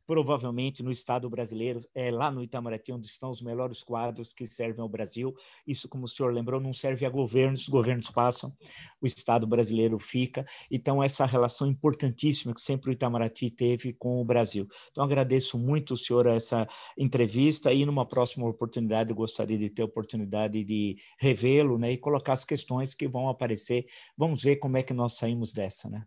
provavelmente 0.06 0.82
no 0.82 0.90
Estado 0.90 1.28
brasileiro, 1.28 1.84
é 1.94 2.10
lá 2.10 2.30
no 2.30 2.42
Itamaraty, 2.42 2.92
onde 2.92 3.06
estão 3.06 3.30
os 3.30 3.42
melhores 3.42 3.82
quadros 3.82 4.32
que 4.32 4.46
servem 4.46 4.80
ao 4.80 4.88
Brasil. 4.88 5.34
Isso, 5.66 5.88
como 5.88 6.04
o 6.04 6.08
senhor 6.08 6.32
lembrou, 6.32 6.60
não 6.60 6.72
serve 6.72 7.04
a 7.04 7.10
governos, 7.10 7.62
os 7.62 7.68
governos 7.68 8.10
passam, 8.10 8.54
o 9.00 9.06
Estado 9.06 9.46
brasileiro 9.46 9.98
fica. 9.98 10.46
Então, 10.70 11.02
essa 11.02 11.26
relação 11.26 11.66
importantíssima 11.66 12.54
que 12.54 12.60
sempre 12.60 12.90
o 12.90 12.92
Itamaraty 12.92 13.50
teve 13.50 13.92
com 13.92 14.20
o 14.20 14.24
Brasil. 14.24 14.68
Então, 14.90 15.02
agradeço 15.02 15.58
muito 15.58 15.94
o 15.94 15.96
senhor 15.96 16.26
essa 16.26 16.68
entrevista 16.96 17.72
e, 17.72 17.84
numa 17.84 18.06
próxima 18.06 18.48
oportunidade, 18.48 19.12
gostaria 19.12 19.58
de 19.58 19.70
ter 19.70 19.82
a 19.82 19.86
oportunidade 19.86 20.62
de 20.62 20.96
revê-lo 21.18 21.78
né, 21.78 21.92
e 21.92 21.98
colocar 21.98 22.34
as 22.34 22.44
questões 22.44 22.94
que 22.94 23.08
vão 23.08 23.28
aparecer. 23.28 23.86
Vamos 24.16 24.42
ver 24.42 24.56
como 24.56 24.76
é 24.76 24.82
que 24.82 24.94
nós 24.94 25.16
saímos 25.16 25.52
dessa, 25.52 25.88
né? 25.88 26.06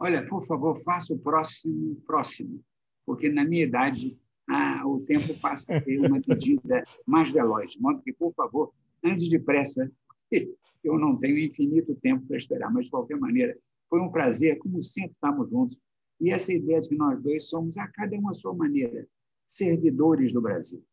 Olha, 0.00 0.24
por 0.28 0.44
favor, 0.46 0.76
faça 0.78 1.12
o 1.12 1.18
próximo 1.18 1.96
próximo 2.06 2.64
porque 3.08 3.30
na 3.30 3.42
minha 3.42 3.64
idade 3.64 4.14
ah, 4.46 4.82
o 4.86 5.00
tempo 5.00 5.32
passa 5.40 5.64
a 5.74 5.80
ter 5.80 5.98
uma 5.98 6.20
medida 6.28 6.84
mais 7.06 7.32
veloz. 7.32 7.70
De 7.70 7.80
modo 7.80 8.02
que, 8.02 8.12
por 8.12 8.34
favor, 8.34 8.70
antes 9.02 9.30
depressa, 9.30 9.90
eu 10.84 10.98
não 10.98 11.16
tenho 11.16 11.38
infinito 11.38 11.94
tempo 12.02 12.26
para 12.26 12.36
esperar, 12.36 12.70
mas 12.70 12.84
de 12.84 12.90
qualquer 12.90 13.18
maneira, 13.18 13.56
foi 13.88 13.98
um 14.02 14.10
prazer, 14.10 14.58
como 14.58 14.82
sempre 14.82 15.12
estamos 15.12 15.48
juntos. 15.48 15.86
E 16.20 16.30
essa 16.30 16.52
ideia 16.52 16.82
de 16.82 16.90
que 16.90 16.96
nós 16.96 17.18
dois 17.22 17.48
somos, 17.48 17.78
a 17.78 17.88
cada 17.88 18.14
um 18.14 18.28
a 18.28 18.34
sua 18.34 18.52
maneira, 18.52 19.08
servidores 19.46 20.30
do 20.30 20.42
Brasil. 20.42 20.84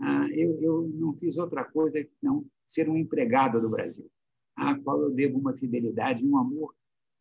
Ah, 0.00 0.26
eu, 0.32 0.56
eu 0.62 0.90
não 0.94 1.12
fiz 1.18 1.36
outra 1.36 1.64
coisa 1.64 2.02
que 2.02 2.14
não 2.22 2.46
ser 2.64 2.88
um 2.88 2.96
empregado 2.96 3.60
do 3.60 3.68
Brasil, 3.68 4.10
a 4.56 4.74
qual 4.78 5.02
eu 5.02 5.10
devo 5.10 5.38
uma 5.38 5.52
fidelidade 5.52 6.24
e 6.24 6.28
um 6.30 6.38
amor 6.38 6.74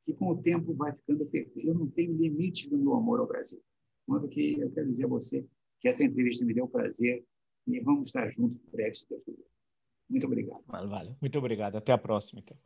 que, 0.03 0.13
com 0.13 0.29
o 0.29 0.37
tempo, 0.37 0.73
vai 0.73 0.93
ficando 0.93 1.25
perfeito. 1.25 1.67
Eu 1.67 1.73
não 1.73 1.87
tenho 1.87 2.15
limite 2.15 2.69
do 2.69 2.77
meu 2.77 2.93
amor 2.93 3.19
ao 3.19 3.27
Brasil 3.27 3.61
modo 4.07 4.27
que 4.27 4.59
eu 4.59 4.71
quero 4.71 4.89
dizer 4.89 5.05
a 5.05 5.09
você 5.09 5.45
que 5.79 5.87
essa 5.87 6.03
entrevista 6.03 6.45
me 6.45 6.53
deu 6.53 6.67
prazer 6.67 7.23
e 7.67 7.79
vamos 7.81 8.07
estar 8.07 8.29
juntos 8.29 8.59
breve, 8.71 8.95
se 8.95 9.07
Deus 9.09 9.23
quiser. 9.23 9.45
Muito 10.09 10.25
obrigado. 10.25 10.63
Vale, 10.67 10.87
vale. 10.87 11.17
Muito 11.21 11.37
obrigado. 11.37 11.75
Até 11.75 11.91
a 11.91 11.97
próxima, 11.97 12.39
então. 12.39 12.57